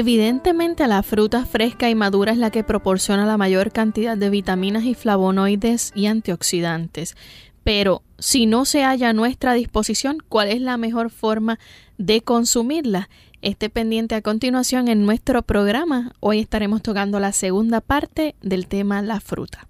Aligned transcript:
Evidentemente 0.00 0.86
la 0.86 1.02
fruta 1.02 1.44
fresca 1.44 1.90
y 1.90 1.94
madura 1.94 2.32
es 2.32 2.38
la 2.38 2.50
que 2.50 2.64
proporciona 2.64 3.26
la 3.26 3.36
mayor 3.36 3.70
cantidad 3.70 4.16
de 4.16 4.30
vitaminas 4.30 4.84
y 4.84 4.94
flavonoides 4.94 5.92
y 5.94 6.06
antioxidantes. 6.06 7.16
Pero 7.64 8.00
si 8.18 8.46
no 8.46 8.64
se 8.64 8.82
halla 8.82 9.10
a 9.10 9.12
nuestra 9.12 9.52
disposición, 9.52 10.16
¿cuál 10.26 10.48
es 10.48 10.62
la 10.62 10.78
mejor 10.78 11.10
forma 11.10 11.58
de 11.98 12.22
consumirla? 12.22 13.10
Esté 13.42 13.68
pendiente 13.68 14.14
a 14.14 14.22
continuación 14.22 14.88
en 14.88 15.04
nuestro 15.04 15.42
programa. 15.42 16.12
Hoy 16.20 16.38
estaremos 16.38 16.80
tocando 16.80 17.20
la 17.20 17.32
segunda 17.32 17.82
parte 17.82 18.36
del 18.40 18.68
tema 18.68 19.02
la 19.02 19.20
fruta. 19.20 19.68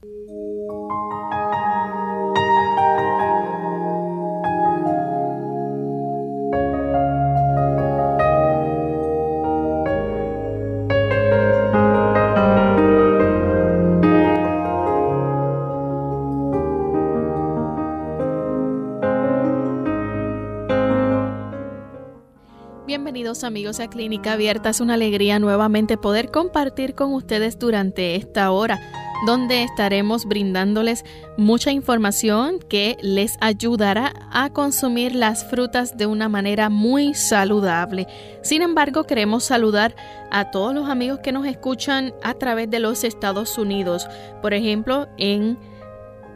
Bienvenidos 23.01 23.45
amigos 23.45 23.81
a 23.81 23.89
Clínica 23.89 24.35
Abierta. 24.35 24.69
Es 24.69 24.83
una 24.83 24.93
alegría 24.93 25.39
nuevamente 25.39 25.97
poder 25.97 26.31
compartir 26.31 26.95
con 26.95 27.15
ustedes 27.15 27.59
durante 27.59 28.15
esta 28.15 28.51
hora, 28.51 28.79
donde 29.25 29.63
estaremos 29.63 30.27
brindándoles 30.27 31.07
mucha 31.39 31.73
información 31.73 32.59
que 32.59 32.99
les 33.01 33.39
ayudará 33.41 34.13
a 34.31 34.51
consumir 34.51 35.15
las 35.15 35.49
frutas 35.49 35.97
de 35.97 36.05
una 36.05 36.29
manera 36.29 36.69
muy 36.69 37.15
saludable. 37.15 38.07
Sin 38.43 38.61
embargo, 38.61 39.05
queremos 39.05 39.45
saludar 39.45 39.97
a 40.31 40.51
todos 40.51 40.75
los 40.75 40.91
amigos 40.91 41.21
que 41.23 41.33
nos 41.33 41.47
escuchan 41.47 42.13
a 42.23 42.35
través 42.35 42.69
de 42.69 42.81
los 42.81 43.03
Estados 43.03 43.57
Unidos. 43.57 44.07
Por 44.43 44.53
ejemplo, 44.53 45.09
en 45.17 45.59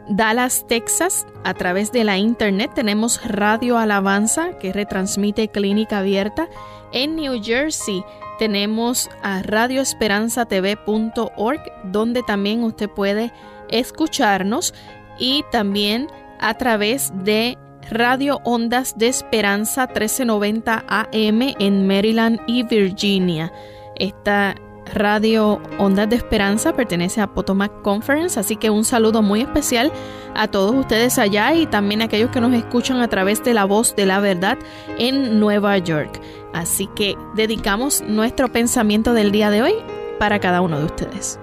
Dallas, 0.07 0.65
Texas, 0.67 1.27
a 1.43 1.53
través 1.53 1.91
de 1.91 2.03
la 2.03 2.17
internet 2.17 2.71
tenemos 2.73 3.23
Radio 3.25 3.77
Alabanza 3.77 4.57
que 4.59 4.73
retransmite 4.73 5.49
Clínica 5.49 5.99
Abierta. 5.99 6.47
En 6.91 7.15
New 7.15 7.39
Jersey 7.43 8.03
tenemos 8.37 9.09
a 9.23 9.41
radioesperanzatv.org 9.41 11.61
donde 11.85 12.21
también 12.23 12.63
usted 12.63 12.89
puede 12.89 13.31
escucharnos 13.69 14.73
y 15.17 15.45
también 15.51 16.07
a 16.39 16.53
través 16.55 17.13
de 17.23 17.57
Radio 17.89 18.41
Ondas 18.43 18.97
de 18.97 19.07
Esperanza 19.07 19.87
1390 19.87 20.83
AM 20.87 21.41
en 21.59 21.87
Maryland 21.87 22.41
y 22.47 22.63
Virginia. 22.63 23.53
Esta 23.95 24.55
Radio 24.93 25.59
Ondas 25.79 26.09
de 26.09 26.15
Esperanza 26.15 26.73
pertenece 26.75 27.21
a 27.21 27.27
Potomac 27.27 27.81
Conference, 27.81 28.39
así 28.39 28.55
que 28.55 28.69
un 28.69 28.83
saludo 28.83 29.21
muy 29.21 29.41
especial 29.41 29.91
a 30.35 30.47
todos 30.47 30.75
ustedes 30.75 31.17
allá 31.17 31.53
y 31.53 31.65
también 31.65 32.01
a 32.01 32.05
aquellos 32.05 32.29
que 32.29 32.41
nos 32.41 32.53
escuchan 32.53 32.99
a 32.99 33.07
través 33.07 33.43
de 33.43 33.53
la 33.53 33.65
voz 33.65 33.95
de 33.95 34.05
la 34.05 34.19
verdad 34.19 34.57
en 34.99 35.39
Nueva 35.39 35.77
York. 35.79 36.21
Así 36.53 36.87
que 36.95 37.15
dedicamos 37.35 38.03
nuestro 38.07 38.49
pensamiento 38.49 39.13
del 39.13 39.31
día 39.31 39.49
de 39.49 39.63
hoy 39.63 39.73
para 40.19 40.39
cada 40.39 40.61
uno 40.61 40.79
de 40.79 40.85
ustedes. 40.85 41.39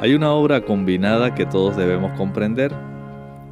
Hay 0.00 0.14
una 0.14 0.32
obra 0.32 0.60
combinada 0.60 1.34
que 1.34 1.46
todos 1.46 1.76
debemos 1.76 2.12
comprender. 2.12 2.72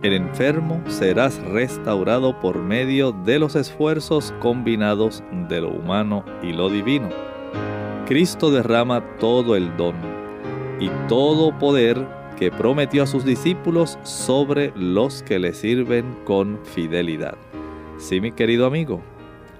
El 0.02 0.12
enfermo 0.12 0.80
serás 0.86 1.38
restaurado 1.38 2.38
por 2.38 2.58
medio 2.58 3.12
de 3.12 3.38
los 3.38 3.56
esfuerzos 3.56 4.32
combinados 4.40 5.24
de 5.48 5.62
lo 5.62 5.70
humano 5.70 6.24
y 6.42 6.52
lo 6.52 6.68
divino. 6.68 7.08
Cristo 8.06 8.52
derrama 8.52 9.04
todo 9.18 9.56
el 9.56 9.76
don 9.76 9.96
y 10.78 10.88
todo 11.08 11.58
poder 11.58 12.06
que 12.38 12.52
prometió 12.52 13.02
a 13.02 13.06
sus 13.06 13.24
discípulos 13.24 13.98
sobre 14.04 14.72
los 14.76 15.24
que 15.24 15.40
le 15.40 15.52
sirven 15.52 16.16
con 16.24 16.60
fidelidad. 16.64 17.36
Sí, 17.98 18.20
mi 18.20 18.30
querido 18.30 18.64
amigo, 18.64 19.00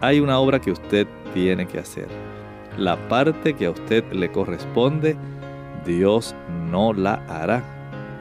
hay 0.00 0.20
una 0.20 0.38
obra 0.38 0.60
que 0.60 0.70
usted 0.70 1.08
tiene 1.34 1.66
que 1.66 1.80
hacer. 1.80 2.06
La 2.78 2.96
parte 3.08 3.54
que 3.54 3.66
a 3.66 3.72
usted 3.72 4.04
le 4.12 4.30
corresponde, 4.30 5.16
Dios 5.84 6.36
no 6.70 6.92
la 6.92 7.14
hará. 7.28 7.64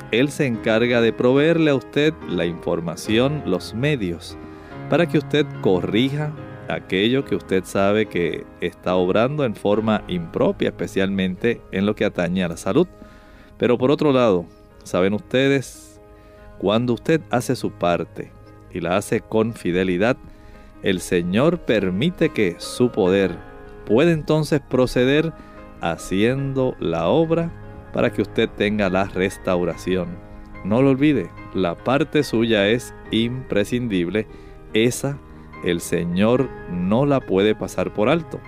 Él 0.09 0.31
se 0.31 0.47
encarga 0.47 1.01
de 1.01 1.13
proveerle 1.13 1.69
a 1.69 1.75
usted 1.75 2.15
la 2.27 2.47
información, 2.47 3.43
los 3.45 3.75
medios, 3.75 4.37
para 4.89 5.05
que 5.05 5.19
usted 5.19 5.45
corrija, 5.61 6.31
aquello 6.69 7.25
que 7.25 7.35
usted 7.35 7.63
sabe 7.63 8.07
que 8.07 8.45
está 8.61 8.95
obrando 8.95 9.45
en 9.45 9.55
forma 9.55 10.03
impropia, 10.07 10.69
especialmente 10.69 11.61
en 11.71 11.85
lo 11.85 11.95
que 11.95 12.05
atañe 12.05 12.43
a 12.43 12.49
la 12.49 12.57
salud. 12.57 12.87
Pero 13.57 13.77
por 13.77 13.91
otro 13.91 14.11
lado, 14.11 14.45
saben 14.83 15.13
ustedes, 15.13 15.99
cuando 16.57 16.93
usted 16.93 17.21
hace 17.29 17.55
su 17.55 17.71
parte 17.71 18.31
y 18.71 18.79
la 18.79 18.97
hace 18.97 19.21
con 19.21 19.53
fidelidad, 19.53 20.17
el 20.83 20.99
Señor 20.99 21.59
permite 21.59 22.29
que 22.29 22.55
su 22.59 22.91
poder 22.91 23.37
pueda 23.85 24.11
entonces 24.11 24.61
proceder 24.61 25.33
haciendo 25.81 26.75
la 26.79 27.07
obra 27.07 27.51
para 27.93 28.11
que 28.11 28.21
usted 28.21 28.49
tenga 28.49 28.89
la 28.89 29.05
restauración. 29.05 30.17
No 30.63 30.81
lo 30.81 30.89
olvide, 30.89 31.29
la 31.53 31.75
parte 31.75 32.23
suya 32.23 32.67
es 32.67 32.93
imprescindible, 33.11 34.27
esa 34.73 35.17
el 35.63 35.81
Señor 35.81 36.49
no 36.71 37.05
la 37.05 37.19
puede 37.19 37.55
pasar 37.55 37.93
por 37.93 38.09
alto. 38.09 38.39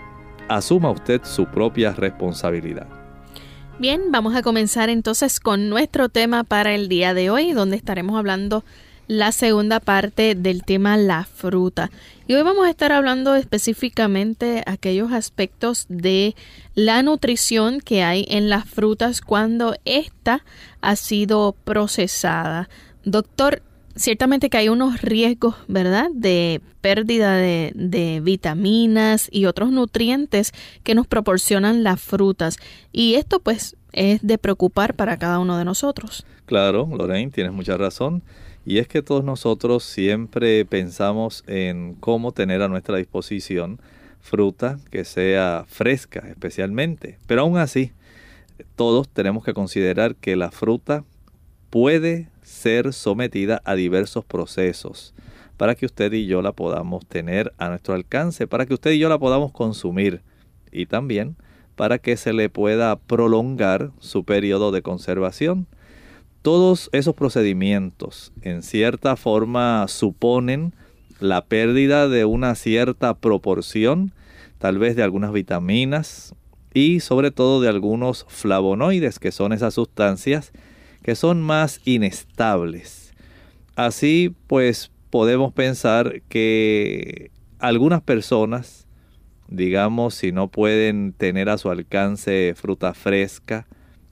Asuma 0.50 0.92
usted 0.92 1.22
su 1.24 1.46
propia 1.46 1.94
responsabilidad. 1.94 2.88
Bien, 3.80 4.12
vamos 4.12 4.36
a 4.36 4.42
comenzar 4.42 4.90
entonces 4.90 5.40
con 5.40 5.70
nuestro 5.70 6.10
tema 6.10 6.44
para 6.44 6.74
el 6.74 6.90
día 6.90 7.14
de 7.14 7.30
hoy, 7.30 7.54
donde 7.54 7.76
estaremos 7.76 8.18
hablando 8.18 8.64
la 9.08 9.32
segunda 9.32 9.80
parte 9.80 10.36
del 10.36 10.64
tema 10.64 10.98
la 10.98 11.24
fruta. 11.24 11.92
Y 12.28 12.34
hoy 12.34 12.44
vamos 12.44 12.66
a 12.66 12.70
estar 12.70 12.92
hablando 12.92 13.36
específicamente 13.36 14.64
aquellos 14.66 15.12
aspectos 15.12 15.86
de 15.90 16.36
la 16.76 17.02
nutrición 17.04 17.80
que 17.80 18.04
hay 18.04 18.26
en 18.30 18.50
las 18.50 18.66
frutas 18.66 19.22
cuando 19.22 19.76
ésta 19.86 20.44
ha 20.82 20.96
sido 20.96 21.56
procesada. 21.64 22.70
Doctor, 23.06 23.62
ciertamente 23.98 24.50
que 24.50 24.58
hay 24.58 24.70
unos 24.70 25.02
riesgos, 25.02 25.56
¿verdad?, 25.68 26.10
de 26.14 26.62
pérdida 26.82 27.36
de, 27.36 28.22
vitaminas 28.24 29.28
y 29.32 29.46
otros 29.46 29.72
nutrientes 29.72 30.54
que 30.84 30.96
nos 30.96 31.08
proporcionan 31.08 31.84
las 31.84 32.00
frutas. 32.02 32.58
Y 32.92 33.16
esto 33.16 33.40
pues 33.40 33.76
es 33.92 34.22
de 34.22 34.38
preocupar 34.38 34.96
para 34.96 35.18
cada 35.18 35.40
uno 35.40 35.58
de 35.58 35.66
nosotros. 35.66 36.26
Claro, 36.46 36.88
Lorraine, 36.92 37.32
tienes 37.32 37.54
mucha 37.54 37.78
razón. 37.78 38.24
Y 38.66 38.80
es 38.80 38.88
que 38.88 39.02
todos 39.02 39.24
nosotros 39.24 39.84
siempre 39.84 40.66
pensamos 40.66 41.44
en 41.48 41.96
cómo 41.96 42.34
tener 42.34 42.62
a 42.62 42.68
nuestra 42.68 42.98
disposición 42.98 43.80
fruta 44.20 44.78
que 44.92 45.06
sea 45.06 45.66
fresca 45.68 46.26
especialmente. 46.30 47.18
Pero 47.28 47.42
aún 47.42 47.58
así, 47.58 47.92
todos 48.76 49.08
tenemos 49.08 49.44
que 49.44 49.54
considerar 49.54 50.16
que 50.16 50.36
la 50.36 50.52
fruta 50.52 51.06
puede 51.70 52.28
ser 52.48 52.94
sometida 52.94 53.62
a 53.66 53.76
diversos 53.76 54.24
procesos 54.24 55.14
para 55.58 55.76
que 55.76 55.86
usted 55.86 56.14
y 56.14 56.28
yo 56.28 56.42
la 56.42 56.54
podamos 56.54 57.06
tener 57.06 57.54
a 57.58 57.68
nuestro 57.68 57.94
alcance, 57.94 58.48
para 58.48 58.66
que 58.66 58.74
usted 58.74 58.92
y 58.92 59.00
yo 59.00 59.10
la 59.10 59.20
podamos 59.20 59.52
consumir 59.52 60.22
y 60.72 60.86
también 60.86 61.36
para 61.76 62.00
que 62.00 62.16
se 62.16 62.32
le 62.32 62.50
pueda 62.50 62.96
prolongar 62.96 63.92
su 64.00 64.24
periodo 64.24 64.72
de 64.72 64.82
conservación. 64.82 65.68
Todos 66.42 66.90
esos 66.94 67.16
procedimientos 67.16 68.32
en 68.42 68.64
cierta 68.64 69.18
forma 69.18 69.86
suponen 69.90 70.74
la 71.20 71.44
pérdida 71.44 72.08
de 72.08 72.24
una 72.24 72.56
cierta 72.56 73.16
proporción, 73.16 74.14
tal 74.58 74.78
vez 74.78 74.96
de 74.96 75.04
algunas 75.04 75.34
vitaminas 75.34 76.34
y 76.74 77.02
sobre 77.02 77.32
todo 77.32 77.60
de 77.60 77.68
algunos 77.68 78.26
flavonoides, 78.30 79.20
que 79.20 79.34
son 79.34 79.52
esas 79.52 79.74
sustancias 79.74 80.54
que 81.08 81.16
son 81.16 81.42
más 81.42 81.80
inestables. 81.86 83.14
Así 83.78 84.36
pues 84.48 84.92
podemos 85.10 85.54
pensar 85.54 86.22
que 86.28 87.32
algunas 87.60 88.02
personas, 88.02 88.88
digamos, 89.48 90.16
si 90.16 90.34
no 90.34 90.50
pueden 90.50 91.14
tener 91.14 91.48
a 91.48 91.58
su 91.58 91.70
alcance 91.70 92.56
fruta 92.58 92.94
fresca, 92.94 93.68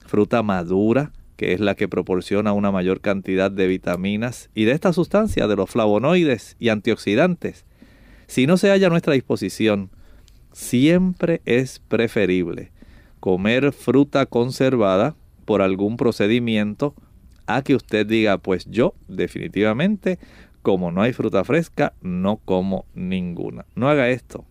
fruta 0.06 0.42
madura, 0.42 1.12
que 1.36 1.52
es 1.52 1.60
la 1.60 1.74
que 1.74 1.86
proporciona 1.86 2.54
una 2.54 2.70
mayor 2.70 3.02
cantidad 3.02 3.50
de 3.50 3.66
vitaminas 3.66 4.48
y 4.54 4.64
de 4.64 4.72
esta 4.72 4.94
sustancia, 4.94 5.46
de 5.48 5.56
los 5.56 5.68
flavonoides 5.68 6.56
y 6.58 6.70
antioxidantes, 6.70 7.66
si 8.26 8.46
no 8.46 8.56
se 8.56 8.70
halla 8.70 8.86
a 8.86 8.90
nuestra 8.90 9.12
disposición, 9.12 9.90
siempre 10.52 11.42
es 11.44 11.78
preferible 11.78 12.72
comer 13.20 13.72
fruta 13.72 14.24
conservada 14.24 15.14
por 15.46 15.62
algún 15.62 15.96
procedimiento 15.96 16.94
a 17.46 17.62
que 17.62 17.74
usted 17.74 18.06
diga, 18.06 18.36
pues 18.38 18.66
yo 18.66 18.94
definitivamente, 19.08 20.18
como 20.60 20.90
no 20.90 21.00
hay 21.00 21.14
fruta 21.14 21.44
fresca, 21.44 21.94
no 22.02 22.36
como 22.44 22.84
ninguna. 22.94 23.64
No 23.74 23.88
haga 23.88 24.10
esto, 24.10 24.44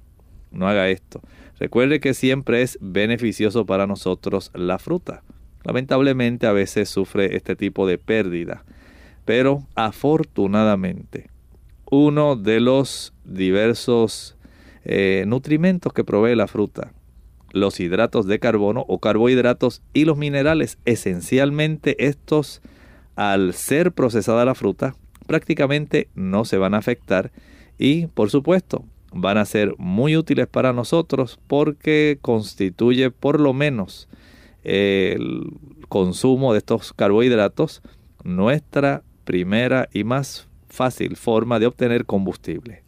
no 0.52 0.68
haga 0.68 0.90
esto. 0.90 1.22
Recuerde 1.60 2.00
que 2.00 2.16
siempre 2.16 2.64
es 2.64 2.80
beneficioso 2.82 3.68
para 3.68 3.86
nosotros 3.86 4.50
la 4.56 4.80
fruta. 4.80 5.22
Lamentablemente 5.64 6.48
a 6.48 6.52
veces 6.52 6.90
sufre 6.90 7.36
este 7.36 7.56
tipo 7.56 7.86
de 7.86 7.98
pérdida, 7.98 8.64
pero 9.26 9.68
afortunadamente 9.76 11.30
uno 11.90 12.36
de 12.36 12.60
los 12.60 13.14
diversos 13.24 14.36
eh, 14.84 15.24
nutrimentos 15.28 15.94
que 15.94 16.04
provee 16.04 16.36
la 16.36 16.48
fruta, 16.48 16.92
los 17.56 17.80
hidratos 17.80 18.28
de 18.28 18.40
carbono 18.40 18.84
o 18.88 19.00
carbohidratos 19.00 19.82
y 19.94 20.04
los 20.04 20.18
minerales, 20.18 20.78
esencialmente 20.84 22.06
estos 22.06 22.62
al 23.16 23.54
ser 23.54 23.94
procesada 23.94 24.44
la 24.44 24.56
fruta 24.56 24.96
prácticamente 25.26 26.10
no 26.16 26.44
se 26.44 26.58
van 26.58 26.74
a 26.74 26.80
afectar 26.80 27.32
y 27.78 28.08
por 28.08 28.30
supuesto 28.30 28.84
van 29.14 29.38
a 29.38 29.46
ser 29.46 29.74
muy 29.78 30.18
útiles 30.18 30.48
para 30.48 30.74
nosotros 30.74 31.40
porque 31.48 32.20
constituye 32.22 33.10
por 33.10 33.40
lo 33.40 33.54
menos 33.54 34.10
el 34.64 35.54
consumo 35.88 36.52
de 36.52 36.58
estos 36.60 36.92
carbohidratos 36.92 37.82
nuestra 38.24 39.04
primera 39.24 39.88
y 39.94 40.04
más 40.04 40.50
fácil 40.68 41.16
forma 41.16 41.58
de 41.60 41.68
obtener 41.68 42.06
combustible. 42.06 42.84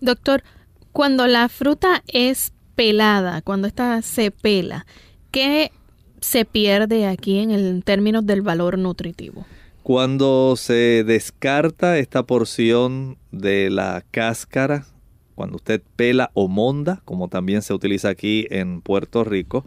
Doctor, 0.00 0.44
cuando 0.92 1.26
la 1.26 1.48
fruta 1.48 2.04
es 2.06 2.52
pelada, 2.74 3.42
cuando 3.42 3.68
esta 3.68 4.02
se 4.02 4.30
pela, 4.30 4.86
¿qué 5.30 5.72
se 6.20 6.44
pierde 6.44 7.06
aquí 7.06 7.38
en 7.38 7.50
el 7.50 7.84
términos 7.84 8.26
del 8.26 8.42
valor 8.42 8.78
nutritivo? 8.78 9.44
Cuando 9.82 10.54
se 10.56 11.02
descarta 11.04 11.98
esta 11.98 12.22
porción 12.22 13.18
de 13.32 13.68
la 13.70 14.04
cáscara, 14.10 14.86
cuando 15.34 15.56
usted 15.56 15.82
pela 15.96 16.30
o 16.34 16.46
monda, 16.46 17.02
como 17.04 17.28
también 17.28 17.62
se 17.62 17.74
utiliza 17.74 18.08
aquí 18.08 18.46
en 18.50 18.80
Puerto 18.80 19.24
Rico, 19.24 19.64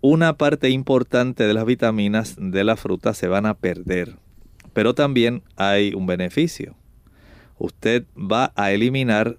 una 0.00 0.36
parte 0.36 0.70
importante 0.70 1.46
de 1.46 1.54
las 1.54 1.66
vitaminas 1.66 2.36
de 2.38 2.64
la 2.64 2.76
fruta 2.76 3.12
se 3.12 3.28
van 3.28 3.44
a 3.44 3.54
perder. 3.54 4.16
Pero 4.72 4.94
también 4.94 5.42
hay 5.56 5.94
un 5.94 6.06
beneficio. 6.06 6.76
Usted 7.58 8.04
va 8.16 8.52
a 8.54 8.72
eliminar 8.72 9.36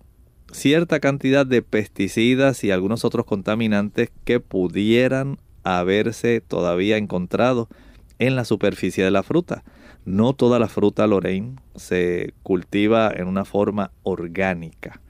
cierta 0.51 1.00
cantidad 1.00 1.45
de 1.45 1.62
pesticidas 1.62 2.63
y 2.63 2.71
algunos 2.71 3.06
otros 3.06 3.25
contaminantes 3.25 4.09
que 4.24 4.39
pudieran 4.39 5.38
haberse 5.63 6.42
todavía 6.42 6.98
encontrado 6.98 7.69
en 8.19 8.36
la 8.36 8.45
superficie 8.45 9.03
de 9.03 9.12
la 9.12 9.24
fruta. 9.24 9.63
No 10.06 10.33
toda 10.33 10.59
la 10.59 10.68
fruta 10.68 11.07
Lorraine 11.07 11.56
se 11.75 12.33
cultiva 12.44 13.12
en 13.15 13.27
una 13.27 13.45
forma 13.45 13.92
orgánica. 14.03 15.01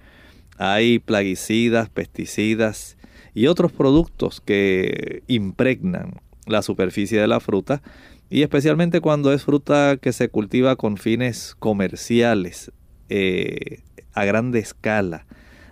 Hay 0.57 0.99
plaguicidas, 0.99 1.89
pesticidas 1.89 2.97
y 3.33 3.47
otros 3.47 3.71
productos 3.71 4.41
que 4.41 5.23
impregnan 5.27 6.15
la 6.45 6.61
superficie 6.61 7.19
de 7.19 7.27
la 7.27 7.39
fruta 7.39 7.81
y 8.29 8.43
especialmente 8.43 9.01
cuando 9.01 9.33
es 9.33 9.43
fruta 9.43 9.97
que 9.97 10.13
se 10.13 10.29
cultiva 10.29 10.75
con 10.75 10.97
fines 10.97 11.55
comerciales 11.59 12.71
eh, 13.09 13.79
a 14.13 14.25
grande 14.25 14.59
escala, 14.59 15.25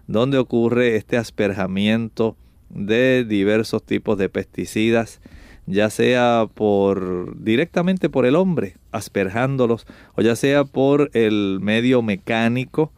donde 0.08 0.38
ocurre 0.38 0.96
este 0.96 1.18
asperjamiento 1.18 2.36
de 2.70 3.26
diversos 3.26 3.84
tipos 3.84 4.18
de 4.18 4.30
pesticidas, 4.30 5.22
ya 5.66 5.90
sea 5.90 6.48
por 6.54 7.42
directamente 7.42 8.10
por 8.10 8.26
el 8.26 8.36
hombre, 8.36 8.78
asperjándolos, 8.92 9.86
o 10.16 10.22
ya 10.22 10.36
sea 10.36 10.64
por 10.64 11.12
el 11.14 11.60
medio 11.62 12.02
mecánico 12.02 12.92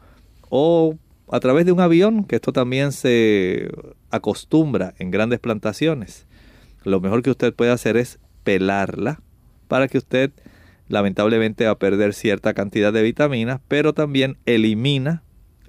o 0.50 0.96
a 1.30 1.40
través 1.40 1.66
de 1.66 1.72
un 1.72 1.80
avión, 1.80 2.26
que 2.26 2.36
esto 2.36 2.52
también 2.52 2.92
se 2.92 3.70
acostumbra 4.10 4.94
en 5.00 5.12
grandes 5.12 5.40
plantaciones. 5.40 6.28
Lo 6.84 7.00
mejor 7.00 7.24
que 7.24 7.32
usted 7.32 7.54
puede 7.54 7.72
hacer 7.72 7.96
es 7.96 8.20
pelarla 8.44 9.22
para 9.68 9.88
que 9.88 9.98
usted 9.98 10.32
lamentablemente 10.90 11.66
va 11.66 11.72
a 11.72 11.80
perder 11.80 12.14
cierta 12.14 12.54
cantidad 12.54 12.92
de 12.92 13.02
vitaminas, 13.02 13.62
pero 13.68 13.94
también 13.94 14.38
elimina 14.46 15.24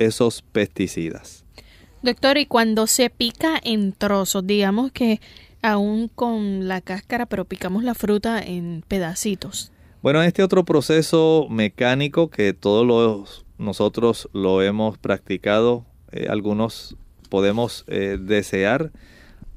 esos 0.05 0.43
pesticidas. 0.43 1.45
Doctor, 2.03 2.39
y 2.39 2.47
cuando 2.47 2.87
se 2.87 3.11
pica 3.11 3.61
en 3.63 3.93
trozos, 3.93 4.47
digamos 4.47 4.91
que 4.93 5.21
aún 5.63 6.09
con 6.09 6.67
la 6.67 6.81
cáscara, 6.81 7.27
pero 7.27 7.45
picamos 7.45 7.85
la 7.85 7.95
fruta 7.95 8.41
en 8.41 8.85
pedacitos. 8.89 9.71
Bueno, 10.03 10.23
este 10.23 10.43
otro 10.43 10.65
proceso 10.65 11.47
mecánico 11.49 12.29
que 12.29 12.53
todos 12.53 12.85
los 12.85 13.45
nosotros 13.59 14.29
lo 14.33 14.61
hemos 14.61 14.99
practicado, 14.99 15.85
eh, 16.11 16.27
algunos 16.29 16.97
podemos 17.29 17.85
eh, 17.87 18.19
desear 18.21 18.91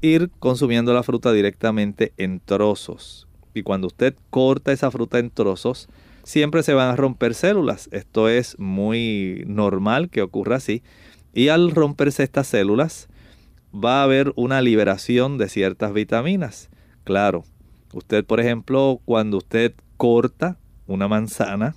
ir 0.00 0.30
consumiendo 0.38 0.94
la 0.94 1.02
fruta 1.02 1.32
directamente 1.32 2.12
en 2.16 2.38
trozos. 2.38 3.26
Y 3.52 3.62
cuando 3.62 3.88
usted 3.88 4.14
corta 4.30 4.72
esa 4.72 4.90
fruta 4.90 5.18
en 5.18 5.30
trozos, 5.30 5.88
siempre 6.26 6.64
se 6.64 6.74
van 6.74 6.90
a 6.90 6.96
romper 6.96 7.34
células. 7.34 7.88
Esto 7.92 8.28
es 8.28 8.58
muy 8.58 9.44
normal 9.46 10.10
que 10.10 10.22
ocurra 10.22 10.56
así. 10.56 10.82
Y 11.32 11.48
al 11.48 11.70
romperse 11.70 12.24
estas 12.24 12.48
células, 12.48 13.08
va 13.72 14.00
a 14.00 14.02
haber 14.02 14.32
una 14.34 14.60
liberación 14.60 15.38
de 15.38 15.48
ciertas 15.48 15.92
vitaminas. 15.92 16.68
Claro, 17.04 17.44
usted, 17.92 18.24
por 18.24 18.40
ejemplo, 18.40 19.00
cuando 19.04 19.36
usted 19.36 19.74
corta 19.96 20.58
una 20.88 21.06
manzana, 21.06 21.76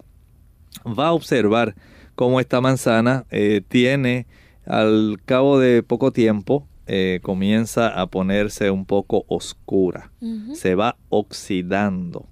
va 0.85 1.09
a 1.09 1.13
observar 1.13 1.75
cómo 2.15 2.39
esta 2.39 2.59
manzana 2.59 3.25
eh, 3.29 3.61
tiene 3.67 4.25
al 4.65 5.19
cabo 5.25 5.59
de 5.59 5.83
poco 5.83 6.11
tiempo 6.11 6.67
eh, 6.87 7.19
comienza 7.21 7.89
a 7.89 8.07
ponerse 8.07 8.71
un 8.71 8.85
poco 8.85 9.25
oscura. 9.27 10.11
Se 10.53 10.73
va 10.73 10.97
oxidando. 11.09 12.25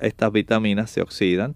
Estas 0.00 0.32
vitaminas 0.32 0.90
se 0.90 1.02
oxidan 1.02 1.54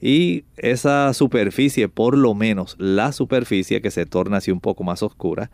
y 0.00 0.44
esa 0.56 1.12
superficie, 1.14 1.88
por 1.88 2.16
lo 2.16 2.34
menos 2.34 2.76
la 2.78 3.12
superficie 3.12 3.80
que 3.80 3.90
se 3.90 4.06
torna 4.06 4.38
así 4.38 4.50
un 4.50 4.60
poco 4.60 4.84
más 4.84 5.02
oscura, 5.02 5.50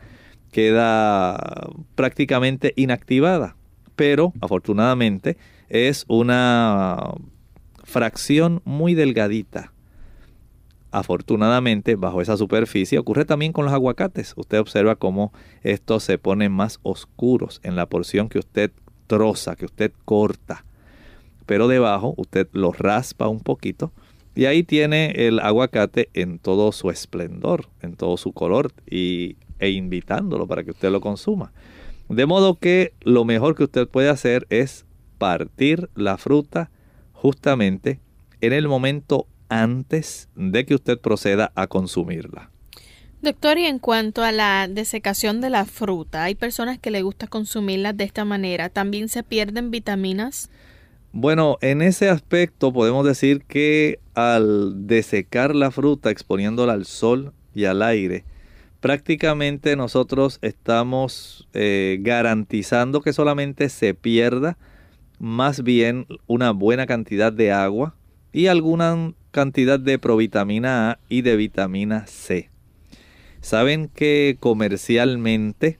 queda 0.51 1.69
prácticamente 1.95 2.73
inactivada. 2.77 3.57
Pero 3.97 4.33
afortunadamente 4.41 5.37
es 5.69 6.05
una 6.09 7.13
fracción 7.85 8.63
muy 8.65 8.95
delgadita 8.95 9.73
Afortunadamente, 10.93 11.95
bajo 11.95 12.21
esa 12.21 12.37
superficie 12.37 12.99
ocurre 12.99 13.25
también 13.25 13.53
con 13.53 13.65
los 13.65 13.75
aguacates. 13.75 14.35
Usted 14.37 14.59
observa 14.59 14.97
cómo 14.97 15.33
estos 15.63 16.03
se 16.03 16.19
ponen 16.19 16.51
más 16.51 16.81
oscuros 16.83 17.61
en 17.63 17.77
la 17.77 17.87
porción 17.87 18.29
que 18.29 18.41
usted 18.41 18.73
troza, 19.07 19.55
que 19.55 19.67
usted 19.67 19.93
corta. 20.05 20.65
Pero 21.51 21.67
debajo 21.67 22.15
usted 22.17 22.47
los 22.53 22.79
raspa 22.79 23.27
un 23.27 23.41
poquito 23.41 23.91
y 24.37 24.45
ahí 24.45 24.63
tiene 24.63 25.11
el 25.27 25.41
aguacate 25.41 26.09
en 26.15 26.39
todo 26.39 26.71
su 26.71 26.91
esplendor, 26.91 27.67
en 27.83 27.97
todo 27.97 28.17
su 28.19 28.33
color 28.33 28.73
y, 28.89 29.35
e 29.59 29.71
invitándolo 29.71 30.47
para 30.47 30.63
que 30.63 30.71
usted 30.71 30.93
lo 30.93 31.01
consuma. 31.01 31.51
De 32.09 32.25
modo 32.25 32.55
que 32.55 32.93
lo 33.01 33.25
mejor 33.25 33.57
que 33.57 33.65
usted 33.65 33.89
puede 33.89 34.11
hacer 34.11 34.47
es 34.49 34.87
partir 35.19 35.91
la 35.97 36.19
fruta 36.19 36.71
justamente 37.15 37.99
en 38.41 38.53
el 38.53 38.69
momento 38.69 39.27
antes 39.49 40.29
de 40.37 40.65
que 40.65 40.77
usted 40.77 41.01
proceda 41.01 41.51
a 41.57 41.67
consumirla. 41.67 42.53
Doctor, 43.23 43.59
y 43.59 43.67
en 43.67 43.81
cuanto 43.81 44.23
a 44.23 44.31
la 44.31 44.69
desecación 44.69 45.41
de 45.41 45.51
la 45.51 45.65
fruta, 45.65 46.23
hay 46.23 46.37
personas 46.37 46.79
que 46.79 46.93
le 46.93 47.03
gusta 47.03 47.27
consumirla 47.27 47.93
de 47.93 48.05
esta 48.05 48.25
manera. 48.25 48.69
¿También 48.69 49.09
se 49.09 49.25
pierden 49.25 49.73
vitaminas? 49.73 50.49
Bueno, 51.13 51.59
en 51.61 51.83
ese 51.83 52.09
aspecto 52.09 52.73
podemos 52.73 53.05
decir 53.05 53.43
que 53.43 53.99
al 54.15 54.87
desecar 54.87 55.57
la 55.57 55.73
fruta 55.73 56.11
exponiéndola 56.11 56.73
al 56.73 56.85
sol 56.87 57.33
y 57.53 57.65
al 57.65 57.83
aire, 57.83 58.25
prácticamente 58.79 59.75
nosotros 59.75 60.39
estamos 60.41 61.49
eh, 61.53 61.99
garantizando 62.01 63.01
que 63.01 63.13
solamente 63.13 63.69
se 63.71 63.93
pierda 63.93 64.57
más 65.19 65.65
bien 65.65 66.07
una 66.29 66.53
buena 66.53 66.87
cantidad 66.87 67.33
de 67.33 67.51
agua 67.51 67.97
y 68.33 68.47
alguna 68.47 69.13
cantidad 69.33 69.81
de 69.81 69.99
provitamina 69.99 70.93
A 70.93 70.99
y 71.09 71.23
de 71.23 71.35
vitamina 71.35 72.07
C. 72.07 72.51
Saben 73.41 73.89
que 73.89 74.37
comercialmente 74.39 75.79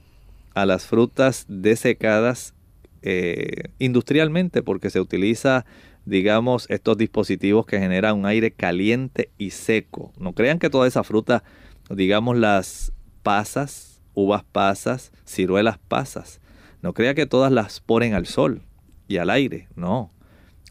a 0.53 0.65
las 0.65 0.85
frutas 0.85 1.45
desecadas 1.47 2.53
eh, 3.01 3.69
industrialmente 3.79 4.61
porque 4.63 4.89
se 4.89 4.99
utiliza 4.99 5.65
digamos 6.05 6.65
estos 6.69 6.97
dispositivos 6.97 7.65
que 7.65 7.79
generan 7.79 8.17
un 8.17 8.25
aire 8.25 8.51
caliente 8.51 9.29
y 9.37 9.51
seco. 9.51 10.13
No 10.17 10.33
crean 10.33 10.59
que 10.59 10.69
toda 10.69 10.87
esa 10.87 11.03
fruta 11.03 11.43
digamos 11.89 12.37
las 12.37 12.93
pasas, 13.23 14.01
uvas 14.13 14.43
pasas, 14.43 15.11
ciruelas 15.25 15.77
pasas. 15.77 16.39
No 16.81 16.93
crea 16.93 17.13
que 17.13 17.25
todas 17.25 17.51
las 17.51 17.79
ponen 17.79 18.13
al 18.13 18.25
sol 18.25 18.63
y 19.07 19.17
al 19.17 19.29
aire, 19.29 19.67
no. 19.75 20.11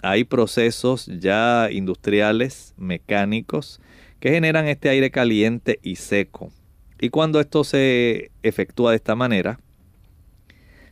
Hay 0.02 0.24
procesos 0.24 1.06
ya 1.06 1.68
industriales, 1.70 2.74
mecánicos, 2.76 3.80
que 4.18 4.30
generan 4.30 4.66
este 4.66 4.88
aire 4.88 5.10
caliente 5.10 5.78
y 5.82 5.96
seco. 5.96 6.50
Y 7.00 7.10
cuando 7.10 7.40
esto 7.40 7.64
se 7.64 8.30
efectúa 8.42 8.90
de 8.90 8.96
esta 8.96 9.14
manera, 9.14 9.60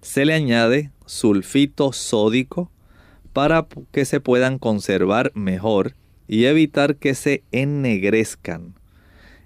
se 0.00 0.24
le 0.24 0.34
añade 0.34 0.90
sulfito 1.08 1.92
sódico 1.92 2.70
para 3.32 3.66
que 3.90 4.04
se 4.04 4.20
puedan 4.20 4.58
conservar 4.58 5.32
mejor 5.34 5.94
y 6.28 6.44
evitar 6.44 6.94
que 6.96 7.14
se 7.14 7.42
ennegrezcan. 7.50 8.74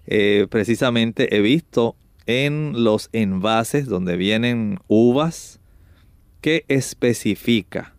Eh, 0.06 0.46
precisamente 0.50 1.34
he 1.34 1.40
visto 1.40 1.96
en 2.26 2.84
los 2.84 3.08
envases 3.12 3.86
donde 3.86 4.16
vienen 4.16 4.78
uvas 4.88 5.60
que 6.42 6.66
especifica 6.68 7.94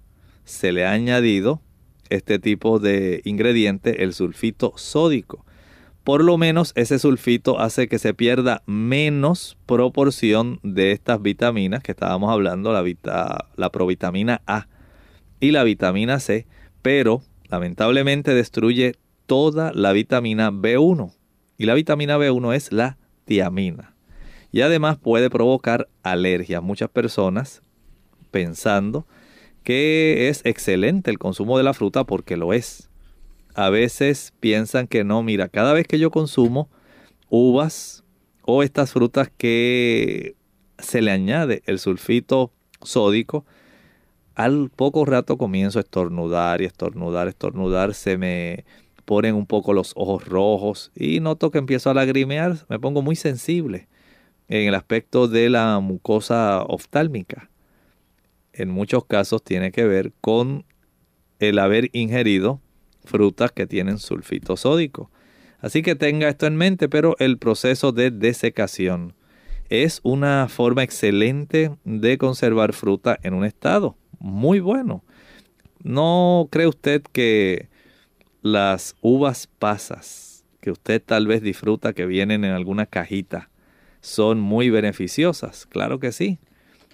se 0.45 0.71
le 0.71 0.85
ha 0.85 0.91
añadido 0.91 1.61
este 2.09 2.39
tipo 2.39 2.79
de 2.79 3.21
ingrediente, 3.23 4.03
el 4.03 4.13
sulfito 4.13 4.73
sódico. 4.75 5.45
Por 6.03 6.23
lo 6.23 6.37
menos 6.37 6.73
ese 6.75 6.99
sulfito 6.99 7.59
hace 7.59 7.87
que 7.87 7.97
se 7.97 8.13
pierda 8.13 8.61
menos 8.65 9.57
proporción 9.65 10.59
de 10.61 10.91
estas 10.91 11.21
vitaminas 11.21 11.81
que 11.81 11.93
estábamos 11.93 12.31
hablando, 12.31 12.73
la, 12.73 13.47
la 13.55 13.71
provitamina 13.71 14.41
A 14.45 14.67
y 15.39 15.51
la 15.51 15.63
vitamina 15.63 16.19
C, 16.19 16.45
pero 16.81 17.21
lamentablemente 17.47 18.33
destruye 18.33 18.95
toda 19.25 19.71
la 19.73 19.93
vitamina 19.93 20.51
B1 20.51 21.13
y 21.57 21.65
la 21.65 21.73
vitamina 21.73 22.17
B1 22.17 22.53
es 22.53 22.71
la 22.71 22.97
tiamina. 23.25 23.93
Y 24.51 24.61
además 24.61 24.97
puede 24.97 25.29
provocar 25.29 25.87
alergia. 26.03 26.61
Muchas 26.61 26.89
personas 26.89 27.63
pensando 28.31 29.07
que 29.63 30.29
es 30.29 30.41
excelente 30.45 31.09
el 31.09 31.19
consumo 31.19 31.57
de 31.57 31.63
la 31.63 31.73
fruta 31.73 32.03
porque 32.03 32.37
lo 32.37 32.53
es. 32.53 32.89
A 33.55 33.69
veces 33.69 34.33
piensan 34.39 34.87
que 34.87 35.03
no, 35.03 35.21
mira, 35.21 35.47
cada 35.47 35.73
vez 35.73 35.87
que 35.87 35.99
yo 35.99 36.09
consumo 36.09 36.69
uvas 37.29 38.03
o 38.41 38.63
estas 38.63 38.91
frutas 38.91 39.31
que 39.37 40.35
se 40.79 41.01
le 41.01 41.11
añade 41.11 41.61
el 41.65 41.79
sulfito 41.79 42.51
sódico, 42.81 43.45
al 44.35 44.71
poco 44.75 45.05
rato 45.05 45.37
comienzo 45.37 45.77
a 45.77 45.83
estornudar 45.83 46.61
y 46.61 46.65
estornudar, 46.65 47.27
estornudar, 47.27 47.93
se 47.93 48.17
me 48.17 48.65
ponen 49.05 49.35
un 49.35 49.45
poco 49.45 49.73
los 49.73 49.93
ojos 49.95 50.25
rojos 50.25 50.91
y 50.95 51.19
noto 51.19 51.51
que 51.51 51.59
empiezo 51.59 51.89
a 51.89 51.93
lagrimear, 51.93 52.57
me 52.69 52.79
pongo 52.79 53.01
muy 53.01 53.15
sensible 53.15 53.87
en 54.47 54.67
el 54.67 54.75
aspecto 54.75 55.27
de 55.27 55.49
la 55.49 55.79
mucosa 55.79 56.63
oftálmica. 56.63 57.49
En 58.53 58.69
muchos 58.69 59.05
casos 59.05 59.43
tiene 59.43 59.71
que 59.71 59.85
ver 59.85 60.13
con 60.21 60.65
el 61.39 61.59
haber 61.59 61.89
ingerido 61.93 62.61
frutas 63.05 63.51
que 63.51 63.67
tienen 63.67 63.97
sulfito 63.97 64.57
sódico. 64.57 65.11
Así 65.59 65.81
que 65.81 65.95
tenga 65.95 66.29
esto 66.29 66.45
en 66.45 66.55
mente, 66.55 66.89
pero 66.89 67.15
el 67.19 67.37
proceso 67.37 67.91
de 67.91 68.11
desecación 68.11 69.13
es 69.69 70.01
una 70.03 70.47
forma 70.49 70.83
excelente 70.83 71.71
de 71.85 72.17
conservar 72.17 72.73
fruta 72.73 73.17
en 73.23 73.33
un 73.33 73.45
estado 73.45 73.95
muy 74.19 74.59
bueno. 74.59 75.03
¿No 75.83 76.47
cree 76.51 76.67
usted 76.67 77.01
que 77.11 77.69
las 78.41 78.95
uvas 79.01 79.47
pasas 79.47 80.45
que 80.61 80.71
usted 80.71 81.01
tal 81.03 81.27
vez 81.27 81.41
disfruta 81.41 81.93
que 81.93 82.05
vienen 82.05 82.45
en 82.45 82.51
alguna 82.51 82.85
cajita 82.85 83.49
son 83.99 84.39
muy 84.39 84.69
beneficiosas, 84.69 85.65
claro 85.65 85.99
que 85.99 86.11
sí. 86.11 86.39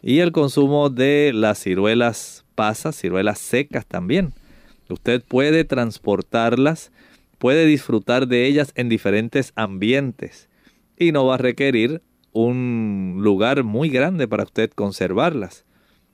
Y 0.01 0.20
el 0.20 0.32
consumo 0.32 0.89
de 0.89 1.32
las 1.34 1.60
ciruelas 1.60 2.46
pasas, 2.56 2.96
ciruelas 2.96 3.39
secas 3.39 3.86
también. 3.86 4.34
Usted 4.89 5.24
puede 5.24 5.63
transportarlas, 5.63 6.91
puede 7.38 7.65
disfrutar 7.65 8.27
de 8.27 8.46
ellas 8.46 8.72
en 8.75 8.89
diferentes 8.89 9.53
ambientes 9.55 10.50
y 10.98 11.12
no 11.12 11.25
va 11.25 11.36
a 11.36 11.38
requerir 11.38 12.01
un 12.31 13.17
lugar 13.19 13.63
muy 13.63 13.89
grande 13.89 14.27
para 14.27 14.43
usted 14.43 14.69
conservarlas. 14.72 15.65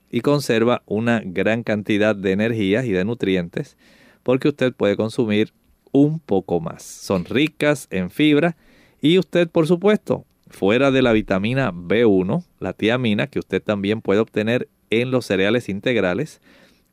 Y 0.08 0.20
conserva 0.20 0.82
una 0.86 1.20
gran 1.24 1.64
cantidad 1.64 2.14
de 2.14 2.30
energías 2.30 2.84
y 2.84 2.92
de 2.92 3.04
nutrientes 3.04 3.76
porque 4.22 4.48
usted 4.48 4.72
puede 4.72 4.96
consumir 4.96 5.52
un 5.92 6.20
poco 6.20 6.60
más. 6.60 6.82
Son 6.82 7.24
ricas 7.24 7.88
en 7.90 8.10
fibra 8.10 8.56
y 9.00 9.18
usted, 9.18 9.48
por 9.48 9.66
supuesto, 9.66 10.24
fuera 10.48 10.90
de 10.90 11.02
la 11.02 11.12
vitamina 11.12 11.72
B1, 11.72 12.44
la 12.58 12.72
tiamina, 12.72 13.28
que 13.28 13.38
usted 13.38 13.62
también 13.62 14.00
puede 14.00 14.20
obtener 14.20 14.68
en 14.90 15.10
los 15.10 15.26
cereales 15.26 15.68
integrales, 15.68 16.40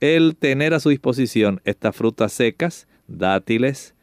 el 0.04 0.36
tener 0.36 0.74
a 0.74 0.82
su 0.82 0.90
disposición 0.90 1.62
estas 1.64 1.96
frutas 1.96 2.34
secas, 2.34 2.88
dátiles, 3.08 3.96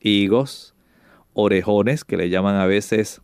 higos, 0.00 0.74
orejones, 1.32 2.02
que 2.02 2.16
le 2.16 2.28
llaman 2.28 2.56
a 2.56 2.66
veces 2.66 3.20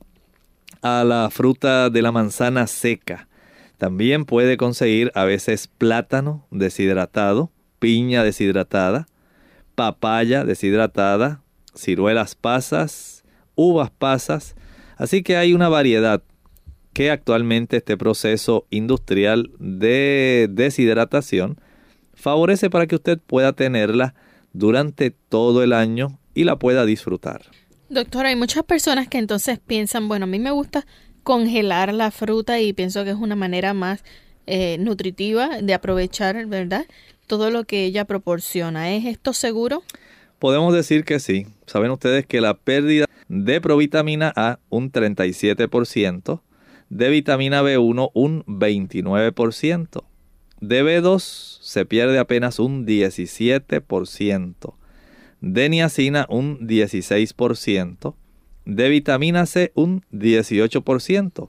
a 0.81 1.03
la 1.03 1.29
fruta 1.31 1.91
de 1.91 2.03
la 2.03 2.13
manzana 2.13 2.69
seca. 2.69 3.27
También 3.79 4.27
puede 4.27 4.57
conseguir 4.57 5.11
a 5.17 5.25
veces 5.25 5.67
plátano 5.67 6.47
deshidratado, 6.53 7.51
piña 7.81 8.23
deshidratada, 8.23 9.09
papaya 9.75 10.45
deshidratada, 10.45 11.43
ciruelas 11.75 12.37
pasas, 12.37 13.25
uvas 13.57 13.91
pasas. 13.91 14.55
Así 14.97 15.25
que 15.25 15.37
hay 15.37 15.53
una 15.53 15.69
variedad 15.69 16.23
que 16.93 17.11
actualmente 17.11 17.79
este 17.79 17.97
proceso 17.97 18.69
industrial 18.71 19.51
de 19.59 20.47
deshidratación 20.49 21.59
favorece 22.21 22.71
para 22.71 22.87
que 22.87 22.97
usted 22.97 23.19
pueda 23.19 23.53
tenerla 23.53 24.15
durante 24.53 25.11
todo 25.11 25.63
el 25.63 25.73
año 25.73 26.19
y 26.35 26.45
la 26.45 26.59
pueda 26.59 26.85
disfrutar. 26.85 27.43
Doctor, 27.89 28.27
hay 28.27 28.37
muchas 28.37 28.63
personas 28.65 29.09
que 29.09 29.19
entonces 29.19 29.59
piensan, 29.59 30.09
bueno, 30.09 30.25
a 30.25 30.29
mí 30.29 30.39
me 30.39 30.53
gusta 30.53 30.87
congelar 31.25 31.93
la 31.93 32.11
fruta 32.11 32.61
y 32.61 32.73
pienso 32.73 33.05
que 33.05 33.11
es 33.11 33.17
una 33.17 33.37
manera 33.37 33.75
más 33.75 34.05
eh, 34.47 34.77
nutritiva 34.79 35.61
de 35.61 35.75
aprovechar, 35.75 36.47
¿verdad? 36.47 36.87
todo 37.31 37.53
lo 37.53 37.63
que 37.63 37.85
ella 37.85 38.07
proporciona. 38.07 38.93
¿Es 38.93 39.05
esto 39.05 39.33
seguro? 39.33 39.85
Podemos 40.41 40.75
decir 40.75 41.05
que 41.05 41.21
sí. 41.21 41.47
Saben 41.65 41.93
ustedes 41.93 42.27
que 42.27 42.41
la 42.41 42.55
pérdida 42.55 43.07
de 43.29 43.61
provitamina 43.61 44.33
A 44.35 44.59
un 44.69 44.91
37%, 44.91 46.41
de 46.89 47.09
vitamina 47.09 47.63
B1 47.63 48.11
un 48.13 48.45
29%, 48.47 50.03
de 50.61 50.85
B2 50.85 51.60
se 51.71 51.87
pierde 51.87 52.19
apenas 52.19 52.59
un 52.59 52.85
17%, 52.85 54.75
de 55.41 55.69
niacina 55.69 56.27
un 56.29 56.67
16%, 56.67 58.17
de 58.65 58.89
vitamina 58.89 59.47
C 59.47 59.71
un 59.77 60.03
18%. 60.11 61.49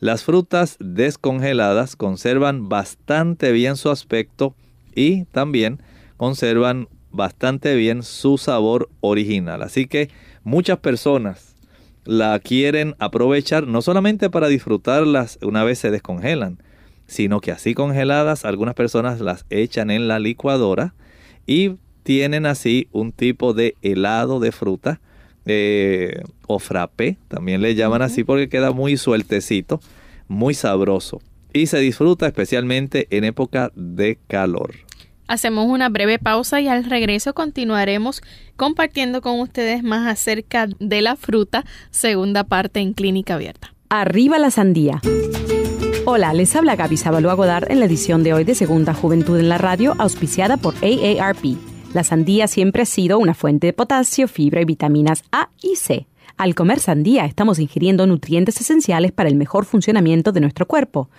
Las 0.00 0.22
frutas 0.22 0.76
descongeladas 0.80 1.96
conservan 1.96 2.68
bastante 2.68 3.52
bien 3.52 3.76
su 3.76 3.88
aspecto 3.88 4.54
y 4.94 5.24
también 5.32 5.80
conservan 6.18 6.88
bastante 7.10 7.74
bien 7.74 8.02
su 8.02 8.36
sabor 8.36 8.90
original. 9.00 9.62
Así 9.62 9.86
que 9.86 10.10
muchas 10.42 10.80
personas 10.80 11.56
la 12.04 12.38
quieren 12.38 12.96
aprovechar 12.98 13.66
no 13.66 13.80
solamente 13.80 14.28
para 14.28 14.48
disfrutarlas 14.48 15.38
una 15.40 15.64
vez 15.64 15.78
se 15.78 15.90
descongelan, 15.90 16.58
sino 17.06 17.40
que 17.40 17.52
así 17.52 17.74
congeladas 17.74 18.44
algunas 18.44 18.74
personas 18.74 19.20
las 19.20 19.44
echan 19.50 19.90
en 19.90 20.08
la 20.08 20.18
licuadora 20.18 20.94
y 21.46 21.76
tienen 22.02 22.46
así 22.46 22.88
un 22.92 23.12
tipo 23.12 23.54
de 23.54 23.74
helado 23.82 24.40
de 24.40 24.52
fruta 24.52 25.00
eh, 25.46 26.22
o 26.46 26.58
frappé, 26.58 27.18
también 27.28 27.60
le 27.60 27.74
llaman 27.74 28.02
así 28.02 28.24
porque 28.24 28.48
queda 28.48 28.72
muy 28.72 28.96
sueltecito, 28.96 29.80
muy 30.28 30.54
sabroso 30.54 31.20
y 31.54 31.66
se 31.66 31.78
disfruta 31.78 32.26
especialmente 32.26 33.06
en 33.10 33.24
época 33.24 33.70
de 33.74 34.18
calor. 34.26 34.74
Hacemos 35.26 35.66
una 35.66 35.88
breve 35.88 36.18
pausa 36.18 36.60
y 36.60 36.68
al 36.68 36.84
regreso 36.84 37.32
continuaremos 37.32 38.22
compartiendo 38.56 39.22
con 39.22 39.40
ustedes 39.40 39.82
más 39.82 40.06
acerca 40.06 40.66
de 40.78 41.00
la 41.00 41.16
fruta, 41.16 41.64
segunda 41.90 42.44
parte 42.44 42.80
en 42.80 42.92
Clínica 42.92 43.34
Abierta. 43.34 43.72
Arriba 43.88 44.38
la 44.38 44.50
sandía. 44.50 45.00
Hola, 46.16 46.32
les 46.32 46.54
habla 46.54 46.76
Gaby 46.76 46.96
Sabalua 46.96 47.34
Godard 47.34 47.72
en 47.72 47.80
la 47.80 47.86
edición 47.86 48.22
de 48.22 48.32
hoy 48.32 48.44
de 48.44 48.54
Segunda 48.54 48.94
Juventud 48.94 49.36
en 49.36 49.48
la 49.48 49.58
Radio, 49.58 49.96
auspiciada 49.98 50.56
por 50.56 50.76
AARP. 50.76 51.56
La 51.92 52.04
sandía 52.04 52.46
siempre 52.46 52.82
ha 52.82 52.86
sido 52.86 53.18
una 53.18 53.34
fuente 53.34 53.66
de 53.66 53.72
potasio, 53.72 54.28
fibra 54.28 54.60
y 54.60 54.64
vitaminas 54.64 55.24
A 55.32 55.50
y 55.60 55.74
C. 55.74 56.06
Al 56.36 56.54
comer 56.54 56.78
sandía 56.78 57.24
estamos 57.24 57.58
ingiriendo 57.58 58.06
nutrientes 58.06 58.60
esenciales 58.60 59.10
para 59.10 59.28
el 59.28 59.34
mejor 59.34 59.64
funcionamiento 59.64 60.30
de 60.30 60.40
nuestro 60.40 60.68
cuerpo. 60.68 61.10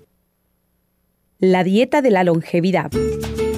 La 1.40 1.64
dieta 1.64 2.02
de 2.02 2.10
la 2.10 2.22
longevidad. 2.22 2.90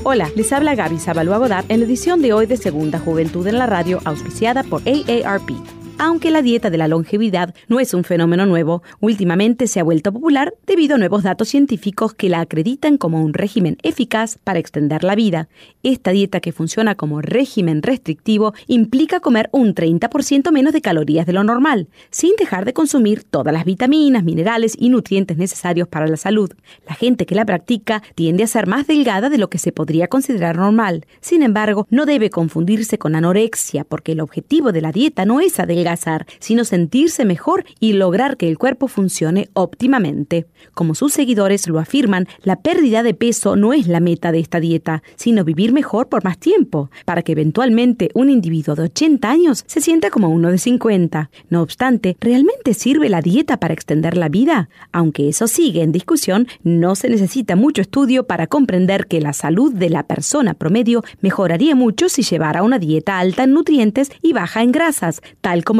Hola, 0.05 0.31
les 0.37 0.53
habla 0.53 0.77
Gaby 0.77 0.99
Zabalúa 0.99 1.39
Godard 1.39 1.65
en 1.69 1.81
la 1.81 1.87
edición 1.87 2.23
de 2.23 2.33
hoy 2.33 2.47
de 2.47 2.57
Segunda 2.57 2.99
Juventud 2.99 3.47
en 3.47 3.59
la 3.59 3.67
Radio, 3.67 4.01
auspiciada 4.05 4.63
por 4.63 4.81
AARP. 4.87 5.80
Aunque 6.03 6.31
la 6.31 6.41
dieta 6.41 6.71
de 6.71 6.79
la 6.79 6.89
longevidad 6.89 7.55
no 7.69 7.79
es 7.79 7.93
un 7.93 8.05
fenómeno 8.05 8.47
nuevo, 8.47 8.83
últimamente 9.01 9.67
se 9.67 9.81
ha 9.81 9.85
vuelto 9.85 10.15
popular 10.15 10.55
debido 10.67 10.95
a 10.95 10.99
nuevos 10.99 11.25
datos 11.25 11.49
científicos 11.49 12.15
que 12.15 12.31
la 12.31 12.41
acreditan 12.41 12.97
como 12.97 13.23
un 13.23 13.35
régimen 13.35 13.77
eficaz 13.83 14.39
para 14.43 14.59
extender 14.59 15.05
la 15.05 15.15
vida. 15.15 15.51
Esta 15.83 16.11
dieta 16.13 16.41
que 16.41 16.53
funciona 16.53 16.95
como 16.95 17.21
régimen 17.21 17.83
restrictivo 17.83 18.55
implica 18.67 19.21
comer 19.21 19.51
un 19.53 19.75
30% 19.75 20.51
menos 20.53 20.73
de 20.73 20.81
calorías 20.81 21.27
de 21.27 21.35
lo 21.35 21.45
normal, 21.45 21.89
sin 22.09 22.35
dejar 22.37 22.65
de 22.65 22.73
consumir 22.73 23.25
todas 23.25 23.53
las 23.53 23.67
vitaminas, 23.67 24.25
minerales 24.25 24.77
y 24.79 24.89
nutrientes 24.89 25.37
necesarios 25.37 25.87
para 25.87 26.07
la 26.07 26.17
salud. 26.17 26.51
La 26.89 26.95
gente 26.95 27.27
que 27.27 27.35
la 27.35 27.45
practica 27.45 28.03
tiende 28.15 28.45
a 28.45 28.47
ser 28.47 28.67
más 28.67 28.87
delgada 28.87 29.29
de 29.29 29.37
lo 29.37 29.51
que 29.51 29.59
se 29.59 29.71
podría 29.71 30.09
considerar 30.09 30.57
normal. 30.57 31.05
Sin 31.21 31.43
embargo, 31.43 31.87
no 31.91 32.07
debe 32.07 32.31
confundirse 32.31 32.97
con 32.97 33.17
anorexia, 33.17 33.85
porque 33.85 34.13
el 34.13 34.21
objetivo 34.21 34.73
de 34.73 34.81
la 34.81 34.93
dieta 34.93 35.27
no 35.27 35.41
es 35.41 35.61
adelgazar 35.61 35.90
sino 36.39 36.65
sentirse 36.65 37.25
mejor 37.25 37.65
y 37.79 37.95
lograr 37.95 38.37
que 38.37 38.49
el 38.49 38.59
cuerpo 38.59 38.89
funcione 38.89 39.49
óptimamente. 39.55 40.47
Como 40.75 40.95
sus 40.95 41.13
seguidores 41.13 41.69
lo 41.69 41.79
afirman, 41.79 42.27
la 42.43 42.57
pérdida 42.57 43.03
de 43.03 43.15
peso 43.15 43.57
no 43.57 43.73
es 43.73 43.87
la 43.87 44.01
meta 44.01 44.33
de 44.33 44.41
esta 44.41 44.61
dieta, 44.61 45.03
sino 45.17 45.45
vivir 45.45 45.73
mejor 45.73 46.09
por 46.09 46.25
más 46.25 46.39
tiempo, 46.39 46.91
para 47.05 47.23
que 47.23 47.33
eventualmente 47.33 48.11
un 48.15 48.31
individuo 48.31 48.75
de 48.75 48.83
80 48.85 49.31
años 49.31 49.65
se 49.67 49.81
sienta 49.81 50.11
como 50.11 50.29
uno 50.29 50.51
de 50.51 50.59
50. 50.59 51.31
No 51.49 51.63
obstante, 51.63 52.17
¿realmente 52.21 52.75
sirve 52.75 53.09
la 53.09 53.23
dieta 53.23 53.59
para 53.59 53.75
extender 53.75 54.17
la 54.17 54.29
vida? 54.29 54.69
Aunque 54.93 55.29
eso 55.29 55.47
sigue 55.47 55.83
en 55.83 55.93
discusión, 55.93 56.47
no 56.63 56.95
se 56.95 57.09
necesita 57.09 57.57
mucho 57.57 57.83
estudio 57.83 58.27
para 58.27 58.47
comprender 58.47 59.07
que 59.07 59.21
la 59.21 59.33
salud 59.33 59.73
de 59.73 59.91
la 59.91 60.05
persona 60.05 60.55
promedio 60.55 61.03
mejoraría 61.21 61.75
mucho 61.75 62.09
si 62.09 62.23
llevara 62.23 62.63
una 62.63 62.79
dieta 62.79 63.19
alta 63.19 63.45
en 63.45 63.53
nutrientes 63.53 64.11
y 64.23 64.33
baja 64.33 64.63
en 64.63 64.73
grasas, 64.73 65.21
tal 65.41 65.65
como 65.65 65.80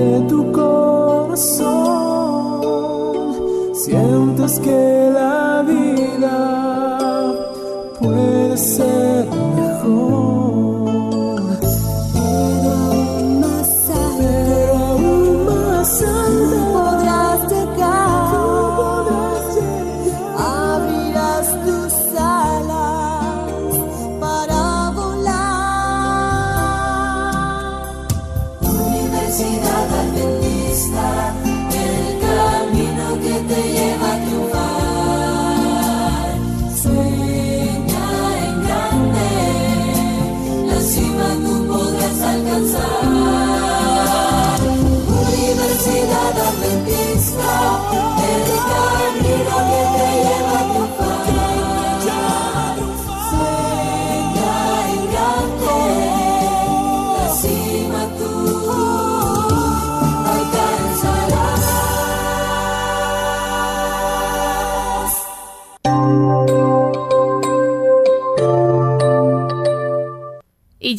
de 0.00 0.20
tu 0.28 0.50
corazón. 0.52 1.80
Sientes 3.74 4.58
que 4.60 5.10
la 5.12 5.62
vida 5.66 6.38
puede 7.98 8.56
ser 8.56 9.19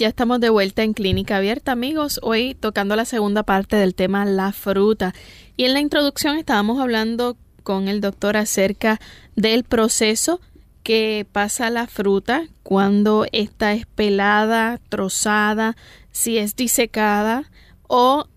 ya 0.01 0.07
estamos 0.07 0.39
de 0.39 0.49
vuelta 0.49 0.81
en 0.81 0.93
Clínica 0.93 1.37
Abierta, 1.37 1.73
amigos. 1.73 2.19
Hoy 2.23 2.55
tocando 2.55 2.95
la 2.95 3.05
segunda 3.05 3.43
parte 3.43 3.75
del 3.75 3.93
tema 3.93 4.25
la 4.25 4.51
fruta. 4.51 5.13
Y 5.57 5.65
en 5.65 5.73
la 5.73 5.79
introducción 5.79 6.37
estábamos 6.37 6.79
hablando 6.79 7.37
con 7.61 7.87
el 7.87 8.01
doctor 8.01 8.35
acerca 8.35 8.99
del 9.35 9.63
proceso 9.63 10.41
que 10.81 11.27
pasa 11.31 11.69
la 11.69 11.85
fruta 11.85 12.47
cuando 12.63 13.27
está 13.31 13.73
espelada, 13.73 14.79
trozada, 14.89 15.77
si 16.11 16.39
es 16.39 16.55
disecada 16.55 17.51
o 17.87 18.27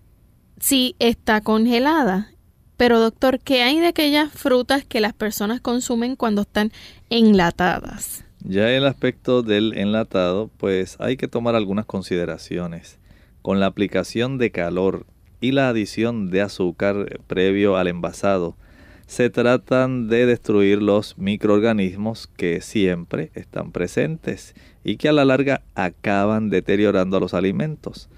si 0.59 0.95
está 0.99 1.41
congelada. 1.41 2.29
Pero 2.77 2.99
doctor, 2.99 3.39
¿qué 3.39 3.63
hay 3.63 3.79
de 3.79 3.87
aquellas 3.87 4.31
frutas 4.31 4.85
que 4.85 5.01
las 5.01 5.13
personas 5.13 5.61
consumen 5.61 6.15
cuando 6.15 6.43
están 6.43 6.71
enlatadas? 7.09 8.24
Ya 8.47 8.69
el 8.69 8.85
aspecto 8.85 9.41
del 9.41 9.75
enlatado, 9.75 10.51
pues 10.57 10.97
hay 10.99 11.17
que 11.17 11.27
tomar 11.27 11.55
algunas 11.55 11.87
consideraciones. 11.87 12.99
Con 13.41 13.59
la 13.59 13.65
aplicación 13.65 14.37
de 14.37 14.51
calor 14.51 15.07
y 15.41 15.51
la 15.51 15.69
adición 15.69 16.29
de 16.29 16.41
azúcar 16.41 17.21
previo 17.25 17.75
al 17.75 17.87
envasado, 17.87 18.55
se 19.07 19.31
tratan 19.31 20.09
de 20.09 20.27
destruir 20.27 20.79
los 20.79 21.17
microorganismos 21.17 22.27
que 22.27 22.61
siempre 22.61 23.31
están 23.33 23.71
presentes 23.71 24.53
y 24.83 24.97
que 24.97 25.09
a 25.09 25.13
la 25.13 25.25
larga 25.25 25.63
acaban 25.73 26.51
deteriorando 26.51 27.19
los 27.19 27.33
alimentos. 27.33 28.09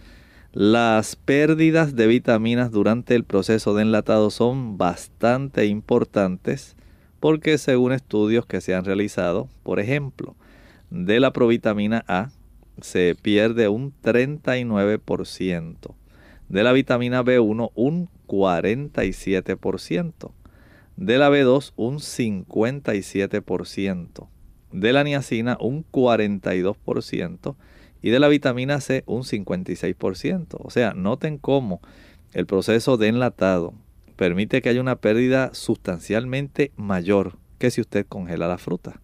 Las 0.51 1.15
pérdidas 1.15 1.95
de 1.95 2.05
vitaminas 2.05 2.71
durante 2.71 3.15
el 3.15 3.23
proceso 3.23 3.73
de 3.75 3.83
enlatado 3.83 4.29
son 4.29 4.77
bastante 4.77 5.67
importantes 5.67 6.75
porque 7.19 7.57
según 7.57 7.91
estudios 7.91 8.45
que 8.45 8.61
se 8.61 8.75
han 8.75 8.85
realizado, 8.85 9.49
por 9.63 9.79
ejemplo, 9.79 10.35
de 10.89 11.19
la 11.19 11.33
provitamina 11.33 12.05
A 12.07 12.29
se 12.81 13.15
pierde 13.21 13.67
un 13.67 13.93
39%, 14.03 15.95
de 16.49 16.63
la 16.63 16.71
vitamina 16.71 17.23
B1 17.23 17.71
un 17.75 18.09
47%, 18.27 20.31
de 20.95 21.17
la 21.17 21.29
B2 21.29 21.73
un 21.75 21.99
57%, 21.99 24.29
de 24.71 24.93
la 24.93 25.03
niacina 25.03 25.57
un 25.59 25.85
42% 25.91 27.55
y 28.01 28.09
de 28.09 28.19
la 28.19 28.27
vitamina 28.27 28.81
C 28.81 29.03
un 29.05 29.21
56%. 29.23 30.57
O 30.59 30.69
sea, 30.69 30.93
noten 30.93 31.37
cómo 31.37 31.79
el 32.33 32.45
proceso 32.45 32.97
de 32.97 33.07
enlatado 33.07 33.73
permite 34.17 34.61
que 34.61 34.69
haya 34.69 34.81
una 34.81 34.97
pérdida 34.97 35.51
sustancialmente 35.53 36.71
mayor 36.75 37.37
que 37.59 37.71
si 37.71 37.79
usted 37.79 38.05
congela 38.05 38.47
la 38.47 38.57
fruta. 38.57 38.99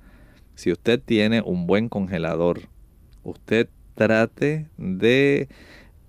Si 0.56 0.71
usted 0.71 0.99
tiene 0.99 1.41
un 1.41 1.65
buen 1.65 1.88
congelador, 1.88 2.62
usted 3.23 3.69
trate 3.95 4.67
de 4.78 5.47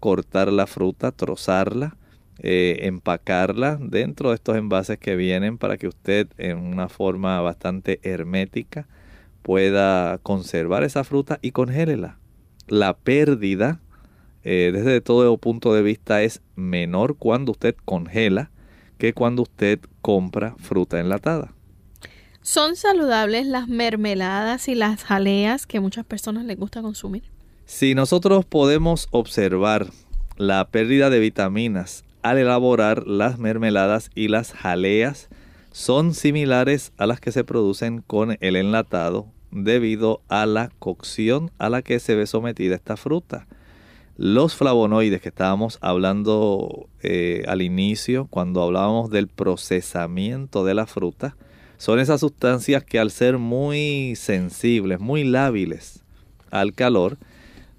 cortar 0.00 0.52
la 0.52 0.66
fruta, 0.66 1.12
trozarla, 1.12 1.96
eh, 2.38 2.80
empacarla 2.82 3.78
dentro 3.80 4.30
de 4.30 4.34
estos 4.36 4.56
envases 4.56 4.98
que 4.98 5.16
vienen 5.16 5.56
para 5.56 5.76
que 5.76 5.86
usted 5.86 6.28
en 6.36 6.58
una 6.58 6.88
forma 6.88 7.40
bastante 7.40 8.00
hermética 8.02 8.88
pueda 9.42 10.18
conservar 10.18 10.82
esa 10.82 11.04
fruta 11.04 11.38
y 11.42 11.52
congélela. 11.52 12.18
La 12.66 12.96
pérdida 12.96 13.80
eh, 14.42 14.70
desde 14.74 15.00
todo 15.00 15.36
punto 15.38 15.74
de 15.74 15.82
vista 15.82 16.22
es 16.22 16.42
menor 16.56 17.16
cuando 17.16 17.52
usted 17.52 17.76
congela 17.84 18.50
que 18.98 19.12
cuando 19.12 19.42
usted 19.42 19.80
compra 20.02 20.54
fruta 20.58 21.00
enlatada. 21.00 21.52
¿Son 22.42 22.76
saludables 22.76 23.46
las 23.46 23.68
mermeladas 23.68 24.68
y 24.68 24.74
las 24.74 25.02
jaleas 25.02 25.66
que 25.66 25.80
muchas 25.80 26.04
personas 26.04 26.44
les 26.44 26.58
gusta 26.58 26.82
consumir? 26.82 27.22
Si 27.64 27.94
nosotros 27.94 28.44
podemos 28.44 29.08
observar 29.10 29.86
la 30.36 30.68
pérdida 30.68 31.08
de 31.08 31.20
vitaminas 31.20 32.04
al 32.22 32.38
elaborar 32.38 33.06
las 33.06 33.38
mermeladas 33.38 34.10
y 34.14 34.28
las 34.28 34.52
jaleas, 34.52 35.28
son 35.72 36.14
similares 36.14 36.92
a 36.98 37.06
las 37.06 37.20
que 37.20 37.32
se 37.32 37.44
producen 37.44 38.02
con 38.02 38.36
el 38.40 38.56
enlatado 38.56 39.26
debido 39.50 40.20
a 40.28 40.46
la 40.46 40.70
cocción 40.78 41.50
a 41.58 41.70
la 41.70 41.82
que 41.82 41.98
se 41.98 42.14
ve 42.14 42.26
sometida 42.26 42.74
esta 42.74 42.96
fruta. 42.96 43.46
Los 44.16 44.54
flavonoides 44.54 45.20
que 45.20 45.30
estábamos 45.30 45.78
hablando 45.80 46.88
eh, 47.02 47.42
al 47.48 47.62
inicio, 47.62 48.28
cuando 48.30 48.62
hablábamos 48.62 49.10
del 49.10 49.26
procesamiento 49.26 50.64
de 50.64 50.74
la 50.74 50.86
fruta, 50.86 51.34
son 51.78 51.98
esas 51.98 52.20
sustancias 52.20 52.84
que 52.84 53.00
al 53.00 53.10
ser 53.10 53.38
muy 53.38 54.14
sensibles, 54.14 55.00
muy 55.00 55.24
lábiles 55.24 56.04
al 56.52 56.74
calor, 56.74 57.18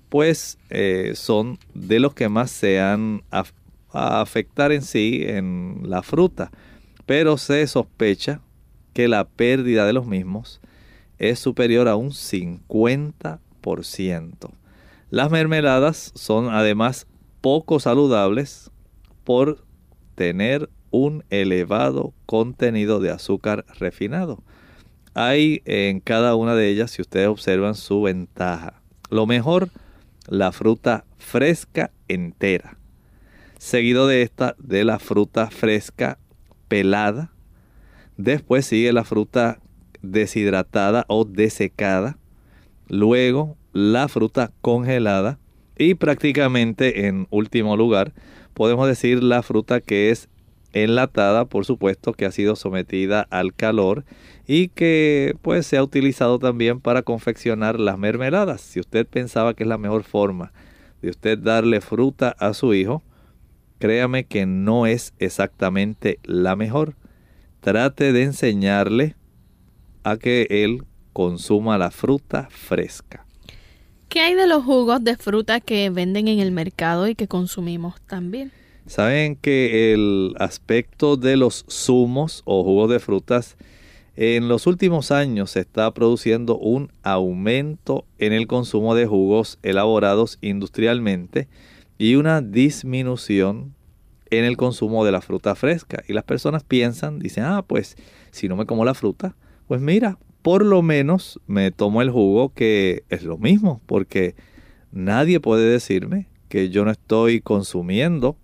pues 0.09 0.57
eh, 0.69 1.13
son 1.15 1.57
de 1.73 2.01
los 2.01 2.13
que 2.13 2.27
más 2.27 2.51
se 2.51 2.81
han 2.81 3.23
a, 3.31 3.45
a 3.93 4.19
afectar 4.19 4.73
en 4.73 4.81
sí 4.81 5.23
en 5.25 5.83
la 5.85 6.03
fruta. 6.03 6.51
Pero 7.05 7.37
se 7.37 7.65
sospecha 7.65 8.41
que 8.91 9.07
la 9.07 9.23
pérdida 9.23 9.85
de 9.85 9.93
los 9.93 10.05
mismos 10.05 10.59
es 11.17 11.39
superior 11.39 11.87
a 11.87 11.95
un 11.95 12.11
50%. 12.11 14.51
Las 15.15 15.31
mermeladas 15.31 16.11
son 16.13 16.49
además 16.49 17.07
poco 17.39 17.79
saludables 17.79 18.69
por 19.23 19.63
tener 20.15 20.69
un 20.91 21.23
elevado 21.29 22.13
contenido 22.25 22.99
de 22.99 23.11
azúcar 23.11 23.65
refinado. 23.79 24.43
Hay 25.13 25.61
en 25.63 26.01
cada 26.01 26.35
una 26.35 26.53
de 26.53 26.67
ellas, 26.67 26.91
si 26.91 27.01
ustedes 27.01 27.29
observan, 27.29 27.75
su 27.75 28.01
ventaja. 28.01 28.81
Lo 29.09 29.25
mejor, 29.25 29.69
la 30.27 30.51
fruta 30.51 31.05
fresca 31.17 31.91
entera. 32.09 32.77
Seguido 33.57 34.07
de 34.07 34.21
esta, 34.21 34.57
de 34.59 34.83
la 34.83 34.99
fruta 34.99 35.49
fresca 35.49 36.19
pelada. 36.67 37.31
Después 38.17 38.65
sigue 38.65 38.91
la 38.91 39.05
fruta 39.05 39.61
deshidratada 40.01 41.05
o 41.07 41.23
desecada. 41.23 42.17
Luego 42.89 43.55
la 43.75 44.07
fruta 44.07 44.53
congelada. 44.61 45.37
Y 45.77 45.95
prácticamente 45.95 47.07
en 47.07 47.27
último 47.29 47.75
lugar 47.75 48.13
podemos 48.53 48.87
decir 48.87 49.21
la 49.21 49.43
fruta 49.43 49.81
que 49.81 50.11
es 50.11 50.29
enlatada, 50.71 51.43
por 51.43 51.65
supuesto, 51.65 52.13
que 52.13 52.25
ha 52.25 52.31
sido 52.31 52.55
sometida 52.55 53.27
al 53.29 53.53
calor 53.53 54.05
y 54.47 54.69
que 54.69 55.35
pues 55.41 55.67
se 55.67 55.75
ha 55.75 55.83
utilizado 55.83 56.39
también 56.39 56.79
para 56.79 57.01
confeccionar 57.01 57.77
las 57.77 57.97
mermeladas. 57.97 58.61
Si 58.61 58.79
usted 58.79 59.05
pensaba 59.05 59.53
que 59.53 59.63
es 59.63 59.69
la 59.69 59.77
mejor 59.77 60.03
forma 60.03 60.53
de 61.01 61.09
usted 61.09 61.37
darle 61.37 61.81
fruta 61.81 62.33
a 62.39 62.53
su 62.53 62.73
hijo, 62.73 63.03
créame 63.79 64.23
que 64.23 64.45
no 64.45 64.85
es 64.85 65.13
exactamente 65.19 66.19
la 66.23 66.55
mejor. 66.55 66.95
Trate 67.59 68.13
de 68.13 68.23
enseñarle 68.23 69.17
a 70.03 70.15
que 70.15 70.47
él 70.49 70.85
consuma 71.11 71.77
la 71.77 71.91
fruta 71.91 72.47
fresca. 72.49 73.24
¿Qué 74.09 74.21
hay 74.21 74.35
de 74.35 74.47
los 74.47 74.63
jugos 74.63 75.03
de 75.03 75.17
fruta 75.17 75.59
que 75.59 75.89
venden 75.89 76.27
en 76.27 76.39
el 76.39 76.51
mercado 76.51 77.07
y 77.07 77.15
que 77.15 77.27
consumimos 77.27 77.99
también? 78.01 78.51
Saben 78.87 79.35
que 79.35 79.93
el 79.93 80.35
aspecto 80.39 81.17
de 81.17 81.37
los 81.37 81.65
zumos 81.69 82.43
o 82.45 82.63
jugos 82.63 82.89
de 82.89 82.99
frutas 82.99 83.57
en 84.15 84.47
los 84.47 84.67
últimos 84.67 85.11
años 85.11 85.51
se 85.51 85.59
está 85.59 85.91
produciendo 85.93 86.57
un 86.57 86.91
aumento 87.03 88.05
en 88.17 88.31
el 88.31 88.47
consumo 88.47 88.95
de 88.95 89.07
jugos 89.07 89.59
elaborados 89.63 90.37
industrialmente 90.41 91.49
y 91.97 92.15
una 92.15 92.41
disminución 92.41 93.73
en 94.29 94.45
el 94.45 94.55
consumo 94.55 95.03
de 95.03 95.11
la 95.11 95.21
fruta 95.21 95.55
fresca. 95.55 96.03
Y 96.07 96.13
las 96.13 96.23
personas 96.23 96.63
piensan, 96.63 97.19
dicen, 97.19 97.43
ah, 97.43 97.63
pues 97.65 97.97
si 98.31 98.47
no 98.47 98.55
me 98.55 98.65
como 98.65 98.85
la 98.85 98.93
fruta, 98.93 99.35
pues 99.67 99.81
mira, 99.81 100.17
por 100.45 100.63
lo 100.63 100.83
menos 100.83 101.39
me 101.47 101.71
tomo 101.71 102.03
el 102.03 102.11
jugo 102.11 102.53
que 102.53 103.03
es 103.09 103.23
lo 103.23 103.39
mismo, 103.39 103.81
porque 103.87 104.35
nadie 104.91 105.39
puede 105.39 105.67
decirme 105.67 106.27
que 106.49 106.69
yo 106.69 106.85
no 106.85 106.91
estoy 106.91 107.41
consumiendo 107.41 108.37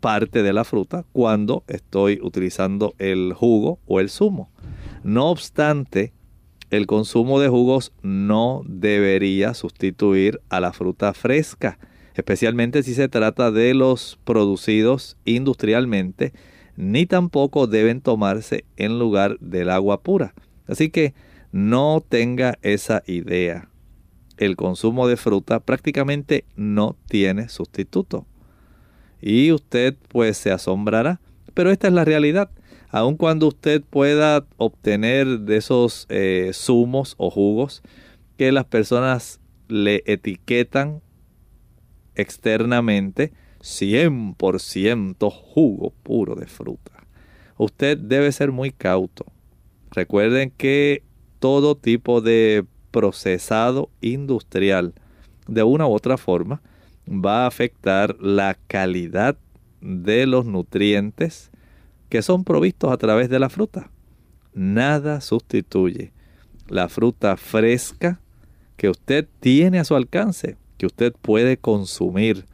parte 0.00 0.42
de 0.42 0.54
la 0.54 0.64
fruta 0.64 1.04
cuando 1.12 1.62
estoy 1.66 2.18
utilizando 2.22 2.94
el 2.96 3.34
jugo 3.34 3.78
o 3.84 4.00
el 4.00 4.08
zumo. 4.08 4.50
No 5.02 5.28
obstante, 5.28 6.14
el 6.70 6.86
consumo 6.86 7.38
de 7.38 7.50
jugos 7.50 7.92
no 8.00 8.62
debería 8.64 9.52
sustituir 9.52 10.40
a 10.48 10.60
la 10.60 10.72
fruta 10.72 11.12
fresca, 11.12 11.78
especialmente 12.14 12.82
si 12.82 12.94
se 12.94 13.10
trata 13.10 13.50
de 13.50 13.74
los 13.74 14.18
producidos 14.24 15.18
industrialmente, 15.26 16.32
ni 16.78 17.04
tampoco 17.04 17.66
deben 17.66 18.00
tomarse 18.00 18.64
en 18.78 18.98
lugar 18.98 19.38
del 19.40 19.68
agua 19.68 20.00
pura. 20.00 20.32
Así 20.66 20.88
que 20.88 21.12
no 21.54 22.04
tenga 22.06 22.58
esa 22.62 23.04
idea. 23.06 23.68
El 24.38 24.56
consumo 24.56 25.06
de 25.06 25.16
fruta 25.16 25.60
prácticamente 25.60 26.44
no 26.56 26.96
tiene 27.06 27.48
sustituto 27.48 28.26
y 29.22 29.52
usted 29.52 29.96
pues 30.08 30.36
se 30.36 30.50
asombrará. 30.50 31.20
Pero 31.54 31.70
esta 31.70 31.86
es 31.86 31.94
la 31.94 32.04
realidad. 32.04 32.50
Aun 32.90 33.16
cuando 33.16 33.46
usted 33.46 33.84
pueda 33.88 34.44
obtener 34.56 35.26
de 35.42 35.58
esos 35.58 36.06
eh, 36.08 36.50
zumos 36.52 37.14
o 37.18 37.30
jugos 37.30 37.84
que 38.36 38.50
las 38.50 38.64
personas 38.64 39.38
le 39.68 40.02
etiquetan 40.06 41.02
externamente 42.16 43.32
100% 43.60 45.30
jugo 45.30 45.92
puro 46.02 46.34
de 46.34 46.48
fruta. 46.48 47.06
Usted 47.58 47.96
debe 47.96 48.32
ser 48.32 48.50
muy 48.50 48.72
cauto. 48.72 49.26
Recuerden 49.92 50.50
que 50.50 51.04
todo 51.44 51.74
tipo 51.74 52.22
de 52.22 52.64
procesado 52.90 53.90
industrial 54.00 54.94
de 55.46 55.62
una 55.62 55.86
u 55.86 55.92
otra 55.92 56.16
forma 56.16 56.62
va 57.06 57.44
a 57.44 57.46
afectar 57.46 58.16
la 58.18 58.56
calidad 58.66 59.36
de 59.82 60.24
los 60.24 60.46
nutrientes 60.46 61.50
que 62.08 62.22
son 62.22 62.44
provistos 62.44 62.90
a 62.90 62.96
través 62.96 63.28
de 63.28 63.38
la 63.38 63.50
fruta. 63.50 63.90
Nada 64.54 65.20
sustituye 65.20 66.12
la 66.66 66.88
fruta 66.88 67.36
fresca 67.36 68.20
que 68.78 68.88
usted 68.88 69.28
tiene 69.40 69.78
a 69.78 69.84
su 69.84 69.96
alcance, 69.96 70.56
que 70.78 70.86
usted 70.86 71.12
puede 71.12 71.58
consumir 71.58 72.46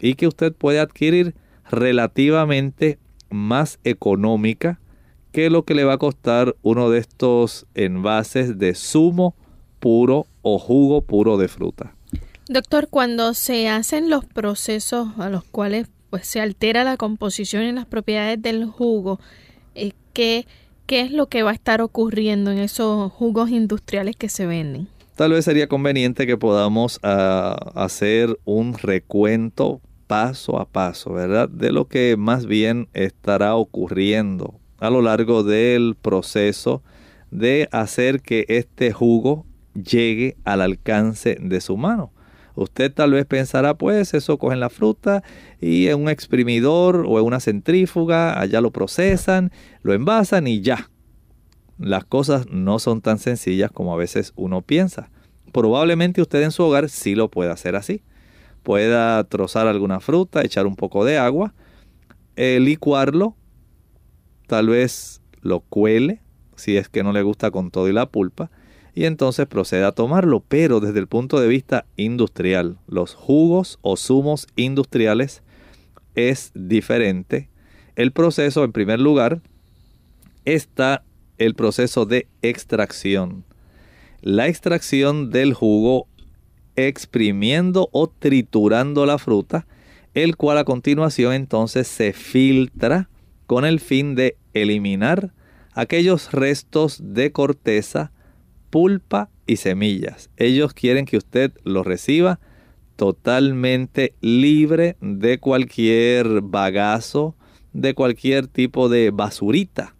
y 0.00 0.16
que 0.16 0.26
usted 0.26 0.52
puede 0.52 0.80
adquirir 0.80 1.36
relativamente 1.70 2.98
más 3.30 3.78
económica 3.84 4.80
que 5.34 5.50
lo 5.50 5.64
que 5.64 5.74
le 5.74 5.82
va 5.82 5.94
a 5.94 5.98
costar 5.98 6.54
uno 6.62 6.90
de 6.90 7.00
estos 7.00 7.66
envases 7.74 8.56
de 8.56 8.76
zumo 8.76 9.34
puro 9.80 10.28
o 10.42 10.60
jugo 10.60 11.02
puro 11.02 11.36
de 11.38 11.48
fruta. 11.48 11.92
Doctor, 12.48 12.86
cuando 12.88 13.34
se 13.34 13.68
hacen 13.68 14.10
los 14.10 14.24
procesos 14.24 15.08
a 15.18 15.28
los 15.30 15.42
cuales 15.42 15.88
pues 16.08 16.28
se 16.28 16.40
altera 16.40 16.84
la 16.84 16.96
composición 16.96 17.64
y 17.64 17.72
las 17.72 17.84
propiedades 17.84 18.40
del 18.40 18.64
jugo, 18.66 19.18
eh, 19.74 19.90
¿qué, 20.12 20.46
¿qué 20.86 21.00
es 21.00 21.10
lo 21.10 21.26
que 21.26 21.42
va 21.42 21.50
a 21.50 21.54
estar 21.54 21.80
ocurriendo 21.80 22.52
en 22.52 22.58
esos 22.58 23.10
jugos 23.10 23.50
industriales 23.50 24.14
que 24.14 24.28
se 24.28 24.46
venden? 24.46 24.86
Tal 25.16 25.32
vez 25.32 25.44
sería 25.44 25.66
conveniente 25.66 26.28
que 26.28 26.36
podamos 26.36 27.00
ah, 27.02 27.72
hacer 27.74 28.38
un 28.44 28.74
recuento 28.74 29.80
paso 30.06 30.60
a 30.60 30.66
paso, 30.66 31.12
¿verdad? 31.12 31.48
De 31.48 31.72
lo 31.72 31.88
que 31.88 32.16
más 32.16 32.46
bien 32.46 32.88
estará 32.92 33.56
ocurriendo 33.56 34.60
a 34.78 34.90
lo 34.90 35.02
largo 35.02 35.42
del 35.42 35.96
proceso 36.00 36.82
de 37.30 37.68
hacer 37.72 38.20
que 38.20 38.44
este 38.48 38.92
jugo 38.92 39.44
llegue 39.74 40.36
al 40.44 40.60
alcance 40.60 41.36
de 41.40 41.60
su 41.60 41.76
mano. 41.76 42.12
Usted 42.56 42.92
tal 42.92 43.12
vez 43.12 43.26
pensará, 43.26 43.74
pues 43.74 44.14
eso 44.14 44.38
cogen 44.38 44.60
la 44.60 44.70
fruta 44.70 45.24
y 45.60 45.88
en 45.88 46.02
un 46.02 46.08
exprimidor 46.08 47.04
o 47.08 47.18
en 47.18 47.24
una 47.24 47.40
centrífuga, 47.40 48.38
allá 48.38 48.60
lo 48.60 48.70
procesan, 48.70 49.50
lo 49.82 49.92
envasan 49.92 50.46
y 50.46 50.60
ya. 50.60 50.90
Las 51.78 52.04
cosas 52.04 52.46
no 52.50 52.78
son 52.78 53.00
tan 53.00 53.18
sencillas 53.18 53.72
como 53.72 53.92
a 53.92 53.96
veces 53.96 54.32
uno 54.36 54.62
piensa. 54.62 55.10
Probablemente 55.52 56.22
usted 56.22 56.42
en 56.42 56.52
su 56.52 56.62
hogar 56.62 56.88
sí 56.88 57.16
lo 57.16 57.28
pueda 57.28 57.52
hacer 57.52 57.74
así. 57.74 58.02
Pueda 58.62 59.22
trozar 59.24 59.66
alguna 59.66 59.98
fruta, 59.98 60.42
echar 60.42 60.66
un 60.66 60.76
poco 60.76 61.04
de 61.04 61.18
agua, 61.18 61.54
eh, 62.36 62.60
licuarlo, 62.60 63.36
tal 64.46 64.68
vez 64.68 65.20
lo 65.40 65.60
cuele, 65.60 66.20
si 66.56 66.76
es 66.76 66.88
que 66.88 67.02
no 67.02 67.12
le 67.12 67.22
gusta 67.22 67.50
con 67.50 67.70
todo 67.70 67.88
y 67.88 67.92
la 67.92 68.06
pulpa, 68.06 68.50
y 68.94 69.06
entonces 69.06 69.46
proceda 69.46 69.88
a 69.88 69.92
tomarlo, 69.92 70.40
pero 70.46 70.80
desde 70.80 71.00
el 71.00 71.08
punto 71.08 71.40
de 71.40 71.48
vista 71.48 71.84
industrial, 71.96 72.78
los 72.86 73.14
jugos 73.14 73.78
o 73.82 73.96
zumos 73.96 74.46
industriales 74.54 75.42
es 76.14 76.52
diferente. 76.54 77.48
El 77.96 78.12
proceso, 78.12 78.62
en 78.62 78.72
primer 78.72 79.00
lugar, 79.00 79.40
está 80.44 81.02
el 81.38 81.54
proceso 81.54 82.06
de 82.06 82.28
extracción. 82.42 83.44
La 84.20 84.46
extracción 84.46 85.30
del 85.30 85.54
jugo 85.54 86.06
exprimiendo 86.76 87.88
o 87.92 88.08
triturando 88.08 89.06
la 89.06 89.18
fruta, 89.18 89.66
el 90.14 90.36
cual 90.36 90.58
a 90.58 90.64
continuación 90.64 91.32
entonces 91.32 91.88
se 91.88 92.12
filtra 92.12 93.08
con 93.46 93.64
el 93.64 93.80
fin 93.80 94.14
de 94.14 94.36
eliminar 94.52 95.32
aquellos 95.72 96.32
restos 96.32 97.00
de 97.02 97.32
corteza 97.32 98.12
pulpa 98.70 99.28
y 99.46 99.56
semillas. 99.56 100.30
Ellos 100.36 100.74
quieren 100.74 101.06
que 101.06 101.16
usted 101.16 101.52
lo 101.64 101.82
reciba 101.82 102.40
totalmente 102.96 104.14
libre 104.20 104.96
de 105.00 105.38
cualquier 105.38 106.40
bagazo, 106.40 107.34
de 107.72 107.94
cualquier 107.94 108.46
tipo 108.46 108.88
de 108.88 109.10
basurita, 109.10 109.94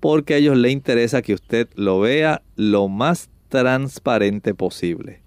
porque 0.00 0.34
a 0.34 0.36
ellos 0.36 0.56
les 0.56 0.72
interesa 0.72 1.22
que 1.22 1.34
usted 1.34 1.68
lo 1.74 2.00
vea 2.00 2.42
lo 2.56 2.88
más 2.88 3.30
transparente 3.48 4.54
posible. 4.54 5.20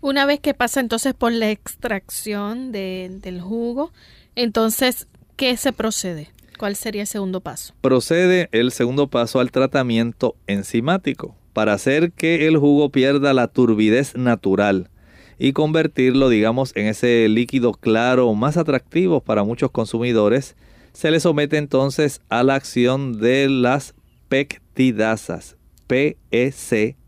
Una 0.00 0.26
vez 0.26 0.38
que 0.38 0.54
pasa 0.54 0.80
entonces 0.80 1.14
por 1.14 1.32
la 1.32 1.50
extracción 1.50 2.70
del 2.72 3.40
jugo, 3.40 3.92
entonces, 4.36 5.08
¿qué 5.36 5.56
se 5.56 5.72
procede? 5.72 6.30
¿Cuál 6.58 6.76
sería 6.76 7.02
el 7.02 7.06
segundo 7.06 7.40
paso? 7.40 7.72
Procede 7.80 8.48
el 8.52 8.72
segundo 8.72 9.08
paso 9.08 9.40
al 9.40 9.52
tratamiento 9.52 10.36
enzimático 10.46 11.36
para 11.52 11.72
hacer 11.72 12.12
que 12.12 12.46
el 12.48 12.58
jugo 12.58 12.90
pierda 12.90 13.32
la 13.32 13.48
turbidez 13.48 14.16
natural 14.16 14.90
y 15.38 15.52
convertirlo, 15.52 16.28
digamos, 16.28 16.72
en 16.74 16.86
ese 16.86 17.28
líquido 17.28 17.72
claro 17.72 18.34
más 18.34 18.56
atractivo 18.56 19.20
para 19.20 19.44
muchos 19.44 19.70
consumidores, 19.70 20.56
se 20.92 21.12
le 21.12 21.20
somete 21.20 21.58
entonces 21.58 22.20
a 22.28 22.42
la 22.42 22.56
acción 22.56 23.20
de 23.20 23.48
las 23.48 23.94
pectidasas, 24.28 25.56
P-E-C-T-I-D-A-S-A-S, 25.86 26.98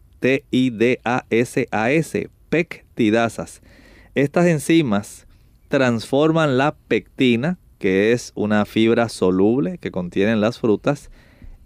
pectidasas. 2.49 3.63
Estas 4.15 4.47
enzimas 4.47 5.27
transforman 5.69 6.57
la 6.57 6.77
pectina, 6.89 7.59
que 7.81 8.13
es 8.13 8.33
una 8.35 8.67
fibra 8.67 9.09
soluble 9.09 9.79
que 9.79 9.91
contienen 9.91 10.43
las 10.43 10.59
frutas, 10.61 11.11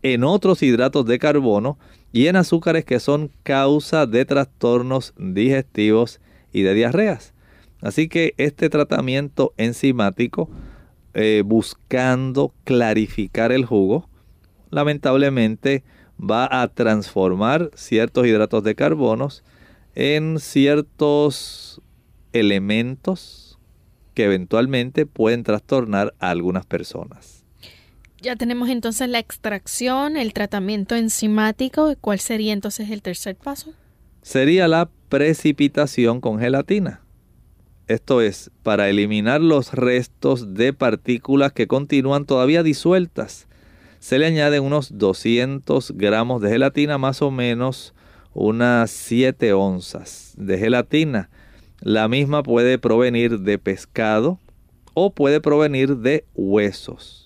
en 0.02 0.22
otros 0.22 0.62
hidratos 0.62 1.04
de 1.06 1.18
carbono 1.18 1.76
y 2.12 2.28
en 2.28 2.36
azúcares 2.36 2.84
que 2.84 3.00
son 3.00 3.32
causa 3.42 4.06
de 4.06 4.24
trastornos 4.24 5.12
digestivos 5.18 6.20
y 6.52 6.62
de 6.62 6.74
diarreas. 6.74 7.34
Así 7.82 8.08
que 8.08 8.32
este 8.36 8.70
tratamiento 8.70 9.54
enzimático, 9.56 10.48
eh, 11.14 11.42
buscando 11.44 12.54
clarificar 12.62 13.50
el 13.50 13.64
jugo, 13.64 14.08
lamentablemente 14.70 15.82
va 16.18 16.62
a 16.62 16.68
transformar 16.68 17.72
ciertos 17.74 18.24
hidratos 18.24 18.62
de 18.62 18.76
carbonos 18.76 19.42
en 19.96 20.38
ciertos 20.38 21.80
elementos 22.32 23.43
que 24.14 24.24
eventualmente 24.24 25.06
pueden 25.06 25.42
trastornar 25.42 26.14
a 26.18 26.30
algunas 26.30 26.64
personas. 26.64 27.44
Ya 28.22 28.36
tenemos 28.36 28.70
entonces 28.70 29.06
la 29.08 29.18
extracción, 29.18 30.16
el 30.16 30.32
tratamiento 30.32 30.94
enzimático. 30.94 31.94
¿Cuál 32.00 32.20
sería 32.20 32.54
entonces 32.54 32.88
el 32.90 33.02
tercer 33.02 33.36
paso? 33.36 33.74
Sería 34.22 34.66
la 34.66 34.88
precipitación 35.10 36.22
con 36.22 36.38
gelatina. 36.38 37.02
Esto 37.86 38.22
es, 38.22 38.50
para 38.62 38.88
eliminar 38.88 39.42
los 39.42 39.74
restos 39.74 40.54
de 40.54 40.72
partículas 40.72 41.52
que 41.52 41.66
continúan 41.66 42.24
todavía 42.24 42.62
disueltas. 42.62 43.46
Se 43.98 44.18
le 44.18 44.24
añaden 44.24 44.62
unos 44.62 44.96
200 44.96 45.92
gramos 45.92 46.40
de 46.40 46.48
gelatina, 46.48 46.96
más 46.96 47.20
o 47.20 47.30
menos 47.30 47.94
unas 48.32 48.90
7 48.90 49.52
onzas 49.52 50.32
de 50.38 50.56
gelatina. 50.56 51.28
La 51.84 52.08
misma 52.08 52.42
puede 52.42 52.78
provenir 52.78 53.40
de 53.40 53.58
pescado 53.58 54.40
o 54.94 55.14
puede 55.14 55.42
provenir 55.42 55.98
de 55.98 56.24
huesos 56.34 57.24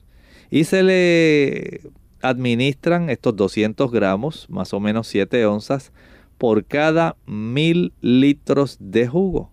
y 0.50 0.64
se 0.64 0.82
le 0.82 1.82
administran 2.22 3.08
estos 3.08 3.36
200 3.36 3.92
gramos, 3.92 4.46
más 4.50 4.74
o 4.74 4.80
menos 4.80 5.06
7 5.06 5.46
onzas, 5.46 5.92
por 6.38 6.64
cada 6.64 7.14
mil 7.24 7.92
litros 8.00 8.78
de 8.80 9.06
jugo. 9.06 9.52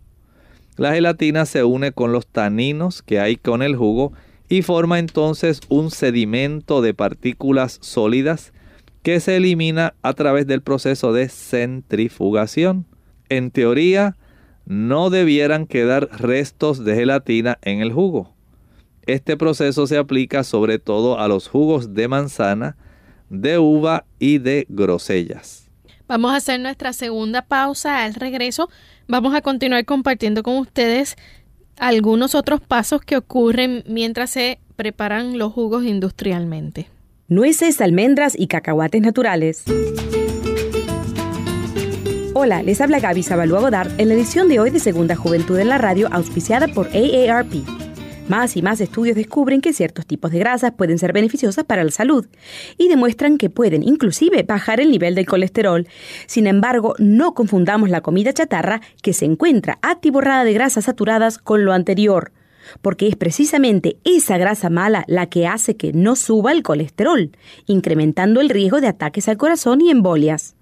La 0.76 0.94
gelatina 0.94 1.46
se 1.46 1.64
une 1.64 1.92
con 1.92 2.12
los 2.12 2.26
taninos 2.26 3.04
que 3.04 3.20
hay 3.20 3.36
con 3.36 3.62
el 3.62 3.76
jugo 3.76 4.12
y 4.50 4.64
forma 4.64 4.98
entonces 4.98 5.62
un 5.70 5.92
sedimento 5.92 6.82
de 6.82 6.96
partículas 6.96 7.78
sólidas 7.80 8.54
que 9.04 9.20
se 9.20 9.36
elimina 9.38 9.94
a 10.02 10.14
través 10.14 10.48
del 10.48 10.64
proceso 10.64 11.14
de 11.14 11.30
centrifugación. 11.30 12.88
En 13.30 13.52
teoría, 13.52 14.18
no 14.66 15.10
debieran 15.10 15.68
quedar 15.68 16.10
restos 16.20 16.84
de 16.84 16.96
gelatina 16.96 17.58
en 17.62 17.82
el 17.82 17.92
jugo. 17.92 18.34
Este 19.06 19.38
proceso 19.38 19.86
se 19.86 19.98
aplica 19.98 20.44
sobre 20.44 20.80
todo 20.80 21.20
a 21.20 21.28
los 21.28 21.48
jugos 21.48 21.94
de 21.94 22.08
manzana, 22.08 22.76
de 23.30 23.60
uva 23.60 24.06
y 24.20 24.40
de 24.40 24.66
grosellas. 24.70 25.70
Vamos 26.08 26.34
a 26.34 26.38
hacer 26.38 26.60
nuestra 26.60 26.94
segunda 26.94 27.44
pausa. 27.44 28.04
Al 28.04 28.14
regreso 28.16 28.70
vamos 29.08 29.36
a 29.36 29.42
continuar 29.42 29.86
compartiendo 29.86 30.44
con 30.44 30.58
ustedes 30.58 31.16
algunos 31.78 32.36
otros 32.36 32.62
pasos 32.62 33.02
que 33.02 33.18
ocurren 33.18 33.84
mientras 33.88 34.32
se 34.32 34.60
preparan 34.76 35.38
los 35.38 35.54
jugos 35.54 35.84
industrialmente. 35.84 36.88
Nueces, 37.28 37.82
almendras 37.82 38.36
y 38.38 38.48
cacahuates 38.48 39.02
naturales. 39.02 39.64
Hola, 42.38 42.62
les 42.62 42.82
habla 42.82 43.00
Gaby 43.00 43.24
Sabalua 43.24 43.62
Godard 43.62 43.98
en 43.98 44.10
la 44.10 44.14
edición 44.14 44.50
de 44.50 44.60
hoy 44.60 44.70
de 44.70 44.80
Segunda 44.80 45.16
Juventud 45.16 45.58
en 45.58 45.70
la 45.70 45.78
Radio, 45.78 46.10
auspiciada 46.12 46.68
por 46.68 46.88
AARP. 46.88 47.64
Más 48.28 48.58
y 48.58 48.62
más 48.62 48.82
estudios 48.82 49.16
descubren 49.16 49.62
que 49.62 49.72
ciertos 49.72 50.06
tipos 50.06 50.32
de 50.32 50.40
grasas 50.40 50.74
pueden 50.74 51.00
ser 51.00 51.14
beneficiosas 51.14 51.64
para 51.64 51.86
la 51.86 51.92
salud 51.92 52.28
y 52.78 52.90
demuestran 52.90 53.38
que 53.38 53.50
pueden 53.50 53.84
inclusive 53.84 54.44
bajar 54.44 54.82
el 54.82 54.92
nivel 54.92 55.16
del 55.16 55.26
colesterol. 55.26 55.88
Sin 56.28 56.46
embargo, 56.46 56.94
no 57.00 57.34
confundamos 57.34 57.90
la 57.90 58.02
comida 58.02 58.34
chatarra 58.34 58.82
que 59.02 59.14
se 59.14 59.24
encuentra 59.24 59.80
atiborrada 59.82 60.44
de 60.44 60.52
grasas 60.52 60.84
saturadas 60.84 61.38
con 61.38 61.64
lo 61.64 61.72
anterior 61.72 62.34
porque 62.82 63.08
es 63.08 63.16
precisamente 63.16 63.96
esa 64.04 64.38
grasa 64.38 64.70
mala 64.70 65.06
la 65.08 65.28
que 65.28 65.48
hace 65.48 65.78
que 65.78 65.94
no 65.94 66.18
suba 66.18 66.52
el 66.52 66.64
colesterol, 66.64 67.32
incrementando 67.68 68.42
el 68.42 68.50
riesgo 68.50 68.82
de 68.82 68.88
ataques 68.88 69.30
al 69.30 69.38
corazón 69.38 69.80
y 69.82 69.92
embolias. 69.92 70.56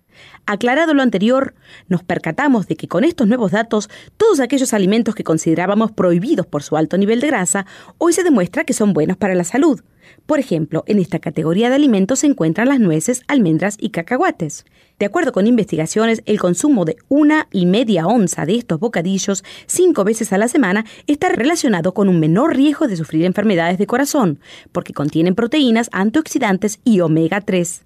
Aclarado 0.45 0.93
lo 0.93 1.01
anterior, 1.01 1.53
nos 1.87 2.03
percatamos 2.03 2.67
de 2.67 2.75
que 2.75 2.89
con 2.89 3.05
estos 3.05 3.27
nuevos 3.27 3.53
datos, 3.53 3.89
todos 4.17 4.41
aquellos 4.41 4.73
alimentos 4.73 5.15
que 5.15 5.23
considerábamos 5.23 5.93
prohibidos 5.93 6.45
por 6.45 6.63
su 6.63 6.75
alto 6.75 6.97
nivel 6.97 7.21
de 7.21 7.27
grasa, 7.27 7.65
hoy 7.97 8.11
se 8.11 8.23
demuestra 8.23 8.65
que 8.65 8.73
son 8.73 8.91
buenos 8.91 9.15
para 9.15 9.35
la 9.35 9.45
salud. 9.45 9.81
Por 10.25 10.39
ejemplo, 10.39 10.83
en 10.85 10.99
esta 10.99 11.19
categoría 11.19 11.69
de 11.69 11.75
alimentos 11.75 12.19
se 12.19 12.27
encuentran 12.27 12.67
las 12.67 12.81
nueces, 12.81 13.21
almendras 13.29 13.77
y 13.79 13.91
cacahuates. 13.91 14.65
De 14.99 15.05
acuerdo 15.05 15.31
con 15.31 15.47
investigaciones, 15.47 16.21
el 16.25 16.41
consumo 16.41 16.83
de 16.83 16.97
una 17.07 17.47
y 17.53 17.65
media 17.65 18.05
onza 18.05 18.45
de 18.45 18.55
estos 18.55 18.81
bocadillos 18.81 19.45
cinco 19.65 20.03
veces 20.03 20.33
a 20.33 20.37
la 20.37 20.49
semana 20.49 20.85
está 21.07 21.29
relacionado 21.29 21.93
con 21.93 22.09
un 22.09 22.19
menor 22.19 22.53
riesgo 22.53 22.87
de 22.87 22.97
sufrir 22.97 23.23
enfermedades 23.23 23.77
de 23.77 23.87
corazón, 23.87 24.39
porque 24.73 24.93
contienen 24.93 25.35
proteínas 25.35 25.89
antioxidantes 25.93 26.81
y 26.83 26.99
omega 26.99 27.39
3. 27.39 27.85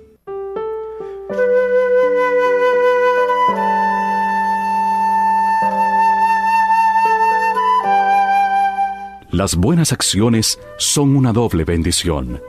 Las 9.31 9.55
buenas 9.55 9.93
acciones 9.93 10.59
son 10.77 11.15
una 11.15 11.31
doble 11.31 11.63
bendición, 11.63 12.41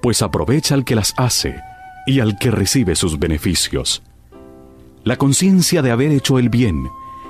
pues 0.00 0.22
aprovecha 0.22 0.74
al 0.74 0.82
que 0.82 0.94
las 0.94 1.12
hace 1.18 1.60
y 2.06 2.20
al 2.20 2.38
que 2.38 2.50
recibe 2.50 2.96
sus 2.96 3.18
beneficios. 3.18 4.02
La 5.02 5.18
conciencia 5.18 5.82
de 5.82 5.90
haber 5.90 6.12
hecho 6.12 6.38
el 6.38 6.48
bien 6.48 6.88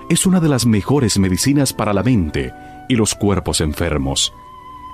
es 0.09 0.27
una 0.27 0.39
de 0.39 0.49
las 0.49 0.65
mejores 0.65 1.19
medicinas 1.19 1.73
para 1.73 1.93
la 1.93 2.05
mente 2.05 2.53
y 2.89 2.95
los 2.95 3.17
cuerpos 3.17 3.61
enfermos. 3.61 4.33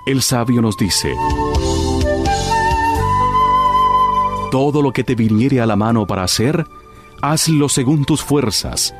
El 0.07 0.23
sabio 0.23 0.63
nos 0.63 0.79
dice, 0.79 1.15
Todo 4.51 4.81
lo 4.81 4.93
que 4.93 5.05
te 5.05 5.15
viniere 5.15 5.61
a 5.61 5.67
la 5.67 5.77
mano 5.77 6.07
para 6.07 6.23
hacer, 6.23 6.65
hazlo 7.21 7.69
según 7.69 8.07
tus 8.07 8.23
fuerzas, 8.23 8.95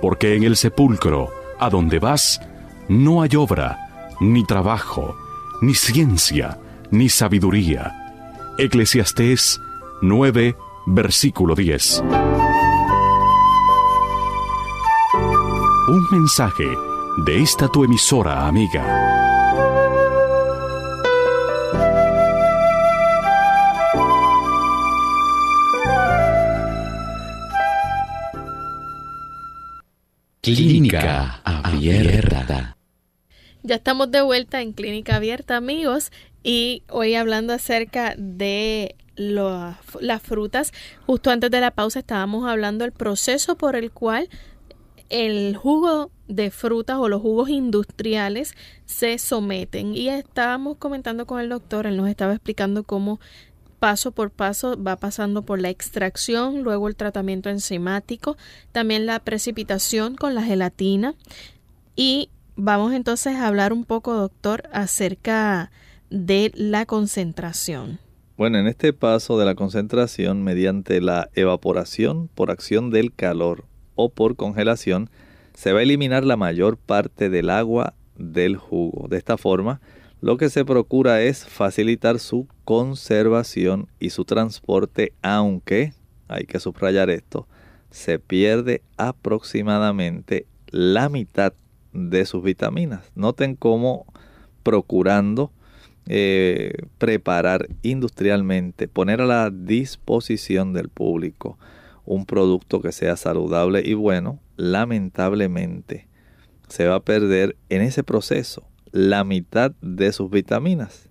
porque 0.00 0.34
en 0.34 0.44
el 0.44 0.56
sepulcro, 0.56 1.28
a 1.58 1.68
donde 1.68 1.98
vas, 1.98 2.40
no 2.88 3.20
hay 3.20 3.36
obra, 3.36 3.85
ni 4.20 4.44
trabajo, 4.44 5.16
ni 5.60 5.74
ciencia, 5.74 6.58
ni 6.90 7.08
sabiduría. 7.08 7.92
Eclesiastés 8.58 9.60
9, 10.02 10.56
versículo 10.86 11.54
10. 11.54 12.02
Un 15.88 16.06
mensaje 16.10 16.66
de 17.24 17.42
esta 17.42 17.68
tu 17.68 17.84
emisora 17.84 18.46
amiga. 18.46 19.16
Clínica 30.42 31.40
Abierta. 31.44 32.75
Ya 33.66 33.74
estamos 33.74 34.12
de 34.12 34.22
vuelta 34.22 34.62
en 34.62 34.72
Clínica 34.72 35.16
Abierta, 35.16 35.56
amigos, 35.56 36.12
y 36.44 36.84
hoy 36.88 37.16
hablando 37.16 37.52
acerca 37.52 38.14
de 38.16 38.94
las 39.16 40.22
frutas. 40.22 40.72
Justo 41.04 41.32
antes 41.32 41.50
de 41.50 41.60
la 41.60 41.72
pausa 41.72 41.98
estábamos 41.98 42.48
hablando 42.48 42.84
del 42.84 42.92
proceso 42.92 43.56
por 43.56 43.74
el 43.74 43.90
cual 43.90 44.28
el 45.08 45.56
jugo 45.56 46.12
de 46.28 46.52
frutas 46.52 46.98
o 46.98 47.08
los 47.08 47.20
jugos 47.20 47.48
industriales 47.48 48.54
se 48.84 49.18
someten. 49.18 49.96
Y 49.96 50.10
estábamos 50.10 50.76
comentando 50.76 51.26
con 51.26 51.40
el 51.40 51.48
doctor, 51.48 51.88
él 51.88 51.96
nos 51.96 52.08
estaba 52.08 52.34
explicando 52.34 52.84
cómo 52.84 53.18
paso 53.80 54.12
por 54.12 54.30
paso 54.30 54.80
va 54.80 54.94
pasando 54.94 55.42
por 55.42 55.60
la 55.60 55.70
extracción, 55.70 56.62
luego 56.62 56.86
el 56.86 56.94
tratamiento 56.94 57.50
enzimático, 57.50 58.36
también 58.70 59.06
la 59.06 59.18
precipitación 59.18 60.14
con 60.14 60.36
la 60.36 60.44
gelatina. 60.44 61.16
Y 61.96 62.28
vamos 62.56 62.92
entonces 62.92 63.36
a 63.36 63.46
hablar 63.46 63.72
un 63.72 63.84
poco, 63.84 64.14
doctor, 64.14 64.64
acerca 64.72 65.70
de 66.10 66.52
la 66.54 66.86
concentración. 66.86 67.98
Bueno, 68.36 68.58
en 68.58 68.66
este 68.66 68.92
paso 68.92 69.38
de 69.38 69.46
la 69.46 69.54
concentración 69.54 70.42
mediante 70.42 71.00
la 71.00 71.30
evaporación 71.34 72.28
por 72.34 72.50
acción 72.50 72.90
del 72.90 73.14
calor 73.14 73.64
o 73.94 74.10
por 74.10 74.36
congelación, 74.36 75.08
se 75.54 75.72
va 75.72 75.80
a 75.80 75.82
eliminar 75.82 76.24
la 76.24 76.36
mayor 76.36 76.76
parte 76.76 77.30
del 77.30 77.48
agua 77.48 77.94
del 78.18 78.56
jugo. 78.56 79.08
De 79.08 79.16
esta 79.16 79.38
forma, 79.38 79.80
lo 80.20 80.36
que 80.36 80.50
se 80.50 80.64
procura 80.64 81.22
es 81.22 81.46
facilitar 81.46 82.18
su 82.18 82.46
conservación 82.64 83.88
y 83.98 84.10
su 84.10 84.24
transporte, 84.24 85.12
aunque, 85.22 85.94
hay 86.28 86.44
que 86.44 86.60
subrayar 86.60 87.08
esto, 87.08 87.48
se 87.90 88.18
pierde 88.18 88.82
aproximadamente 88.98 90.46
la 90.66 91.08
mitad 91.08 91.54
de 91.96 92.26
sus 92.26 92.42
vitaminas. 92.42 93.10
Noten 93.14 93.56
cómo 93.56 94.06
procurando 94.62 95.50
eh, 96.06 96.72
preparar 96.98 97.68
industrialmente, 97.82 98.86
poner 98.86 99.20
a 99.20 99.26
la 99.26 99.50
disposición 99.50 100.72
del 100.72 100.88
público 100.88 101.58
un 102.04 102.26
producto 102.26 102.80
que 102.80 102.92
sea 102.92 103.16
saludable 103.16 103.82
y 103.84 103.94
bueno, 103.94 104.38
lamentablemente 104.56 106.06
se 106.68 106.86
va 106.86 106.96
a 106.96 107.04
perder 107.04 107.56
en 107.68 107.82
ese 107.82 108.04
proceso 108.04 108.62
la 108.92 109.24
mitad 109.24 109.72
de 109.80 110.12
sus 110.12 110.30
vitaminas. 110.30 111.08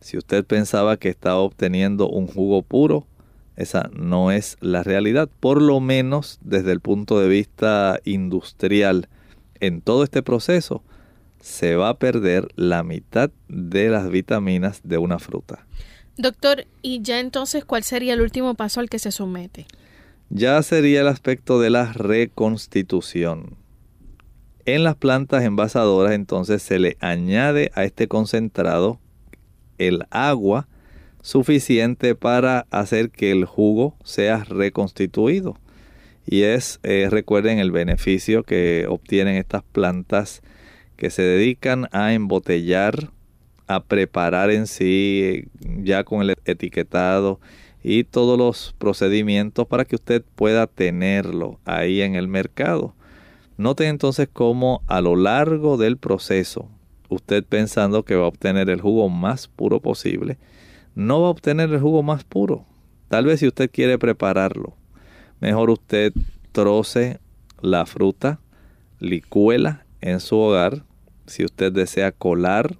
Si 0.00 0.16
usted 0.16 0.44
pensaba 0.44 0.96
que 0.96 1.08
estaba 1.08 1.38
obteniendo 1.38 2.08
un 2.08 2.26
jugo 2.26 2.62
puro, 2.62 3.06
esa 3.56 3.90
no 3.94 4.30
es 4.30 4.56
la 4.60 4.82
realidad, 4.82 5.28
por 5.40 5.60
lo 5.60 5.80
menos 5.80 6.38
desde 6.42 6.72
el 6.72 6.80
punto 6.80 7.20
de 7.20 7.28
vista 7.28 8.00
industrial. 8.04 9.08
En 9.60 9.80
todo 9.80 10.04
este 10.04 10.22
proceso 10.22 10.82
se 11.40 11.76
va 11.76 11.90
a 11.90 11.98
perder 11.98 12.48
la 12.56 12.82
mitad 12.82 13.30
de 13.48 13.88
las 13.88 14.10
vitaminas 14.10 14.80
de 14.84 14.98
una 14.98 15.18
fruta. 15.18 15.66
Doctor, 16.16 16.66
¿y 16.82 17.00
ya 17.02 17.20
entonces 17.20 17.64
cuál 17.64 17.82
sería 17.82 18.14
el 18.14 18.20
último 18.20 18.54
paso 18.54 18.80
al 18.80 18.90
que 18.90 18.98
se 18.98 19.10
somete? 19.10 19.66
Ya 20.28 20.62
sería 20.62 21.00
el 21.00 21.08
aspecto 21.08 21.60
de 21.60 21.70
la 21.70 21.92
reconstitución. 21.92 23.56
En 24.66 24.84
las 24.84 24.96
plantas 24.96 25.42
envasadoras 25.42 26.12
entonces 26.12 26.62
se 26.62 26.78
le 26.78 26.96
añade 27.00 27.72
a 27.74 27.84
este 27.84 28.06
concentrado 28.06 29.00
el 29.78 30.04
agua 30.10 30.68
suficiente 31.22 32.14
para 32.14 32.66
hacer 32.70 33.10
que 33.10 33.32
el 33.32 33.44
jugo 33.46 33.96
sea 34.04 34.44
reconstituido. 34.44 35.56
Y 36.26 36.42
es, 36.42 36.80
eh, 36.82 37.08
recuerden, 37.10 37.58
el 37.58 37.70
beneficio 37.70 38.42
que 38.42 38.86
obtienen 38.88 39.36
estas 39.36 39.62
plantas 39.62 40.42
que 40.96 41.10
se 41.10 41.22
dedican 41.22 41.88
a 41.92 42.12
embotellar, 42.12 43.10
a 43.66 43.84
preparar 43.84 44.50
en 44.50 44.66
sí 44.66 45.48
ya 45.82 46.04
con 46.04 46.22
el 46.22 46.34
etiquetado 46.44 47.40
y 47.82 48.04
todos 48.04 48.38
los 48.38 48.74
procedimientos 48.78 49.66
para 49.66 49.84
que 49.84 49.96
usted 49.96 50.22
pueda 50.34 50.66
tenerlo 50.66 51.58
ahí 51.64 52.02
en 52.02 52.16
el 52.16 52.28
mercado. 52.28 52.94
Note 53.56 53.86
entonces 53.88 54.28
cómo 54.32 54.82
a 54.86 55.00
lo 55.00 55.16
largo 55.16 55.76
del 55.76 55.96
proceso, 55.96 56.68
usted 57.08 57.44
pensando 57.44 58.04
que 58.04 58.16
va 58.16 58.24
a 58.24 58.28
obtener 58.28 58.70
el 58.70 58.80
jugo 58.80 59.08
más 59.08 59.48
puro 59.48 59.80
posible, 59.80 60.38
no 60.94 61.22
va 61.22 61.28
a 61.28 61.30
obtener 61.30 61.70
el 61.70 61.80
jugo 61.80 62.02
más 62.02 62.24
puro. 62.24 62.64
Tal 63.08 63.26
vez 63.26 63.40
si 63.40 63.46
usted 63.46 63.70
quiere 63.70 63.98
prepararlo, 63.98 64.76
mejor 65.40 65.70
usted 65.70 66.12
troce 66.52 67.18
la 67.60 67.86
fruta, 67.86 68.40
licuela 68.98 69.84
en 70.00 70.20
su 70.20 70.36
hogar, 70.36 70.84
si 71.26 71.44
usted 71.44 71.72
desea 71.72 72.12
colar, 72.12 72.76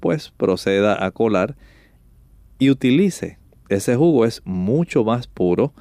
pues 0.00 0.30
proceda 0.30 1.04
a 1.04 1.10
colar 1.10 1.56
y 2.58 2.70
utilice. 2.70 3.38
Ese 3.68 3.96
jugo 3.96 4.24
es 4.24 4.42
mucho 4.44 5.04
más 5.04 5.26
puro 5.26 5.72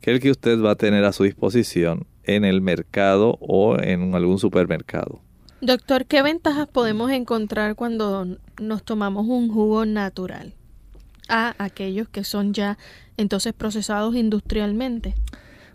que 0.00 0.12
el 0.12 0.20
que 0.20 0.30
usted 0.30 0.60
va 0.60 0.72
a 0.72 0.76
tener 0.76 1.04
a 1.04 1.12
su 1.12 1.24
disposición 1.24 2.06
en 2.24 2.44
el 2.44 2.60
mercado 2.60 3.38
o 3.40 3.76
en 3.78 4.14
algún 4.14 4.38
supermercado. 4.38 5.20
Doctor, 5.60 6.06
¿qué 6.06 6.22
ventajas 6.22 6.68
podemos 6.68 7.10
encontrar 7.10 7.76
cuando 7.76 8.36
nos 8.60 8.82
tomamos 8.82 9.26
un 9.28 9.48
jugo 9.48 9.84
natural 9.84 10.54
a 11.28 11.54
aquellos 11.58 12.08
que 12.08 12.24
son 12.24 12.52
ya 12.52 12.78
entonces 13.16 13.52
procesados 13.52 14.16
industrialmente? 14.16 15.14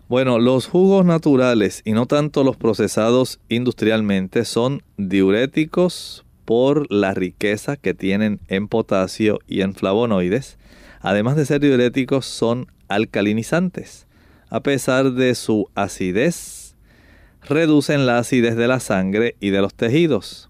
Bueno, 0.08 0.38
los 0.38 0.66
jugos 0.68 1.04
naturales 1.04 1.82
y 1.84 1.92
no 1.92 2.06
tanto 2.06 2.42
los 2.42 2.56
procesados 2.56 3.40
industrialmente 3.50 4.46
son 4.46 4.82
diuréticos 4.96 6.24
por 6.46 6.90
la 6.90 7.12
riqueza 7.12 7.76
que 7.76 7.92
tienen 7.92 8.40
en 8.48 8.68
potasio 8.68 9.38
y 9.46 9.60
en 9.60 9.74
flavonoides, 9.74 10.56
además 11.02 11.36
de 11.36 11.44
ser 11.44 11.60
diuréticos, 11.60 12.24
son 12.24 12.72
alcalinizantes. 12.88 14.06
A 14.48 14.62
pesar 14.62 15.12
de 15.12 15.34
su 15.34 15.68
acidez, 15.74 16.74
reducen 17.46 18.06
la 18.06 18.16
acidez 18.16 18.56
de 18.56 18.66
la 18.66 18.80
sangre 18.80 19.36
y 19.40 19.50
de 19.50 19.60
los 19.60 19.74
tejidos. 19.74 20.48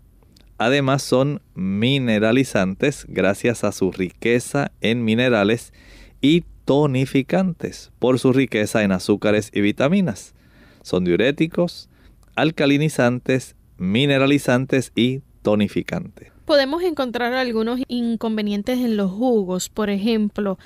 Además 0.57 1.03
son 1.03 1.43
mineralizantes 1.57 3.07
gracias 3.09 3.65
a 3.65 3.73
su 3.73 3.91
riqueza 3.91 4.71
en 4.81 5.05
minerales 5.05 5.73
y 6.21 6.45
tonificantes 6.69 7.91
por 7.99 8.19
su 8.19 8.35
riqueza 8.35 8.83
en 8.83 8.93
azúcares 8.93 9.51
y 9.55 9.63
vitaminas. 9.63 10.35
Son 10.83 11.03
diuréticos, 11.03 11.89
alcalinizantes, 12.37 13.57
mineralizantes 13.79 14.93
y 14.95 15.23
tonificantes. 15.41 16.31
Podemos 16.45 16.83
encontrar 16.83 17.33
algunos 17.33 17.81
inconvenientes 17.89 18.81
en 18.81 18.99
los 18.99 19.11
jugos, 19.11 19.71
por 19.71 19.89
ejemplo, 19.89 20.59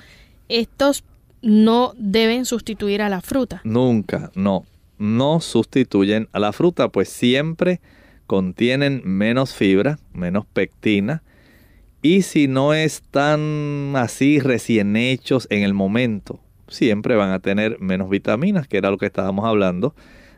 estos 0.49 1.05
no 1.41 1.93
deben 1.97 2.43
sustituir 2.43 3.01
a 3.01 3.07
la 3.07 3.21
fruta. 3.21 3.61
Nunca, 3.63 4.29
no, 4.35 4.65
no 4.97 5.39
sustituyen 5.39 6.27
a 6.33 6.39
la 6.39 6.51
fruta, 6.51 6.89
pues 6.89 7.07
siempre 7.07 7.79
contienen 8.27 9.01
menos 9.05 9.53
fibra, 9.53 9.99
menos 10.11 10.45
pectina, 10.47 11.23
y 12.03 12.23
si 12.23 12.49
no 12.49 12.73
están 12.73 13.93
así 13.95 14.39
recién 14.39 14.97
hechos 14.97 15.47
en 15.49 15.63
el 15.63 15.73
momento, 15.73 16.41
siempre 16.67 17.15
van 17.15 17.31
a 17.31 17.39
tener 17.39 17.79
menos 17.79 18.09
vitaminas, 18.09 18.67
que 18.67 18.77
era 18.77 18.91
lo 18.91 18.97
que 18.97 19.05
estábamos 19.05 19.45
hablando, 19.45 19.95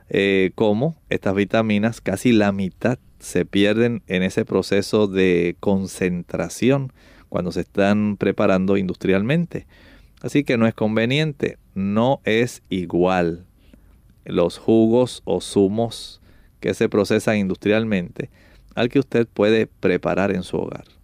eh, 0.10 0.52
como 0.54 0.96
estas 1.10 1.34
vitaminas, 1.34 2.02
casi 2.02 2.32
la 2.32 2.52
mitad 2.52 3.00
se 3.18 3.46
pierden 3.46 4.04
en 4.06 4.22
ese 4.22 4.46
proceso 4.46 5.08
de 5.08 5.56
concentración 5.60 6.94
cuando 7.30 7.52
se 7.52 7.62
están 7.62 8.18
preparando 8.18 8.78
industrialmente. 8.78 9.66
Así 10.22 10.44
que 10.44 10.58
no 10.58 10.68
es 10.68 10.76
conveniente, 10.76 11.58
no 11.74 12.22
es 12.26 12.62
igual 12.70 13.48
los 14.24 14.60
jugos 14.60 15.24
o 15.26 15.42
zumos 15.42 16.22
que 16.60 16.76
se 16.76 16.90
procesan 16.90 17.38
industrialmente 17.38 18.30
al 18.76 18.90
que 18.90 19.00
usted 19.00 19.28
puede 19.28 19.66
preparar 19.66 20.32
en 20.32 20.44
su 20.44 20.58
hogar. 20.58 20.95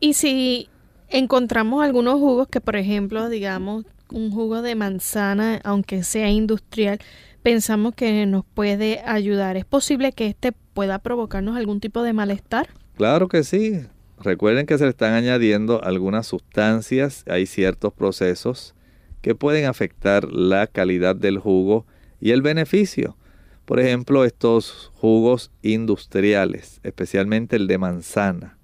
Y 0.00 0.14
si 0.14 0.68
encontramos 1.08 1.82
algunos 1.82 2.14
jugos 2.14 2.48
que, 2.48 2.60
por 2.60 2.76
ejemplo, 2.76 3.28
digamos, 3.28 3.84
un 4.10 4.30
jugo 4.30 4.62
de 4.62 4.74
manzana, 4.74 5.60
aunque 5.64 6.02
sea 6.02 6.30
industrial, 6.30 6.98
pensamos 7.42 7.94
que 7.94 8.26
nos 8.26 8.44
puede 8.44 9.00
ayudar. 9.06 9.56
¿Es 9.56 9.64
posible 9.64 10.12
que 10.12 10.26
este 10.26 10.52
pueda 10.52 10.98
provocarnos 10.98 11.56
algún 11.56 11.80
tipo 11.80 12.02
de 12.02 12.12
malestar? 12.12 12.68
Claro 12.96 13.28
que 13.28 13.44
sí. 13.44 13.80
Recuerden 14.18 14.66
que 14.66 14.78
se 14.78 14.84
le 14.84 14.90
están 14.90 15.12
añadiendo 15.12 15.82
algunas 15.84 16.26
sustancias, 16.26 17.24
hay 17.28 17.46
ciertos 17.46 17.92
procesos 17.92 18.74
que 19.20 19.34
pueden 19.34 19.66
afectar 19.66 20.24
la 20.32 20.66
calidad 20.66 21.14
del 21.14 21.38
jugo 21.38 21.86
y 22.20 22.30
el 22.30 22.42
beneficio. 22.42 23.16
Por 23.66 23.80
ejemplo, 23.80 24.24
estos 24.24 24.90
jugos 24.94 25.50
industriales, 25.62 26.80
especialmente 26.82 27.56
el 27.56 27.66
de 27.66 27.78
manzana, 27.78 28.56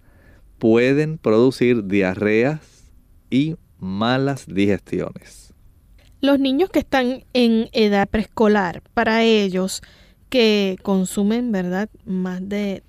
pueden 0.63 1.19
producir 1.19 1.89
diarreas 1.89 2.85
y 3.31 3.57
malas 3.81 4.47
digestiones. 4.47 5.53
Los 6.21 6.39
niños 6.39 6.71
que 6.71 6.79
están 6.79 7.25
en 7.33 7.69
edad 7.73 8.09
preescolar, 8.09 8.81
para 8.95 9.25
ellos 9.25 9.83
que 10.29 10.77
consumen, 10.83 11.51
¿verdad?, 11.51 11.89
más 12.05 12.49
de 12.49 12.85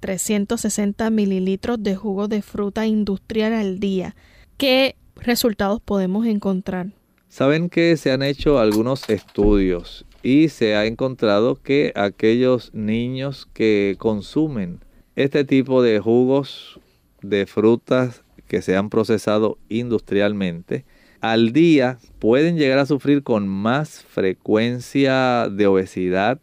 360 0.00 1.10
mililitros 1.10 1.82
de 1.82 1.96
jugo 1.96 2.28
de 2.28 2.40
fruta 2.40 2.86
industrial 2.86 3.52
al 3.52 3.78
día. 3.78 4.16
¿Qué 4.56 4.96
resultados 5.16 5.82
podemos 5.82 6.24
encontrar? 6.24 6.92
Saben 7.28 7.68
que 7.68 7.98
se 7.98 8.10
han 8.10 8.22
hecho 8.22 8.58
algunos 8.58 9.06
estudios 9.10 10.06
y 10.22 10.48
se 10.48 10.76
ha 10.76 10.86
encontrado 10.86 11.56
que 11.56 11.92
aquellos 11.94 12.72
niños 12.72 13.46
que 13.52 13.96
consumen 13.98 14.80
este 15.14 15.44
tipo 15.44 15.82
de 15.82 16.00
jugos 16.00 16.80
de 17.22 17.46
frutas 17.46 18.22
que 18.48 18.62
se 18.62 18.76
han 18.76 18.90
procesado 18.90 19.58
industrialmente, 19.68 20.84
al 21.20 21.52
día 21.52 21.98
pueden 22.18 22.56
llegar 22.56 22.78
a 22.78 22.86
sufrir 22.86 23.22
con 23.22 23.48
más 23.48 24.02
frecuencia 24.02 25.48
de 25.48 25.66
obesidad, 25.66 26.40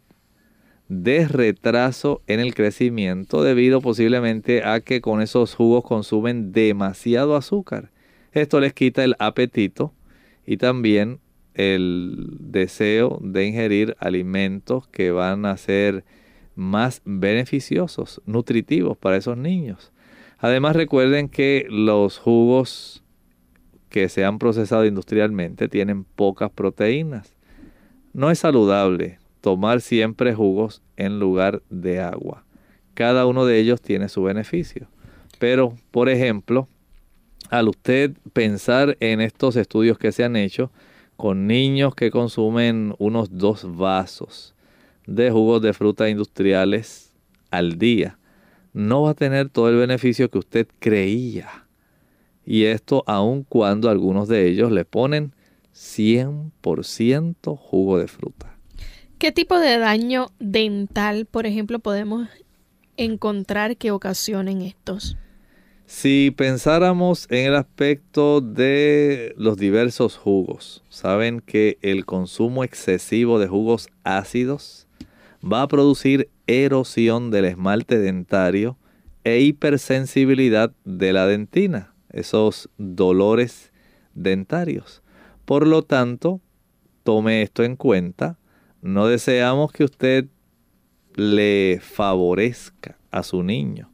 de 0.88 1.28
retraso 1.28 2.22
en 2.26 2.40
el 2.40 2.54
crecimiento 2.54 3.44
debido 3.44 3.80
posiblemente 3.80 4.64
a 4.64 4.80
que 4.80 5.00
con 5.00 5.22
esos 5.22 5.54
jugos 5.54 5.84
consumen 5.84 6.50
demasiado 6.50 7.36
azúcar. 7.36 7.90
Esto 8.32 8.58
les 8.58 8.72
quita 8.72 9.04
el 9.04 9.14
apetito 9.18 9.92
y 10.46 10.56
también 10.56 11.20
el 11.54 12.36
deseo 12.40 13.20
de 13.22 13.46
ingerir 13.46 13.96
alimentos 14.00 14.88
que 14.88 15.10
van 15.10 15.46
a 15.46 15.56
ser 15.56 16.04
más 16.54 17.02
beneficiosos, 17.04 18.20
nutritivos 18.26 18.96
para 18.96 19.16
esos 19.16 19.36
niños. 19.36 19.92
Además 20.40 20.74
recuerden 20.74 21.28
que 21.28 21.66
los 21.68 22.18
jugos 22.18 23.02
que 23.90 24.08
se 24.08 24.24
han 24.24 24.38
procesado 24.38 24.86
industrialmente 24.86 25.68
tienen 25.68 26.04
pocas 26.04 26.50
proteínas. 26.50 27.34
No 28.14 28.30
es 28.30 28.38
saludable 28.38 29.18
tomar 29.40 29.80
siempre 29.80 30.34
jugos 30.34 30.82
en 30.96 31.20
lugar 31.20 31.62
de 31.68 32.00
agua. 32.00 32.44
Cada 32.94 33.26
uno 33.26 33.44
de 33.44 33.58
ellos 33.58 33.82
tiene 33.82 34.08
su 34.08 34.22
beneficio. 34.22 34.88
Pero, 35.38 35.74
por 35.90 36.08
ejemplo, 36.08 36.68
al 37.50 37.68
usted 37.68 38.12
pensar 38.32 38.96
en 39.00 39.20
estos 39.20 39.56
estudios 39.56 39.98
que 39.98 40.12
se 40.12 40.24
han 40.24 40.36
hecho 40.36 40.70
con 41.16 41.46
niños 41.46 41.94
que 41.94 42.10
consumen 42.10 42.94
unos 42.98 43.36
dos 43.36 43.76
vasos 43.76 44.54
de 45.06 45.30
jugos 45.30 45.60
de 45.60 45.72
fruta 45.72 46.08
industriales 46.08 47.12
al 47.50 47.78
día, 47.78 48.18
no 48.72 49.02
va 49.02 49.10
a 49.10 49.14
tener 49.14 49.48
todo 49.48 49.68
el 49.68 49.76
beneficio 49.76 50.30
que 50.30 50.38
usted 50.38 50.68
creía. 50.78 51.66
Y 52.44 52.64
esto 52.64 53.04
aun 53.06 53.44
cuando 53.44 53.90
algunos 53.90 54.28
de 54.28 54.48
ellos 54.48 54.72
le 54.72 54.84
ponen 54.84 55.32
100% 55.74 57.56
jugo 57.56 57.98
de 57.98 58.08
fruta. 58.08 58.56
¿Qué 59.18 59.32
tipo 59.32 59.58
de 59.58 59.78
daño 59.78 60.28
dental, 60.38 61.26
por 61.26 61.46
ejemplo, 61.46 61.78
podemos 61.78 62.28
encontrar 62.96 63.76
que 63.76 63.90
ocasionen 63.90 64.62
estos? 64.62 65.16
Si 65.86 66.30
pensáramos 66.30 67.26
en 67.30 67.46
el 67.46 67.56
aspecto 67.56 68.40
de 68.40 69.34
los 69.36 69.56
diversos 69.56 70.16
jugos, 70.16 70.84
saben 70.88 71.40
que 71.40 71.78
el 71.82 72.06
consumo 72.06 72.62
excesivo 72.62 73.38
de 73.40 73.48
jugos 73.48 73.88
ácidos 74.04 74.86
va 75.42 75.62
a 75.62 75.68
producir 75.68 76.30
erosión 76.50 77.30
del 77.30 77.44
esmalte 77.44 77.98
dentario 77.98 78.76
e 79.24 79.40
hipersensibilidad 79.40 80.72
de 80.84 81.12
la 81.12 81.26
dentina, 81.26 81.94
esos 82.10 82.68
dolores 82.78 83.72
dentarios. 84.14 85.02
Por 85.44 85.66
lo 85.66 85.82
tanto, 85.82 86.40
tome 87.02 87.42
esto 87.42 87.62
en 87.64 87.76
cuenta 87.76 88.38
no 88.82 89.06
deseamos 89.06 89.72
que 89.72 89.84
usted 89.84 90.26
le 91.14 91.80
favorezca 91.82 92.96
a 93.10 93.22
su 93.22 93.42
niño 93.42 93.90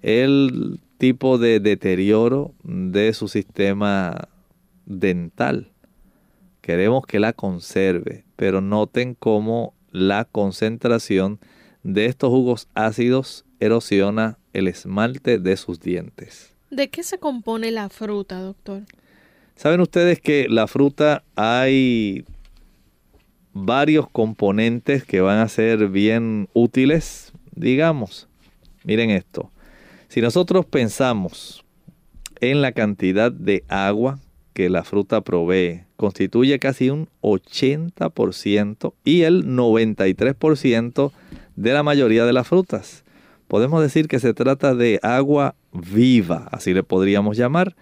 el 0.00 0.80
tipo 0.96 1.36
de 1.36 1.60
deterioro 1.60 2.54
de 2.62 3.12
su 3.12 3.28
sistema 3.28 4.28
dental. 4.86 5.70
Queremos 6.60 7.06
que 7.06 7.20
la 7.20 7.32
conserve, 7.32 8.24
pero 8.36 8.60
noten 8.60 9.14
cómo 9.14 9.74
la 9.90 10.24
concentración 10.24 11.38
de 11.82 12.06
estos 12.06 12.30
jugos 12.30 12.68
ácidos 12.74 13.44
erosiona 13.60 14.38
el 14.52 14.68
esmalte 14.68 15.38
de 15.38 15.56
sus 15.56 15.80
dientes. 15.80 16.54
¿De 16.70 16.88
qué 16.88 17.02
se 17.02 17.18
compone 17.18 17.70
la 17.70 17.88
fruta, 17.88 18.40
doctor? 18.40 18.82
Saben 19.56 19.80
ustedes 19.80 20.20
que 20.20 20.46
la 20.48 20.66
fruta 20.66 21.22
hay 21.36 22.24
varios 23.52 24.08
componentes 24.08 25.04
que 25.04 25.20
van 25.20 25.38
a 25.38 25.48
ser 25.48 25.88
bien 25.88 26.48
útiles, 26.54 27.32
digamos. 27.54 28.28
Miren 28.84 29.10
esto. 29.10 29.50
Si 30.08 30.20
nosotros 30.20 30.66
pensamos 30.66 31.64
en 32.40 32.62
la 32.62 32.72
cantidad 32.72 33.30
de 33.30 33.64
agua 33.68 34.18
que 34.52 34.68
la 34.68 34.84
fruta 34.84 35.20
provee, 35.20 35.84
constituye 35.96 36.58
casi 36.58 36.90
un 36.90 37.08
80% 37.22 38.94
y 39.04 39.22
el 39.22 39.46
93% 39.46 41.12
de 41.62 41.72
la 41.72 41.84
mayoría 41.84 42.24
de 42.24 42.32
las 42.32 42.48
frutas. 42.48 43.04
Podemos 43.46 43.80
decir 43.80 44.08
que 44.08 44.18
se 44.18 44.34
trata 44.34 44.74
de 44.74 44.98
agua 45.00 45.54
viva, 45.72 46.48
así 46.50 46.74
le 46.74 46.82
podríamos 46.82 47.36
llamar. 47.36 47.76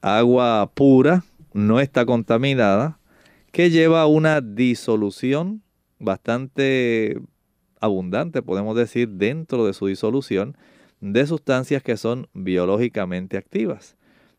Agua 0.00 0.70
pura, 0.72 1.24
no 1.52 1.80
está 1.80 2.06
contaminada, 2.06 2.98
que 3.52 3.68
lleva 3.68 4.06
una 4.06 4.40
disolución 4.40 5.62
bastante 5.98 7.20
abundante, 7.78 8.40
podemos 8.40 8.74
decir, 8.74 9.10
dentro 9.10 9.66
de 9.66 9.74
su 9.74 9.88
disolución, 9.88 10.56
de 11.02 11.26
sustancias 11.26 11.82
que 11.82 11.98
son 11.98 12.26
biológicamente 12.32 13.36
activas. 13.36 13.96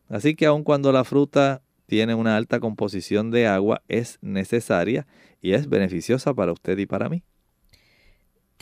Así 0.08 0.34
que 0.34 0.46
aun 0.46 0.64
cuando 0.64 0.90
la 0.90 1.04
fruta 1.04 1.62
tiene 1.86 2.16
una 2.16 2.36
alta 2.36 2.58
composición 2.58 3.30
de 3.30 3.46
agua, 3.46 3.82
es 3.86 4.18
necesaria 4.22 5.06
y 5.40 5.52
es 5.52 5.68
beneficiosa 5.68 6.34
para 6.34 6.52
usted 6.52 6.76
y 6.78 6.86
para 6.86 7.08
mí. 7.08 7.22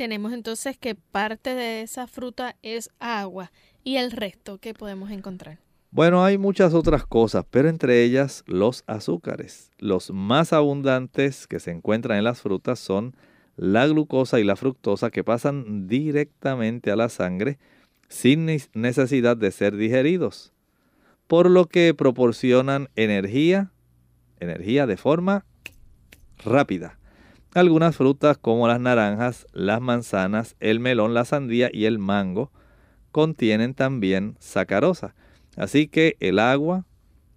Tenemos 0.01 0.33
entonces 0.33 0.79
que 0.79 0.95
parte 0.95 1.55
de 1.55 1.83
esa 1.83 2.07
fruta 2.07 2.57
es 2.63 2.89
agua 3.01 3.53
y 3.85 3.97
el 3.97 4.13
resto 4.13 4.57
que 4.57 4.73
podemos 4.73 5.11
encontrar. 5.11 5.59
Bueno, 5.91 6.25
hay 6.25 6.39
muchas 6.39 6.73
otras 6.73 7.05
cosas, 7.05 7.45
pero 7.51 7.69
entre 7.69 8.03
ellas 8.03 8.43
los 8.47 8.83
azúcares. 8.87 9.71
Los 9.77 10.11
más 10.11 10.55
abundantes 10.55 11.47
que 11.47 11.61
se 11.61 11.71
encuentran 11.71 12.17
en 12.17 12.25
las 12.25 12.41
frutas 12.41 12.79
son 12.79 13.15
la 13.57 13.87
glucosa 13.87 14.41
y 14.41 14.45
la 14.45 14.57
fructosa 14.57 15.11
que 15.11 15.23
pasan 15.23 15.87
directamente 15.87 16.91
a 16.91 16.97
la 16.97 17.11
sangre 17.11 17.59
sin 18.09 18.47
necesidad 18.73 19.37
de 19.37 19.51
ser 19.51 19.77
digeridos, 19.77 20.55
por 21.27 21.51
lo 21.51 21.67
que 21.67 21.93
proporcionan 21.93 22.89
energía, 22.97 23.71
energía 24.39 24.87
de 24.87 24.97
forma 24.97 25.45
rápida. 26.43 27.00
Algunas 27.53 27.97
frutas 27.97 28.39
como 28.39 28.69
las 28.69 28.79
naranjas, 28.79 29.47
las 29.53 29.81
manzanas, 29.81 30.55
el 30.61 30.79
melón, 30.79 31.15
la 31.15 31.25
sandía 31.25 31.69
y 31.73 31.87
el 31.87 31.99
mango 31.99 32.53
contienen 33.11 33.75
también 33.75 34.37
sacarosa. 34.39 35.15
Así 35.57 35.89
que 35.89 36.17
el 36.21 36.39
agua 36.39 36.87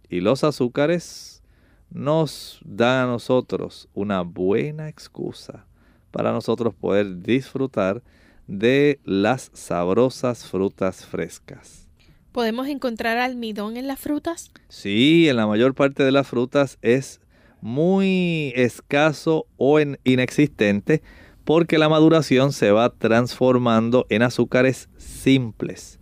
y 0.09 0.21
los 0.21 0.43
azúcares 0.43 1.41
nos 1.89 2.59
dan 2.63 3.05
a 3.05 3.11
nosotros 3.11 3.89
una 3.95 4.21
buena 4.21 4.87
excusa 4.87 5.65
para 6.11 6.31
nosotros 6.31 6.75
poder 6.75 7.23
disfrutar 7.23 8.03
de 8.45 8.99
las 9.03 9.49
sabrosas 9.53 10.45
frutas 10.45 11.05
frescas. 11.05 11.87
¿Podemos 12.31 12.67
encontrar 12.67 13.17
almidón 13.17 13.77
en 13.77 13.87
las 13.87 13.99
frutas? 13.99 14.51
Sí, 14.69 15.27
en 15.27 15.37
la 15.37 15.47
mayor 15.47 15.73
parte 15.73 16.03
de 16.03 16.11
las 16.11 16.27
frutas 16.27 16.77
es 16.81 17.19
muy 17.63 18.51
escaso 18.57 19.47
o 19.55 19.79
inexistente 20.03 21.01
porque 21.45 21.77
la 21.77 21.87
maduración 21.87 22.51
se 22.51 22.71
va 22.71 22.89
transformando 22.89 24.05
en 24.09 24.21
azúcares 24.21 24.89
simples, 24.97 25.97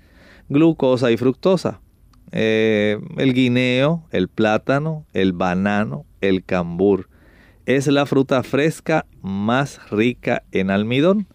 glucosa 0.50 1.12
y 1.12 1.18
fructosa. 1.18 1.80
Eh, 2.32 3.00
el 3.18 3.34
guineo, 3.36 4.08
el 4.10 4.28
plátano, 4.28 5.06
el 5.14 5.34
banano, 5.34 6.06
el 6.20 6.44
cambur. 6.44 7.10
Es 7.68 7.86
la 7.86 8.08
fruta 8.08 8.42
fresca 8.42 9.06
más 9.22 9.88
rica 9.92 10.42
en 10.52 10.72
almidón. 10.72 11.28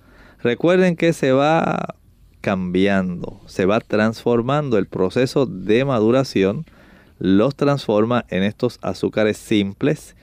Recuerden 0.42 0.96
que 0.96 1.12
se 1.12 1.30
va 1.30 1.94
cambiando, 2.40 3.42
se 3.46 3.64
va 3.64 3.78
transformando 3.78 4.76
el 4.76 4.88
proceso 4.88 5.46
de 5.46 5.84
maduración 5.84 6.66
los 7.18 7.56
transforma 7.56 8.24
en 8.28 8.42
estos 8.42 8.78
azúcares 8.82 9.36
simples 9.36 10.16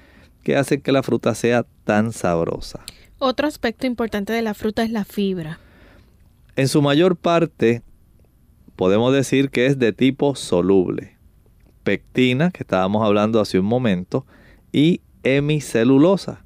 que 0.44 0.56
hacen 0.56 0.82
que 0.82 0.92
la 0.92 1.04
fruta 1.04 1.36
sea 1.36 1.66
tan 1.84 2.12
sabrosa. 2.12 2.84
Otro 3.20 3.48
aspecto 3.48 3.88
importante 3.88 4.34
de 4.34 4.42
la 4.42 4.54
fruta 4.54 4.84
es 4.84 4.92
la 4.92 5.06
fibra. 5.06 5.60
En 6.56 6.68
su 6.68 6.82
mayor 6.82 7.16
parte 7.16 7.82
podemos 8.76 9.14
decir 9.14 9.50
que 9.50 9.66
es 9.66 9.80
de 9.80 9.94
tipo 9.94 10.36
soluble. 10.36 11.18
Pectina, 11.84 12.52
que 12.52 12.64
estábamos 12.64 13.06
hablando 13.06 13.40
hace 13.40 13.60
un 13.60 13.66
momento, 13.66 14.26
y 14.72 15.02
hemicelulosa. 15.24 16.44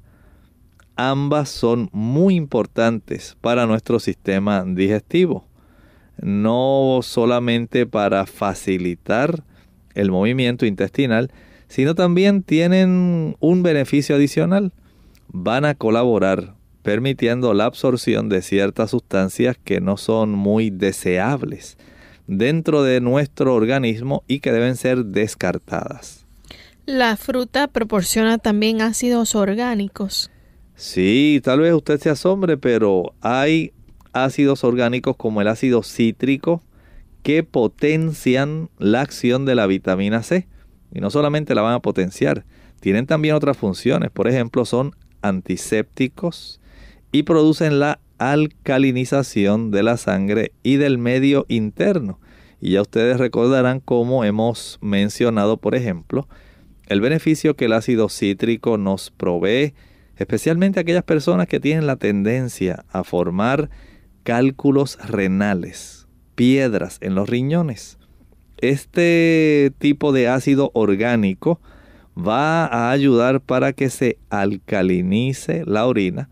Ambas 0.96 1.48
son 1.48 1.88
muy 1.92 2.34
importantes 2.34 3.36
para 3.40 3.66
nuestro 3.66 4.00
sistema 4.00 4.64
digestivo. 4.64 5.46
No 6.20 7.00
solamente 7.02 7.86
para 7.86 8.26
facilitar 8.26 9.44
el 9.98 10.10
movimiento 10.10 10.66
intestinal, 10.66 11.30
sino 11.68 11.94
también 11.94 12.42
tienen 12.42 13.36
un 13.40 13.62
beneficio 13.62 14.16
adicional. 14.16 14.72
Van 15.28 15.64
a 15.64 15.74
colaborar 15.74 16.54
permitiendo 16.82 17.52
la 17.52 17.66
absorción 17.66 18.28
de 18.28 18.40
ciertas 18.40 18.90
sustancias 18.92 19.58
que 19.62 19.80
no 19.80 19.96
son 19.96 20.30
muy 20.30 20.70
deseables 20.70 21.76
dentro 22.26 22.82
de 22.82 23.00
nuestro 23.00 23.54
organismo 23.54 24.22
y 24.28 24.40
que 24.40 24.52
deben 24.52 24.76
ser 24.76 25.04
descartadas. 25.04 26.26
La 26.86 27.16
fruta 27.16 27.68
proporciona 27.68 28.38
también 28.38 28.80
ácidos 28.80 29.34
orgánicos. 29.34 30.30
Sí, 30.76 31.40
tal 31.42 31.60
vez 31.60 31.74
usted 31.74 32.00
se 32.00 32.08
asombre, 32.08 32.56
pero 32.56 33.14
hay 33.20 33.72
ácidos 34.12 34.64
orgánicos 34.64 35.16
como 35.16 35.40
el 35.40 35.48
ácido 35.48 35.82
cítrico, 35.82 36.62
que 37.28 37.42
potencian 37.42 38.70
la 38.78 39.02
acción 39.02 39.44
de 39.44 39.54
la 39.54 39.66
vitamina 39.66 40.22
C. 40.22 40.48
Y 40.90 41.00
no 41.00 41.10
solamente 41.10 41.54
la 41.54 41.60
van 41.60 41.74
a 41.74 41.82
potenciar, 41.82 42.46
tienen 42.80 43.04
también 43.04 43.34
otras 43.34 43.58
funciones. 43.58 44.10
Por 44.10 44.28
ejemplo, 44.28 44.64
son 44.64 44.96
antisépticos 45.20 46.58
y 47.12 47.24
producen 47.24 47.80
la 47.80 48.00
alcalinización 48.16 49.70
de 49.70 49.82
la 49.82 49.98
sangre 49.98 50.52
y 50.62 50.76
del 50.76 50.96
medio 50.96 51.44
interno. 51.48 52.18
Y 52.62 52.70
ya 52.70 52.80
ustedes 52.80 53.18
recordarán 53.18 53.80
cómo 53.80 54.24
hemos 54.24 54.78
mencionado, 54.80 55.58
por 55.58 55.74
ejemplo, 55.74 56.26
el 56.86 57.02
beneficio 57.02 57.56
que 57.56 57.66
el 57.66 57.74
ácido 57.74 58.08
cítrico 58.08 58.78
nos 58.78 59.10
provee, 59.10 59.74
especialmente 60.16 60.80
aquellas 60.80 61.04
personas 61.04 61.46
que 61.46 61.60
tienen 61.60 61.86
la 61.86 61.96
tendencia 61.96 62.86
a 62.90 63.04
formar 63.04 63.68
cálculos 64.22 64.96
renales 65.06 65.97
piedras 66.38 66.98
en 67.00 67.16
los 67.16 67.28
riñones. 67.28 67.98
Este 68.58 69.72
tipo 69.78 70.12
de 70.12 70.28
ácido 70.28 70.70
orgánico 70.72 71.60
va 72.16 72.66
a 72.66 72.92
ayudar 72.92 73.40
para 73.40 73.72
que 73.72 73.90
se 73.90 74.18
alcalinice 74.30 75.64
la 75.66 75.84
orina 75.84 76.28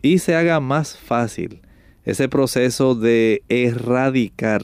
y 0.00 0.20
se 0.20 0.34
haga 0.34 0.60
más 0.60 0.96
fácil 0.96 1.60
ese 2.04 2.30
proceso 2.30 2.94
de 2.94 3.42
erradicar 3.50 4.62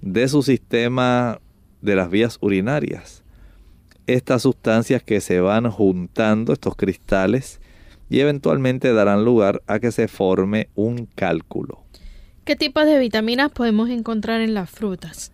de 0.00 0.28
su 0.28 0.44
sistema 0.44 1.40
de 1.82 1.96
las 1.96 2.08
vías 2.08 2.38
urinarias 2.40 3.24
estas 4.14 4.42
sustancias 4.42 5.02
que 5.02 5.20
se 5.20 5.40
van 5.40 5.70
juntando, 5.70 6.52
estos 6.52 6.76
cristales, 6.76 7.60
y 8.08 8.20
eventualmente 8.20 8.92
darán 8.92 9.24
lugar 9.24 9.62
a 9.66 9.78
que 9.78 9.92
se 9.92 10.08
forme 10.08 10.68
un 10.74 11.06
cálculo. 11.06 11.84
¿Qué 12.44 12.56
tipos 12.56 12.86
de 12.86 12.98
vitaminas 12.98 13.52
podemos 13.52 13.90
encontrar 13.90 14.40
en 14.40 14.54
las 14.54 14.70
frutas? 14.70 15.30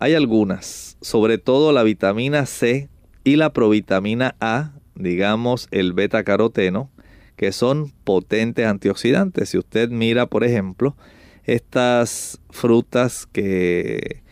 Hay 0.00 0.14
algunas, 0.14 0.98
sobre 1.00 1.38
todo 1.38 1.72
la 1.72 1.84
vitamina 1.84 2.44
C 2.44 2.88
y 3.22 3.36
la 3.36 3.52
provitamina 3.52 4.34
A, 4.40 4.72
digamos 4.96 5.68
el 5.70 5.92
beta 5.92 6.24
caroteno, 6.24 6.90
que 7.36 7.52
son 7.52 7.92
potentes 8.02 8.66
antioxidantes. 8.66 9.50
Si 9.50 9.58
usted 9.58 9.90
mira, 9.90 10.26
por 10.26 10.42
ejemplo, 10.42 10.96
estas 11.44 12.40
frutas 12.50 13.26
que 13.26 14.22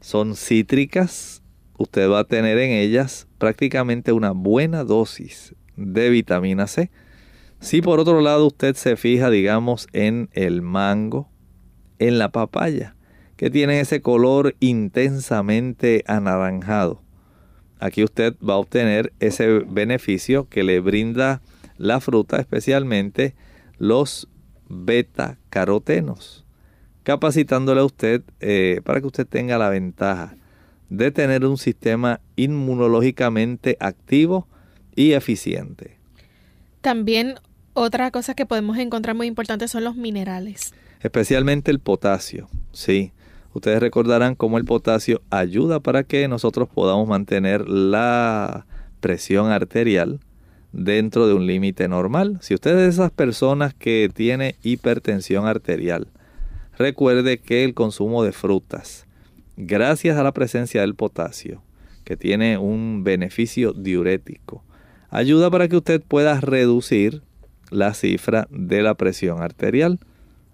son 0.00 0.36
cítricas, 0.36 1.42
usted 1.76 2.08
va 2.10 2.20
a 2.20 2.24
tener 2.24 2.58
en 2.58 2.70
ellas 2.70 3.28
prácticamente 3.36 4.12
una 4.12 4.30
buena 4.30 4.84
dosis 4.84 5.54
de 5.76 6.08
vitamina 6.08 6.66
C. 6.66 6.90
Si 7.60 7.82
por 7.82 8.00
otro 8.00 8.22
lado 8.22 8.46
usted 8.46 8.74
se 8.74 8.96
fija, 8.96 9.28
digamos, 9.28 9.86
en 9.92 10.30
el 10.32 10.62
mango, 10.62 11.28
en 11.98 12.18
la 12.18 12.30
papaya, 12.30 12.94
que 13.36 13.50
tiene 13.50 13.80
ese 13.80 14.00
color 14.00 14.54
intensamente 14.60 16.04
anaranjado. 16.06 17.02
Aquí 17.80 18.02
usted 18.02 18.34
va 18.46 18.54
a 18.54 18.58
obtener 18.58 19.12
ese 19.20 19.60
beneficio 19.60 20.48
que 20.48 20.64
le 20.64 20.80
brinda 20.80 21.40
la 21.76 22.00
fruta, 22.00 22.38
especialmente 22.38 23.34
los 23.78 24.28
beta 24.68 25.38
carotenos, 25.50 26.44
capacitándole 27.04 27.80
a 27.80 27.84
usted 27.84 28.22
eh, 28.40 28.80
para 28.84 29.00
que 29.00 29.06
usted 29.06 29.26
tenga 29.26 29.58
la 29.58 29.68
ventaja 29.68 30.34
de 30.90 31.10
tener 31.12 31.44
un 31.44 31.58
sistema 31.58 32.20
inmunológicamente 32.34 33.76
activo 33.78 34.48
y 34.96 35.12
eficiente. 35.12 35.96
También 36.80 37.36
otra 37.74 38.10
cosa 38.10 38.34
que 38.34 38.46
podemos 38.46 38.78
encontrar 38.78 39.14
muy 39.14 39.28
importante 39.28 39.68
son 39.68 39.84
los 39.84 39.94
minerales 39.94 40.72
especialmente 41.00 41.70
el 41.70 41.80
potasio. 41.80 42.48
Sí, 42.72 43.12
ustedes 43.54 43.80
recordarán 43.80 44.34
cómo 44.34 44.58
el 44.58 44.64
potasio 44.64 45.22
ayuda 45.30 45.80
para 45.80 46.04
que 46.04 46.28
nosotros 46.28 46.68
podamos 46.68 47.08
mantener 47.08 47.68
la 47.68 48.66
presión 49.00 49.50
arterial 49.50 50.20
dentro 50.72 51.26
de 51.26 51.34
un 51.34 51.46
límite 51.46 51.88
normal. 51.88 52.38
Si 52.40 52.54
usted 52.54 52.78
es 52.78 52.94
esas 52.94 53.10
personas 53.10 53.74
que 53.74 54.10
tiene 54.12 54.56
hipertensión 54.62 55.46
arterial, 55.46 56.08
recuerde 56.76 57.38
que 57.38 57.64
el 57.64 57.74
consumo 57.74 58.22
de 58.22 58.32
frutas, 58.32 59.06
gracias 59.56 60.16
a 60.16 60.22
la 60.22 60.32
presencia 60.32 60.82
del 60.82 60.94
potasio, 60.94 61.62
que 62.04 62.16
tiene 62.16 62.58
un 62.58 63.02
beneficio 63.04 63.72
diurético, 63.72 64.62
ayuda 65.10 65.50
para 65.50 65.68
que 65.68 65.76
usted 65.76 66.02
pueda 66.02 66.40
reducir 66.40 67.22
la 67.70 67.94
cifra 67.94 68.48
de 68.50 68.82
la 68.82 68.94
presión 68.94 69.42
arterial. 69.42 69.98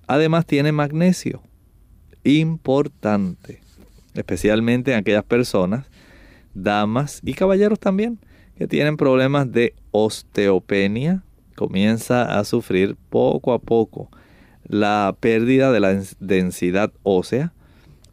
Además 0.07 0.47
tiene 0.47 0.73
magnesio, 0.73 1.43
importante, 2.25 3.61
especialmente 4.15 4.93
en 4.93 4.99
aquellas 4.99 5.25
personas 5.25 5.87
damas 6.55 7.21
y 7.25 7.35
caballeros 7.35 7.79
también 7.81 8.19
que 8.57 8.69
tienen 8.69 8.97
problemas 8.97 9.51
de 9.51 9.75
osteopenia, 9.91 11.25
comienza 11.57 12.39
a 12.39 12.45
sufrir 12.45 12.97
poco 13.11 13.53
a 13.53 13.59
poco 13.59 14.11
la 14.67 15.17
pérdida 15.19 15.73
de 15.73 15.81
la 15.81 16.01
densidad 16.21 16.93
ósea. 17.03 17.53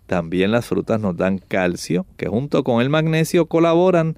También 0.08 0.52
las 0.52 0.66
frutas 0.66 1.00
nos 1.00 1.16
dan 1.16 1.38
calcio, 1.38 2.06
que 2.18 2.28
junto 2.28 2.64
con 2.64 2.82
el 2.82 2.89
magnesio 2.89 3.46
colaboran 3.46 4.18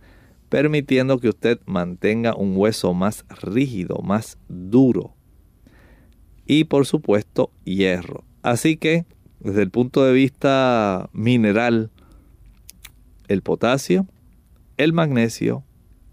permitiendo 0.49 1.19
que 1.19 1.29
usted 1.29 1.59
mantenga 1.65 2.35
un 2.35 2.55
hueso 2.55 2.93
más 2.93 3.25
rígido, 3.41 3.97
más 4.03 4.37
duro. 4.47 5.13
Y 6.45 6.65
por 6.65 6.85
supuesto, 6.85 7.51
hierro. 7.63 8.23
Así 8.41 8.77
que, 8.77 9.05
desde 9.39 9.61
el 9.61 9.69
punto 9.69 10.03
de 10.03 10.13
vista 10.13 11.09
mineral, 11.13 11.89
el 13.27 13.41
potasio, 13.41 14.07
el 14.77 14.93
magnesio, 14.93 15.63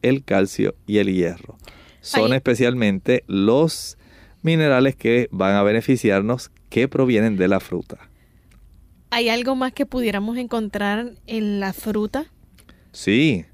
el 0.03 0.25
calcio 0.25 0.75
y 0.87 0.99
el 0.99 1.13
hierro. 1.13 1.57
Son 2.01 2.33
especialmente 2.33 3.25
los 3.27 3.99
minerales 4.43 4.97
que 4.97 5.29
van 5.31 5.55
a 5.55 5.63
beneficiarnos 5.63 6.51
que 6.71 6.89
provienen 6.89 7.37
de 7.37 7.49
la 7.49 7.61
fruta. 7.61 7.99
¿Hay 9.11 9.29
algo 9.29 9.57
más 9.57 9.73
que 9.73 9.87
pudiéramos 9.87 10.39
encontrar 10.39 11.13
en 11.27 11.61
la 11.61 11.73
fruta? 11.73 12.27
Sí, 12.93 13.45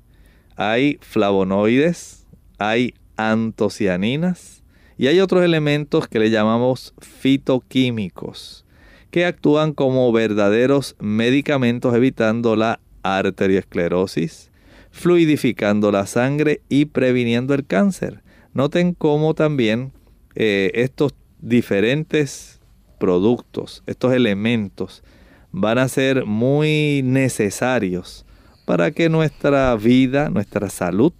hay 0.54 0.98
flavonoides, 1.00 2.26
hay 2.58 2.94
antocianinas 3.16 4.55
y 4.98 5.08
hay 5.08 5.20
otros 5.20 5.44
elementos 5.44 6.08
que 6.08 6.18
le 6.18 6.30
llamamos 6.30 6.94
fitoquímicos 6.98 8.66
que 9.10 9.24
actúan 9.24 9.72
como 9.72 10.10
verdaderos 10.12 10.96
medicamentos 11.00 11.94
evitando 11.94 12.54
la 12.54 12.80
arteriosclerosis, 13.02 14.50
fluidificando 14.90 15.90
la 15.90 16.06
sangre 16.06 16.60
y 16.68 16.86
previniendo 16.86 17.54
el 17.54 17.64
cáncer. 17.64 18.22
Noten 18.52 18.94
cómo 18.94 19.34
también 19.34 19.92
eh, 20.34 20.70
estos 20.74 21.14
diferentes 21.38 22.60
productos, 22.98 23.82
estos 23.86 24.12
elementos, 24.12 25.02
van 25.50 25.78
a 25.78 25.88
ser 25.88 26.26
muy 26.26 27.00
necesarios 27.04 28.26
para 28.66 28.90
que 28.90 29.08
nuestra 29.08 29.74
vida, 29.76 30.28
nuestra 30.28 30.68
salud 30.68 31.12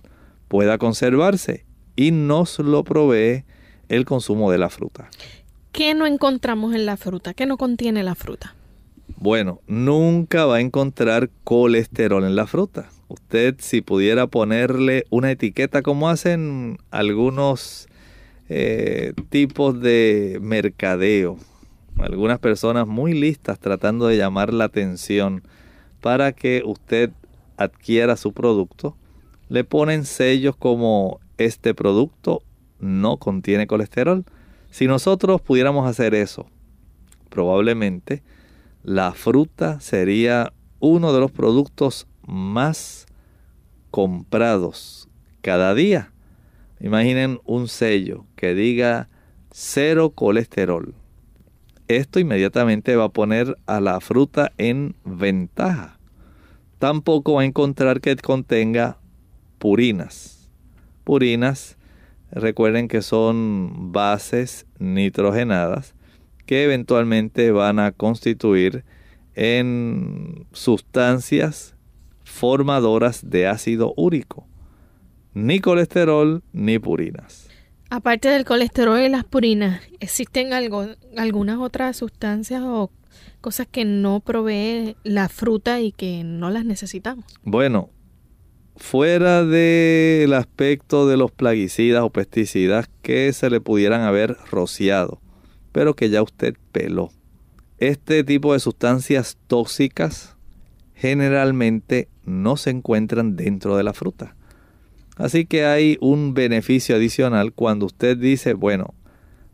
pueda 0.48 0.78
conservarse 0.78 1.64
y 1.94 2.10
nos 2.10 2.58
lo 2.58 2.84
provee 2.84 3.44
el 3.88 4.04
consumo 4.04 4.50
de 4.50 4.58
la 4.58 4.70
fruta. 4.70 5.08
¿Qué 5.72 5.94
no 5.94 6.06
encontramos 6.06 6.74
en 6.74 6.86
la 6.86 6.96
fruta? 6.96 7.34
¿Qué 7.34 7.46
no 7.46 7.56
contiene 7.56 8.02
la 8.02 8.14
fruta? 8.14 8.54
Bueno, 9.18 9.60
nunca 9.66 10.46
va 10.46 10.56
a 10.56 10.60
encontrar 10.60 11.30
colesterol 11.44 12.24
en 12.24 12.36
la 12.36 12.46
fruta 12.46 12.88
usted 13.08 13.56
si 13.58 13.80
pudiera 13.80 14.26
ponerle 14.26 15.04
una 15.10 15.30
etiqueta 15.30 15.82
como 15.82 16.08
hacen 16.08 16.78
algunos 16.90 17.88
eh, 18.48 19.12
tipos 19.28 19.80
de 19.80 20.38
mercadeo, 20.40 21.36
algunas 21.98 22.38
personas 22.38 22.86
muy 22.86 23.12
listas 23.12 23.58
tratando 23.58 24.06
de 24.06 24.16
llamar 24.16 24.52
la 24.52 24.64
atención 24.64 25.42
para 26.00 26.32
que 26.32 26.62
usted 26.64 27.10
adquiera 27.56 28.16
su 28.16 28.32
producto, 28.32 28.96
le 29.48 29.64
ponen 29.64 30.04
sellos 30.04 30.56
como 30.56 31.20
este 31.38 31.74
producto 31.74 32.42
no 32.78 33.16
contiene 33.16 33.66
colesterol. 33.66 34.24
Si 34.70 34.86
nosotros 34.86 35.40
pudiéramos 35.40 35.88
hacer 35.88 36.14
eso, 36.14 36.46
probablemente 37.28 38.22
la 38.82 39.12
fruta 39.12 39.80
sería 39.80 40.52
uno 40.80 41.12
de 41.12 41.20
los 41.20 41.30
productos 41.30 42.06
más 42.26 43.06
comprados 43.90 45.08
cada 45.40 45.74
día. 45.74 46.12
Imaginen 46.80 47.40
un 47.44 47.68
sello 47.68 48.26
que 48.36 48.54
diga 48.54 49.08
cero 49.50 50.10
colesterol. 50.10 50.94
Esto 51.88 52.18
inmediatamente 52.18 52.96
va 52.96 53.04
a 53.04 53.08
poner 53.08 53.56
a 53.66 53.80
la 53.80 54.00
fruta 54.00 54.52
en 54.58 54.96
ventaja. 55.04 55.98
Tampoco 56.78 57.34
va 57.34 57.42
a 57.42 57.46
encontrar 57.46 58.00
que 58.00 58.16
contenga 58.16 58.98
purinas. 59.58 60.50
Purinas, 61.04 61.75
recuerden 62.30 62.88
que 62.88 63.02
son 63.02 63.92
bases 63.92 64.66
nitrogenadas 64.78 65.94
que 66.46 66.64
eventualmente 66.64 67.50
van 67.50 67.78
a 67.78 67.92
constituir 67.92 68.84
en 69.34 70.46
sustancias 70.52 71.74
formadoras 72.24 73.28
de 73.28 73.46
ácido 73.46 73.92
úrico. 73.96 74.46
Ni 75.34 75.60
colesterol 75.60 76.42
ni 76.52 76.78
purinas. 76.78 77.48
Aparte 77.90 78.28
del 78.28 78.44
colesterol 78.44 79.00
y 79.00 79.08
las 79.08 79.24
purinas, 79.24 79.80
¿existen 80.00 80.52
algo, 80.52 80.86
algunas 81.16 81.58
otras 81.58 81.96
sustancias 81.96 82.62
o 82.64 82.90
cosas 83.40 83.68
que 83.70 83.84
no 83.84 84.20
provee 84.20 84.96
la 85.04 85.28
fruta 85.28 85.80
y 85.80 85.92
que 85.92 86.24
no 86.24 86.50
las 86.50 86.64
necesitamos? 86.64 87.24
Bueno, 87.44 87.90
fuera 88.76 89.44
del 89.44 90.32
aspecto 90.32 91.08
de 91.08 91.16
los 91.16 91.30
plaguicidas 91.30 92.02
o 92.02 92.10
pesticidas 92.10 92.88
que 93.02 93.32
se 93.32 93.50
le 93.50 93.60
pudieran 93.60 94.02
haber 94.02 94.36
rociado, 94.50 95.20
pero 95.72 95.94
que 95.94 96.10
ya 96.10 96.22
usted 96.22 96.54
peló. 96.72 97.10
Este 97.78 98.24
tipo 98.24 98.52
de 98.52 98.60
sustancias 98.60 99.38
tóxicas 99.46 100.36
generalmente 100.94 102.08
no 102.24 102.56
se 102.56 102.70
encuentran 102.70 103.36
dentro 103.36 103.76
de 103.76 103.82
la 103.82 103.92
fruta. 103.92 104.34
Así 105.16 105.46
que 105.46 105.64
hay 105.64 105.96
un 106.00 106.34
beneficio 106.34 106.96
adicional 106.96 107.52
cuando 107.52 107.86
usted 107.86 108.16
dice, 108.16 108.54
bueno, 108.54 108.94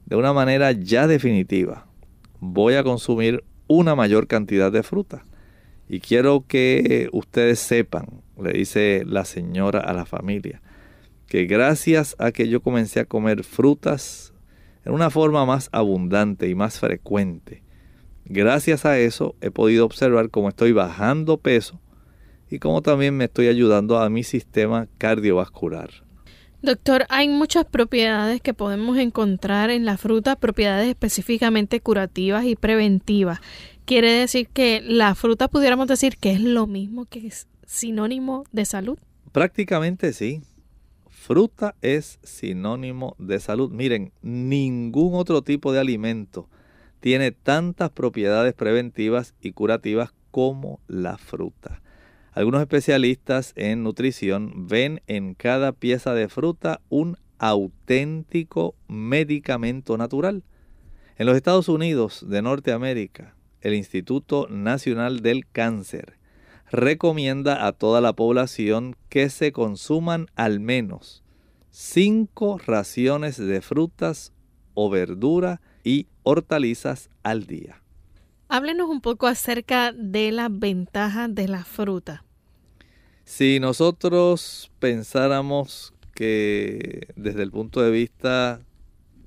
de 0.06 0.16
una 0.16 0.32
manera 0.32 0.72
ya 0.72 1.06
definitiva, 1.06 1.86
voy 2.40 2.74
a 2.74 2.82
consumir 2.82 3.44
una 3.68 3.94
mayor 3.94 4.26
cantidad 4.26 4.72
de 4.72 4.82
fruta. 4.82 5.24
Y 5.92 6.00
quiero 6.00 6.44
que 6.48 7.08
ustedes 7.12 7.58
sepan, 7.58 8.22
le 8.40 8.52
dice 8.52 9.04
la 9.06 9.24
señora 9.24 9.80
a 9.80 9.92
la 9.92 10.06
familia, 10.06 10.62
que 11.26 11.44
gracias 11.44 12.16
a 12.18 12.32
que 12.32 12.48
yo 12.48 12.62
comencé 12.62 13.00
a 13.00 13.04
comer 13.04 13.44
frutas 13.44 14.32
en 14.84 14.94
una 14.94 15.10
forma 15.10 15.44
más 15.46 15.68
abundante 15.70 16.48
y 16.48 16.54
más 16.54 16.80
frecuente, 16.80 17.62
Gracias 18.24 18.86
a 18.86 18.98
eso 18.98 19.34
he 19.40 19.50
podido 19.50 19.84
observar 19.84 20.30
cómo 20.30 20.48
estoy 20.48 20.72
bajando 20.72 21.38
peso 21.38 21.80
y 22.48 22.58
cómo 22.60 22.80
también 22.80 23.16
me 23.16 23.24
estoy 23.24 23.48
ayudando 23.48 23.98
a 23.98 24.08
mi 24.10 24.22
sistema 24.22 24.86
cardiovascular. 24.98 25.90
Doctor, 26.62 27.06
hay 27.08 27.28
muchas 27.28 27.64
propiedades 27.64 28.40
que 28.40 28.54
podemos 28.54 28.96
encontrar 28.96 29.70
en 29.70 29.84
la 29.84 29.96
fruta, 29.96 30.36
propiedades 30.36 30.88
específicamente 30.88 31.80
curativas 31.80 32.44
y 32.44 32.54
preventivas. 32.54 33.40
¿Quiere 33.84 34.12
decir 34.12 34.48
que 34.48 34.80
la 34.80 35.14
fruta 35.14 35.48
pudiéramos 35.48 35.88
decir 35.88 36.16
que 36.16 36.32
es 36.32 36.40
lo 36.40 36.66
mismo 36.66 37.04
que 37.06 37.26
es 37.26 37.48
sinónimo 37.66 38.44
de 38.52 38.64
salud? 38.64 38.98
Prácticamente 39.32 40.12
sí. 40.12 40.42
Fruta 41.08 41.74
es 41.82 42.18
sinónimo 42.22 43.16
de 43.18 43.40
salud. 43.40 43.70
Miren, 43.70 44.12
ningún 44.22 45.14
otro 45.14 45.42
tipo 45.42 45.72
de 45.72 45.80
alimento 45.80 46.48
tiene 47.00 47.32
tantas 47.32 47.90
propiedades 47.90 48.54
preventivas 48.54 49.34
y 49.40 49.52
curativas 49.52 50.12
como 50.30 50.80
la 50.86 51.18
fruta. 51.18 51.82
Algunos 52.32 52.60
especialistas 52.60 53.52
en 53.56 53.82
nutrición 53.82 54.68
ven 54.68 55.02
en 55.06 55.34
cada 55.34 55.72
pieza 55.72 56.14
de 56.14 56.28
fruta 56.28 56.80
un 56.88 57.18
auténtico 57.38 58.76
medicamento 58.86 59.98
natural. 59.98 60.44
En 61.18 61.26
los 61.26 61.36
Estados 61.36 61.68
Unidos 61.68 62.24
de 62.28 62.40
Norteamérica, 62.40 63.34
el 63.62 63.74
Instituto 63.74 64.46
Nacional 64.48 65.20
del 65.20 65.46
Cáncer 65.46 66.18
recomienda 66.70 67.66
a 67.66 67.72
toda 67.72 68.00
la 68.00 68.12
población 68.12 68.96
que 69.08 69.28
se 69.30 69.52
consuman 69.52 70.26
al 70.34 70.60
menos 70.60 71.22
cinco 71.70 72.58
raciones 72.58 73.38
de 73.38 73.60
frutas 73.62 74.32
o 74.74 74.90
verdura 74.90 75.60
y 75.82 76.06
hortalizas 76.22 77.10
al 77.22 77.46
día. 77.46 77.82
Háblenos 78.48 78.88
un 78.88 79.00
poco 79.00 79.26
acerca 79.26 79.92
de 79.92 80.30
las 80.30 80.50
ventajas 80.50 81.34
de 81.34 81.48
la 81.48 81.64
fruta. 81.64 82.24
Si 83.24 83.58
nosotros 83.60 84.70
pensáramos 84.78 85.94
que 86.14 87.08
desde 87.16 87.42
el 87.42 87.50
punto 87.50 87.80
de 87.80 87.90
vista 87.90 88.60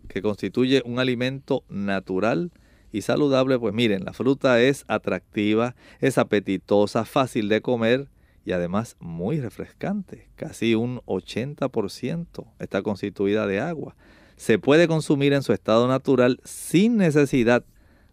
que 0.08 0.22
constituye 0.22 0.84
un 0.86 1.00
alimento 1.00 1.64
natural 1.70 2.52
y 2.96 3.02
saludable, 3.02 3.60
pues 3.60 3.74
miren, 3.74 4.06
la 4.06 4.14
fruta 4.14 4.62
es 4.62 4.86
atractiva, 4.88 5.76
es 6.00 6.18
apetitosa, 6.18 7.06
fácil 7.06 7.50
de 7.50 7.62
comer 7.62 8.08
y 8.46 8.52
además 8.52 8.96
muy 9.00 9.40
refrescante. 9.40 10.30
Casi 10.36 10.76
un 10.76 11.02
80% 11.02 12.46
está 12.60 12.82
constituida 12.82 13.48
de 13.48 13.60
agua 13.60 13.96
se 14.36 14.60
puede 14.60 14.88
consumir 14.88 15.34
en 15.34 15.44
su 15.44 15.54
estado 15.54 15.88
natural 15.88 16.40
sin 16.44 16.98
necesidad 16.98 17.64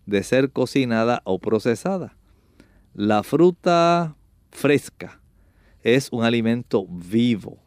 de 0.06 0.22
ser 0.22 0.50
cocinada 0.50 1.22
o 1.24 1.38
procesada. 1.38 2.16
La 2.94 3.22
fruta 3.22 4.16
fresca 4.50 5.20
es 5.82 6.08
un 6.12 6.24
alimento 6.24 6.86
vivo, 6.88 7.58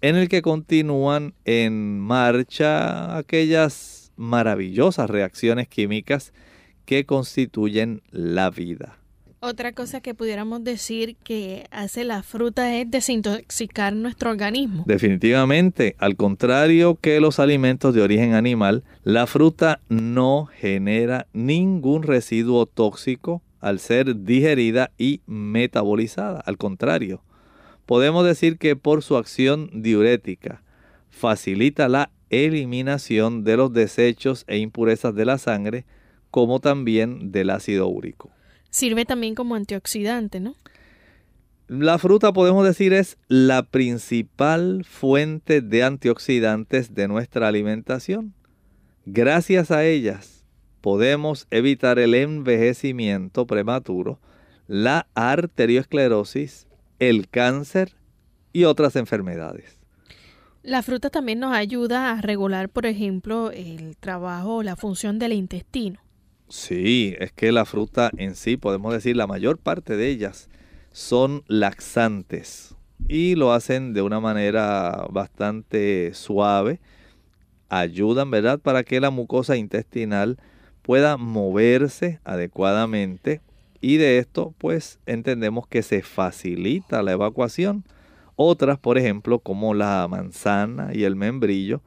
en 0.00 0.16
el 0.16 0.28
que 0.28 0.42
continúan 0.42 1.34
en 1.44 2.00
marcha 2.00 3.16
aquellas 3.16 4.12
maravillosas 4.16 5.08
reacciones 5.08 5.68
químicas 5.68 6.32
que 6.84 7.04
constituyen 7.04 8.02
la 8.10 8.50
vida. 8.50 8.98
Otra 9.44 9.72
cosa 9.72 10.00
que 10.00 10.14
pudiéramos 10.14 10.62
decir 10.62 11.16
que 11.16 11.66
hace 11.72 12.04
la 12.04 12.22
fruta 12.22 12.76
es 12.76 12.88
desintoxicar 12.88 13.92
nuestro 13.92 14.30
organismo. 14.30 14.84
Definitivamente, 14.86 15.96
al 15.98 16.14
contrario 16.14 16.94
que 16.94 17.18
los 17.18 17.40
alimentos 17.40 17.92
de 17.92 18.02
origen 18.02 18.34
animal, 18.34 18.84
la 19.02 19.26
fruta 19.26 19.80
no 19.88 20.46
genera 20.46 21.26
ningún 21.32 22.04
residuo 22.04 22.66
tóxico 22.66 23.42
al 23.58 23.80
ser 23.80 24.22
digerida 24.22 24.92
y 24.96 25.22
metabolizada. 25.26 26.38
Al 26.38 26.56
contrario, 26.56 27.20
podemos 27.84 28.24
decir 28.24 28.58
que 28.58 28.76
por 28.76 29.02
su 29.02 29.16
acción 29.16 29.70
diurética 29.72 30.62
facilita 31.10 31.88
la 31.88 32.10
eliminación 32.30 33.42
de 33.42 33.56
los 33.56 33.72
desechos 33.72 34.44
e 34.46 34.58
impurezas 34.58 35.14
de 35.14 35.24
la 35.24 35.38
sangre, 35.38 35.84
como 36.32 36.60
también 36.60 37.30
del 37.30 37.50
ácido 37.50 37.86
úrico. 37.86 38.30
Sirve 38.70 39.04
también 39.04 39.36
como 39.36 39.54
antioxidante, 39.54 40.40
¿no? 40.40 40.54
La 41.68 41.98
fruta 41.98 42.32
podemos 42.32 42.64
decir 42.64 42.92
es 42.92 43.18
la 43.28 43.62
principal 43.62 44.84
fuente 44.84 45.60
de 45.60 45.84
antioxidantes 45.84 46.94
de 46.94 47.06
nuestra 47.06 47.48
alimentación. 47.48 48.34
Gracias 49.04 49.70
a 49.70 49.84
ellas 49.84 50.44
podemos 50.80 51.46
evitar 51.50 51.98
el 51.98 52.14
envejecimiento 52.14 53.46
prematuro, 53.46 54.18
la 54.66 55.06
arteriosclerosis, 55.14 56.66
el 56.98 57.28
cáncer 57.28 57.94
y 58.54 58.64
otras 58.64 58.96
enfermedades. 58.96 59.78
La 60.62 60.82
fruta 60.82 61.10
también 61.10 61.40
nos 61.40 61.52
ayuda 61.54 62.12
a 62.12 62.20
regular, 62.20 62.68
por 62.68 62.86
ejemplo, 62.86 63.50
el 63.50 63.96
trabajo 63.98 64.56
o 64.56 64.62
la 64.62 64.76
función 64.76 65.18
del 65.18 65.32
intestino. 65.32 66.01
Sí, 66.52 67.16
es 67.18 67.32
que 67.32 67.50
la 67.50 67.64
fruta 67.64 68.10
en 68.18 68.34
sí, 68.34 68.58
podemos 68.58 68.92
decir, 68.92 69.16
la 69.16 69.26
mayor 69.26 69.56
parte 69.56 69.96
de 69.96 70.10
ellas 70.10 70.50
son 70.90 71.44
laxantes 71.46 72.74
y 73.08 73.36
lo 73.36 73.54
hacen 73.54 73.94
de 73.94 74.02
una 74.02 74.20
manera 74.20 75.06
bastante 75.08 76.12
suave. 76.12 76.78
Ayudan, 77.70 78.30
¿verdad?, 78.30 78.58
para 78.58 78.84
que 78.84 79.00
la 79.00 79.08
mucosa 79.08 79.56
intestinal 79.56 80.36
pueda 80.82 81.16
moverse 81.16 82.20
adecuadamente 82.22 83.40
y 83.80 83.96
de 83.96 84.18
esto 84.18 84.52
pues 84.58 85.00
entendemos 85.06 85.66
que 85.66 85.82
se 85.82 86.02
facilita 86.02 87.02
la 87.02 87.12
evacuación. 87.12 87.82
Otras, 88.36 88.78
por 88.78 88.98
ejemplo, 88.98 89.38
como 89.38 89.72
la 89.72 90.06
manzana 90.06 90.90
y 90.92 91.04
el 91.04 91.16
membrillo, 91.16 91.80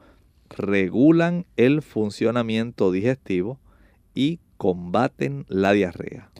regulan 0.50 1.46
el 1.56 1.82
funcionamiento 1.82 2.90
digestivo 2.90 3.60
y 4.16 4.40
combaten 4.56 5.46
la 5.48 5.72
diarrea. 5.72 6.30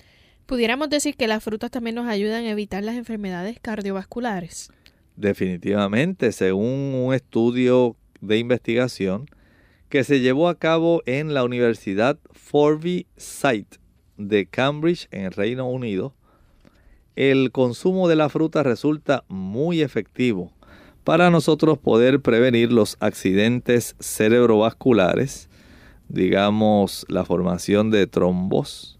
Pudiéramos 0.47 0.91
decir 0.91 1.17
que 1.17 1.29
las 1.29 1.45
frutas 1.45 1.71
también 1.71 1.95
nos 1.95 2.09
ayudan 2.09 2.45
a 2.45 2.51
evitar 2.51 2.83
las 2.83 2.97
enfermedades 2.97 3.61
cardiovasculares. 3.61 4.71
Definitivamente, 5.15 6.33
según 6.33 6.95
un 6.95 7.15
estudio 7.15 7.97
de 8.21 8.39
investigación 8.39 9.27
que 9.89 10.03
se 10.03 10.21
llevó 10.21 10.49
a 10.49 10.59
cabo 10.59 11.03
en 11.07 11.35
la 11.35 11.45
Universidad 11.45 12.19
Forsyth 12.33 13.79
de 14.17 14.47
Cambridge 14.47 15.09
en 15.11 15.27
el 15.27 15.33
Reino 15.33 15.69
Unido, 15.69 16.15
el 17.15 17.51
consumo 17.51 18.09
de 18.09 18.17
la 18.17 18.29
fruta 18.29 18.63
resulta 18.63 19.25
muy 19.29 19.81
efectivo 19.81 20.53
para 21.03 21.31
nosotros 21.31 21.79
poder 21.79 22.21
prevenir 22.21 22.73
los 22.73 22.97
accidentes 23.01 23.97
cerebrovasculares, 24.01 25.49
digamos, 26.09 27.05
la 27.09 27.25
formación 27.25 27.91
de 27.91 28.07
trombos, 28.07 28.99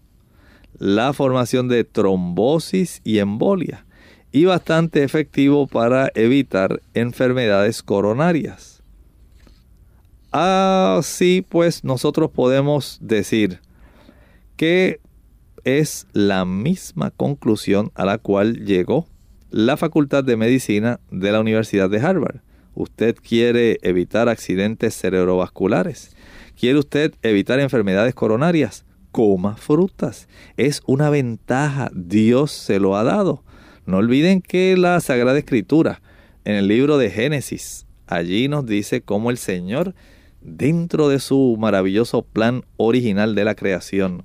la 0.77 1.13
formación 1.13 1.67
de 1.67 1.83
trombosis 1.83 3.01
y 3.03 3.19
embolia, 3.19 3.85
y 4.31 4.45
bastante 4.45 5.03
efectivo 5.03 5.67
para 5.67 6.11
evitar 6.13 6.81
enfermedades 6.93 7.81
coronarias. 7.81 8.83
Así 10.31 11.45
pues, 11.47 11.83
nosotros 11.83 12.29
podemos 12.31 12.99
decir 13.01 13.61
que 14.57 14.99
es 15.63 16.07
la 16.13 16.45
misma 16.45 17.11
conclusión 17.11 17.91
a 17.95 18.05
la 18.05 18.17
cual 18.17 18.65
llegó 18.65 19.07
la 19.49 19.77
Facultad 19.77 20.23
de 20.23 20.37
Medicina 20.37 20.99
de 21.09 21.31
la 21.31 21.39
Universidad 21.39 21.89
de 21.89 21.99
Harvard. 21.99 22.41
Usted 22.75 23.15
quiere 23.15 23.79
evitar 23.81 24.29
accidentes 24.29 24.95
cerebrovasculares 24.95 26.15
¿Quiere 26.59 26.79
usted 26.79 27.13
evitar 27.21 27.59
enfermedades 27.59 28.15
coronarias? 28.15 28.83
Coma 29.11 29.57
frutas. 29.57 30.27
Es 30.57 30.81
una 30.87 31.11
ventaja. 31.11 31.91
Dios 31.93 32.51
se 32.51 32.79
lo 32.79 32.95
ha 32.95 33.03
dado. 33.03 33.43
No 33.85 33.97
olviden 33.97 34.41
que 34.41 34.75
la 34.75 34.99
Sagrada 34.99 35.37
Escritura, 35.37 36.01
en 36.45 36.55
el 36.55 36.67
libro 36.67 36.97
de 36.97 37.11
Génesis, 37.11 37.85
allí 38.07 38.47
nos 38.47 38.65
dice 38.65 39.01
cómo 39.01 39.29
el 39.29 39.37
Señor, 39.37 39.93
dentro 40.41 41.09
de 41.09 41.19
su 41.19 41.57
maravilloso 41.59 42.23
plan 42.23 42.63
original 42.77 43.35
de 43.35 43.45
la 43.45 43.53
creación, 43.53 44.23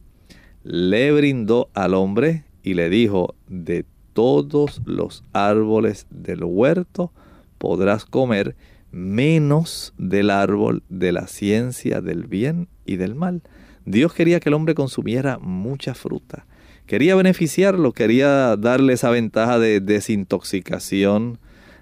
le 0.65 1.13
brindó 1.13 1.69
al 1.75 1.93
hombre 1.93 2.45
y 2.63 2.73
le 2.73 2.89
dijo, 2.89 3.35
de 3.47 3.85
todos 4.15 4.81
los 4.87 5.23
árboles 5.35 6.07
del 6.09 6.45
huerto 6.45 7.13
podrás 7.59 8.07
comer, 8.07 8.57
menos 8.93 9.95
del 9.97 10.31
árbol 10.31 10.83
de 10.89 11.13
la 11.13 11.27
ciencia 11.27 12.01
del 12.01 12.27
bien 12.27 12.69
y 12.85 12.97
del 12.97 13.15
mal. 13.15 13.43
Dios 13.85 14.13
quería 14.13 14.39
que 14.39 14.51
el 14.51 14.55
hombre 14.55 14.75
consumiera 14.75 15.39
mucha 15.39 15.95
fruta. 15.95 16.47
Quería 16.87 17.17
beneficiarlo, 17.17 17.93
quería 17.93 18.57
darle 18.57 18.93
esa 18.93 19.11
ventaja 19.11 19.59
de 19.59 19.81
desintoxicación, 19.81 21.39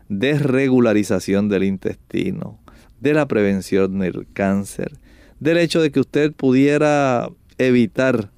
desregularización 0.09 1.49
del 1.49 1.65
intestino, 1.65 2.61
de 3.01 3.15
la 3.15 3.27
prevención 3.27 3.99
del 3.99 4.27
cáncer, 4.33 4.93
del 5.41 5.59
hecho 5.59 5.83
de 5.83 5.91
que 5.91 6.01
usted 6.01 6.33
pudiera 6.33 7.29
evitar 7.59 8.31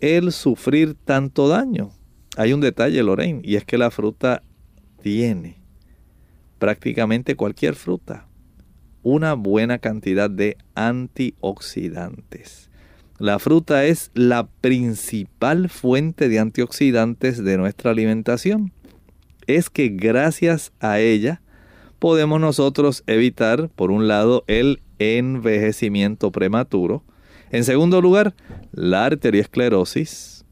el 0.00 0.32
sufrir 0.32 0.94
tanto 0.94 1.48
daño. 1.48 1.92
Hay 2.36 2.52
un 2.52 2.60
detalle, 2.60 3.02
Lorraine, 3.02 3.40
y 3.42 3.56
es 3.56 3.64
que 3.64 3.78
la 3.78 3.90
fruta 3.90 4.42
tiene 5.02 5.63
prácticamente 6.58 7.36
cualquier 7.36 7.74
fruta 7.74 8.26
una 9.04 9.34
buena 9.34 9.78
cantidad 9.78 10.28
de 10.28 10.56
antioxidantes. 10.74 12.70
La 13.18 13.38
fruta 13.38 13.84
es 13.84 14.10
la 14.14 14.48
principal 14.60 15.68
fuente 15.68 16.28
de 16.28 16.40
antioxidantes 16.40 17.44
de 17.44 17.56
nuestra 17.56 17.92
alimentación. 17.92 18.72
Es 19.46 19.70
que 19.70 19.90
gracias 19.90 20.72
a 20.80 20.98
ella 20.98 21.42
podemos 22.00 22.40
nosotros 22.40 23.04
evitar, 23.06 23.68
por 23.68 23.92
un 23.92 24.08
lado, 24.08 24.42
el 24.48 24.80
envejecimiento 24.98 26.32
prematuro. 26.32 27.04
En 27.50 27.62
segundo 27.64 28.00
lugar, 28.00 28.34
la 28.72 29.04
arteriosclerosis, 29.04 30.46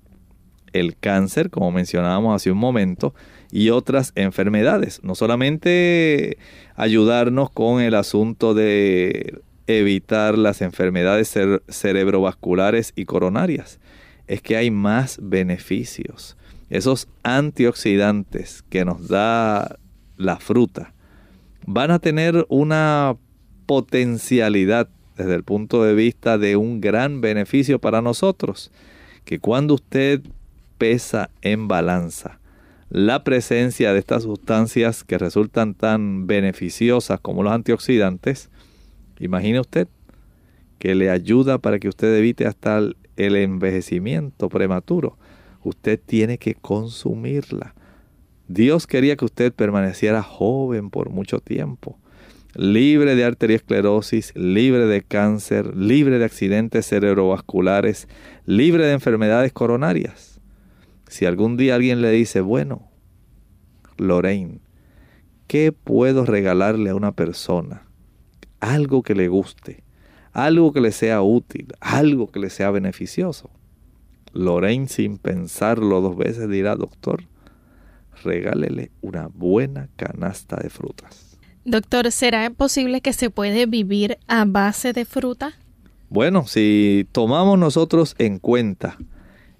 el 0.73 0.97
cáncer, 0.97 1.51
como 1.51 1.73
mencionábamos 1.73 2.37
hace 2.37 2.53
un 2.53 2.59
momento, 2.59 3.15
y 3.53 3.69
otras 3.71 4.13
enfermedades. 4.17 5.01
No 5.05 5.15
solamente 5.15 6.39
ayudarnos 6.75 7.51
con 7.51 7.83
el 7.83 7.95
asunto 7.95 8.55
de 8.55 9.41
evitar 9.67 10.37
las 10.37 10.63
enfermedades 10.63 11.39
cerebrovasculares 11.69 12.93
y 12.97 13.05
coronarias, 13.05 13.79
es 14.27 14.41
que 14.41 14.57
hay 14.57 14.71
más 14.71 15.19
beneficios. 15.23 16.37
Esos 16.71 17.07
antioxidantes 17.23 18.65
que 18.71 18.87
nos 18.87 19.07
da 19.09 19.77
la 20.17 20.39
fruta 20.39 20.95
van 21.67 21.91
a 21.91 21.99
tener 21.99 22.47
una 22.49 23.17
potencialidad 23.67 24.89
desde 25.17 25.35
el 25.35 25.45
punto 25.45 25.85
de 25.85 25.95
vista 25.95 26.39
de 26.39 26.57
un 26.57 26.81
gran 26.81 27.21
beneficio 27.21 27.79
para 27.79 28.01
nosotros, 28.01 28.73
que 29.27 29.39
cuando 29.39 29.75
usted 29.75 30.23
pesa 30.79 31.29
en 31.43 31.69
balanza 31.69 32.41
la 32.93 33.25
presencia 33.25 33.95
de 33.95 33.99
estas 33.99 34.25
sustancias 34.25 35.03
que 35.03 35.17
resultan 35.17 35.73
tan 35.73 36.27
beneficiosas 36.27 37.21
como 37.21 37.43
los 37.43 37.55
antioxidantes, 37.55 38.51
imagine 39.19 39.61
usted 39.61 39.89
que 40.79 40.95
le 40.95 41.09
ayuda 41.09 41.57
para 41.57 41.79
que 41.79 41.89
usted 41.89 42.15
evite 42.15 42.47
hasta 42.47 42.83
el 43.17 43.37
envejecimiento 43.37 44.51
prematuro. 44.51 45.17
Usted 45.65 45.99
tiene 46.05 46.37
que 46.37 46.55
consumirla. 46.55 47.75
Dios 48.47 48.87
quería 48.87 49.17
que 49.17 49.25
usted 49.25 49.55
permaneciera 49.55 50.23
joven 50.23 50.91
por 50.91 51.09
mucho 51.09 51.39
tiempo, 51.39 51.99
libre 52.55 53.15
de 53.15 53.25
arteriosclerosis, 53.25 54.35
libre 54.37 54.85
de 54.85 55.01
cáncer, 55.01 55.75
libre 55.75 56.19
de 56.19 56.27
accidentes 56.27 56.89
cerebrovasculares, 56.89 58.07
libre 58.45 58.85
de 58.85 58.93
enfermedades 58.93 59.55
coronarias. 59.55 60.32
Si 61.13 61.27
algún 61.27 61.59
día 61.59 61.75
alguien 61.75 62.01
le 62.01 62.11
dice, 62.11 62.41
bueno, 62.41 62.89
Lorraine, 63.99 64.61
¿qué 65.47 65.71
puedo 65.71 66.25
regalarle 66.25 66.89
a 66.89 66.95
una 66.95 67.13
persona? 67.13 67.83
Algo 68.61 69.03
que 69.03 69.15
le 69.15 69.29
guste, 69.29 69.85
algo 70.33 70.73
que 70.73 70.81
le 70.81 70.91
sea 70.91 71.21
útil, 71.21 71.75
algo 71.81 72.29
que 72.29 72.41
le 72.41 72.49
sea 72.49 72.71
beneficioso. 72.71 73.51
Lorraine, 74.33 74.89
sin 74.89 75.19
pensarlo 75.19 76.01
dos 76.01 76.17
veces, 76.17 76.49
dirá, 76.49 76.77
doctor, 76.77 77.25
regálele 78.25 78.91
una 79.03 79.29
buena 79.29 79.91
canasta 79.97 80.57
de 80.57 80.71
frutas. 80.71 81.39
Doctor, 81.67 82.11
¿será 82.11 82.49
posible 82.49 83.03
que 83.03 83.13
se 83.13 83.29
puede 83.29 83.67
vivir 83.67 84.17
a 84.29 84.47
base 84.47 84.95
de 84.95 85.05
fruta? 85.05 85.53
Bueno, 86.09 86.47
si 86.47 87.07
tomamos 87.13 87.59
nosotros 87.59 88.15
en 88.17 88.39
cuenta 88.39 88.97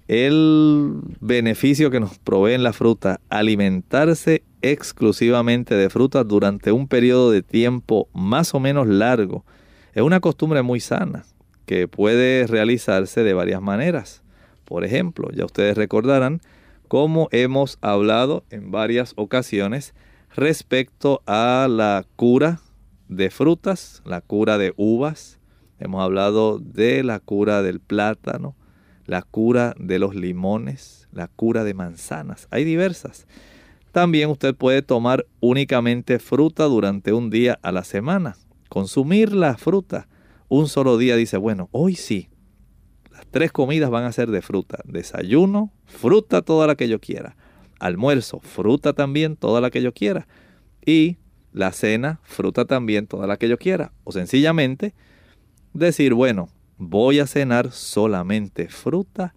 el 0.07 0.93
beneficio 1.19 1.91
que 1.91 1.99
nos 1.99 2.17
provee 2.19 2.53
en 2.53 2.63
la 2.63 2.73
fruta, 2.73 3.19
alimentarse 3.29 4.43
exclusivamente 4.61 5.75
de 5.75 5.89
frutas 5.89 6.27
durante 6.27 6.71
un 6.71 6.87
periodo 6.87 7.31
de 7.31 7.41
tiempo 7.41 8.07
más 8.13 8.53
o 8.53 8.59
menos 8.59 8.87
largo, 8.87 9.45
es 9.93 10.01
una 10.01 10.19
costumbre 10.19 10.61
muy 10.61 10.79
sana 10.79 11.25
que 11.65 11.87
puede 11.87 12.47
realizarse 12.47 13.23
de 13.23 13.33
varias 13.33 13.61
maneras. 13.61 14.23
Por 14.65 14.83
ejemplo, 14.83 15.29
ya 15.31 15.45
ustedes 15.45 15.77
recordarán 15.77 16.41
cómo 16.87 17.27
hemos 17.31 17.77
hablado 17.81 18.43
en 18.49 18.71
varias 18.71 19.13
ocasiones 19.15 19.93
respecto 20.35 21.21
a 21.25 21.67
la 21.69 22.05
cura 22.15 22.59
de 23.07 23.29
frutas, 23.29 24.01
la 24.05 24.21
cura 24.21 24.57
de 24.57 24.73
uvas, 24.77 25.39
hemos 25.79 26.03
hablado 26.03 26.59
de 26.59 27.03
la 27.03 27.19
cura 27.19 27.61
del 27.61 27.79
plátano, 27.79 28.55
la 29.05 29.21
cura 29.21 29.75
de 29.77 29.99
los 29.99 30.15
limones, 30.15 31.07
la 31.11 31.27
cura 31.27 31.63
de 31.63 31.73
manzanas. 31.73 32.47
Hay 32.51 32.63
diversas. 32.63 33.27
También 33.91 34.29
usted 34.29 34.55
puede 34.55 34.81
tomar 34.81 35.25
únicamente 35.39 36.19
fruta 36.19 36.65
durante 36.65 37.13
un 37.13 37.29
día 37.29 37.59
a 37.61 37.71
la 37.71 37.83
semana. 37.83 38.37
Consumir 38.69 39.33
la 39.33 39.55
fruta 39.55 40.07
un 40.49 40.67
solo 40.67 40.97
día 40.97 41.15
dice, 41.15 41.37
bueno, 41.37 41.69
hoy 41.71 41.95
sí. 41.95 42.29
Las 43.11 43.27
tres 43.27 43.51
comidas 43.51 43.89
van 43.89 44.03
a 44.05 44.11
ser 44.11 44.31
de 44.31 44.41
fruta. 44.41 44.79
Desayuno, 44.85 45.71
fruta 45.85 46.41
toda 46.41 46.67
la 46.67 46.75
que 46.75 46.87
yo 46.87 46.99
quiera. 46.99 47.35
Almuerzo, 47.79 48.39
fruta 48.39 48.93
también 48.93 49.35
toda 49.35 49.61
la 49.61 49.69
que 49.69 49.81
yo 49.81 49.93
quiera. 49.93 50.27
Y 50.85 51.17
la 51.51 51.71
cena, 51.71 52.19
fruta 52.23 52.65
también 52.65 53.07
toda 53.07 53.27
la 53.27 53.37
que 53.37 53.49
yo 53.49 53.57
quiera. 53.57 53.93
O 54.03 54.11
sencillamente 54.11 54.93
decir, 55.73 56.13
bueno, 56.13 56.49
voy 56.77 57.19
a 57.19 57.27
cenar 57.27 57.71
solamente 57.71 58.67
fruta 58.67 59.33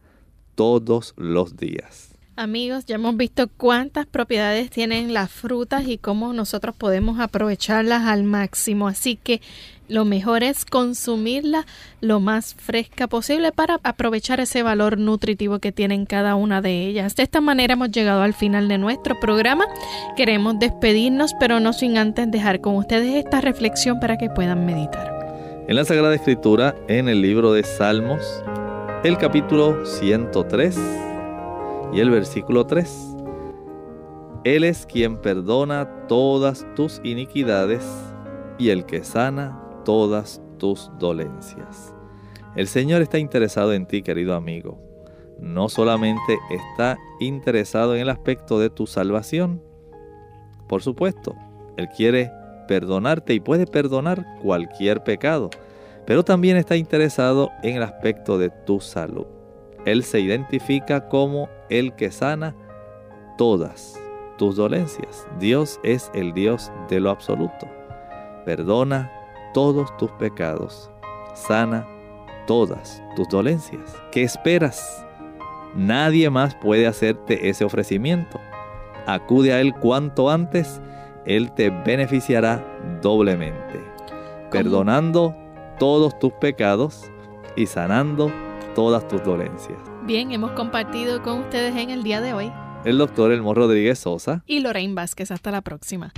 todos 0.54 1.14
los 1.16 1.56
días. 1.56 2.16
Amigos, 2.38 2.84
ya 2.84 2.96
hemos 2.96 3.16
visto 3.16 3.48
cuántas 3.48 4.04
propiedades 4.04 4.68
tienen 4.68 5.14
las 5.14 5.30
frutas 5.30 5.88
y 5.88 5.96
cómo 5.96 6.34
nosotros 6.34 6.76
podemos 6.76 7.18
aprovecharlas 7.18 8.04
al 8.04 8.24
máximo. 8.24 8.88
Así 8.88 9.16
que 9.16 9.40
lo 9.88 10.04
mejor 10.04 10.42
es 10.42 10.66
consumirla 10.66 11.64
lo 12.02 12.20
más 12.20 12.54
fresca 12.54 13.06
posible 13.06 13.52
para 13.52 13.80
aprovechar 13.84 14.40
ese 14.40 14.62
valor 14.62 14.98
nutritivo 14.98 15.60
que 15.60 15.72
tienen 15.72 16.04
cada 16.04 16.34
una 16.34 16.60
de 16.60 16.86
ellas. 16.86 17.16
De 17.16 17.22
esta 17.22 17.40
manera 17.40 17.72
hemos 17.72 17.90
llegado 17.90 18.20
al 18.20 18.34
final 18.34 18.68
de 18.68 18.76
nuestro 18.76 19.18
programa. 19.18 19.64
Queremos 20.14 20.58
despedirnos, 20.58 21.32
pero 21.40 21.58
no 21.58 21.72
sin 21.72 21.96
antes 21.96 22.30
dejar 22.30 22.60
con 22.60 22.76
ustedes 22.76 23.14
esta 23.14 23.40
reflexión 23.40 23.98
para 23.98 24.18
que 24.18 24.28
puedan 24.28 24.66
meditar. 24.66 25.15
En 25.68 25.74
la 25.74 25.84
Sagrada 25.84 26.14
Escritura, 26.14 26.76
en 26.86 27.08
el 27.08 27.20
libro 27.20 27.52
de 27.52 27.64
Salmos, 27.64 28.40
el 29.02 29.18
capítulo 29.18 29.84
103 29.84 30.78
y 31.92 31.98
el 31.98 32.08
versículo 32.08 32.66
3. 32.66 33.16
Él 34.44 34.62
es 34.62 34.86
quien 34.86 35.16
perdona 35.16 36.06
todas 36.06 36.64
tus 36.76 37.00
iniquidades 37.02 37.84
y 38.58 38.70
el 38.70 38.86
que 38.86 39.02
sana 39.02 39.60
todas 39.84 40.40
tus 40.58 40.92
dolencias. 41.00 41.92
El 42.54 42.68
Señor 42.68 43.02
está 43.02 43.18
interesado 43.18 43.72
en 43.72 43.86
ti, 43.86 44.02
querido 44.02 44.36
amigo. 44.36 44.78
No 45.40 45.68
solamente 45.68 46.38
está 46.48 46.96
interesado 47.18 47.96
en 47.96 48.02
el 48.02 48.08
aspecto 48.08 48.60
de 48.60 48.70
tu 48.70 48.86
salvación, 48.86 49.60
por 50.68 50.80
supuesto, 50.80 51.34
Él 51.76 51.88
quiere 51.88 52.30
perdonarte 52.66 53.34
y 53.34 53.40
puede 53.40 53.66
perdonar 53.66 54.24
cualquier 54.42 55.02
pecado, 55.02 55.50
pero 56.06 56.24
también 56.24 56.56
está 56.56 56.76
interesado 56.76 57.50
en 57.62 57.76
el 57.76 57.82
aspecto 57.82 58.38
de 58.38 58.50
tu 58.50 58.80
salud. 58.80 59.26
Él 59.84 60.02
se 60.02 60.20
identifica 60.20 61.08
como 61.08 61.48
el 61.70 61.94
que 61.94 62.10
sana 62.10 62.54
todas 63.38 64.00
tus 64.36 64.56
dolencias. 64.56 65.26
Dios 65.38 65.80
es 65.82 66.10
el 66.14 66.32
Dios 66.32 66.72
de 66.88 67.00
lo 67.00 67.10
absoluto. 67.10 67.68
Perdona 68.44 69.10
todos 69.54 69.96
tus 69.96 70.10
pecados. 70.12 70.90
Sana 71.34 71.86
todas 72.46 73.02
tus 73.14 73.28
dolencias. 73.28 73.94
¿Qué 74.12 74.22
esperas? 74.22 75.04
Nadie 75.74 76.30
más 76.30 76.54
puede 76.54 76.86
hacerte 76.86 77.48
ese 77.48 77.64
ofrecimiento. 77.64 78.40
Acude 79.06 79.52
a 79.52 79.60
Él 79.60 79.74
cuanto 79.74 80.30
antes 80.30 80.80
él 81.26 81.52
te 81.52 81.70
beneficiará 81.70 82.64
doblemente, 83.02 83.82
perdonando 84.50 85.36
todos 85.78 86.18
tus 86.18 86.32
pecados 86.34 87.10
y 87.56 87.66
sanando 87.66 88.32
todas 88.74 89.06
tus 89.08 89.22
dolencias. 89.24 89.78
Bien, 90.04 90.30
hemos 90.30 90.52
compartido 90.52 91.22
con 91.22 91.40
ustedes 91.40 91.76
en 91.76 91.90
el 91.90 92.02
día 92.02 92.20
de 92.20 92.32
hoy 92.32 92.52
el 92.84 92.98
doctor 92.98 93.32
Elmo 93.32 93.52
Rodríguez 93.52 93.98
Sosa 93.98 94.44
y 94.46 94.60
Lorraine 94.60 94.94
Vázquez. 94.94 95.32
Hasta 95.32 95.50
la 95.50 95.60
próxima. 95.60 96.12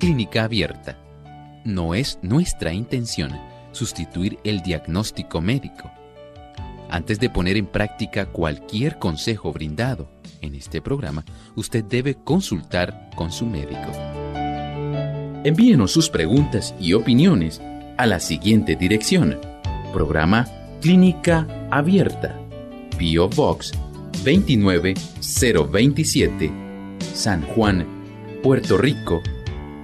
Clínica 0.00 0.44
Abierta 0.44 1.01
no 1.64 1.94
es 1.94 2.18
nuestra 2.22 2.72
intención 2.72 3.32
sustituir 3.72 4.38
el 4.44 4.62
diagnóstico 4.62 5.40
médico. 5.40 5.90
Antes 6.90 7.18
de 7.18 7.30
poner 7.30 7.56
en 7.56 7.66
práctica 7.66 8.26
cualquier 8.26 8.98
consejo 8.98 9.52
brindado 9.52 10.10
en 10.42 10.54
este 10.54 10.82
programa, 10.82 11.24
usted 11.56 11.82
debe 11.84 12.16
consultar 12.16 13.08
con 13.16 13.32
su 13.32 13.46
médico. 13.46 13.90
Envíenos 15.44 15.90
sus 15.90 16.08
preguntas 16.10 16.74
y 16.78 16.92
opiniones 16.92 17.60
a 17.96 18.06
la 18.06 18.20
siguiente 18.20 18.76
dirección. 18.76 19.40
Programa 19.92 20.46
Clínica 20.80 21.48
Abierta. 21.70 22.38
Bio 22.98 23.28
Box 23.28 23.72
29027 24.24 26.52
San 27.14 27.42
Juan, 27.42 27.86
Puerto 28.42 28.78
Rico 28.78 29.22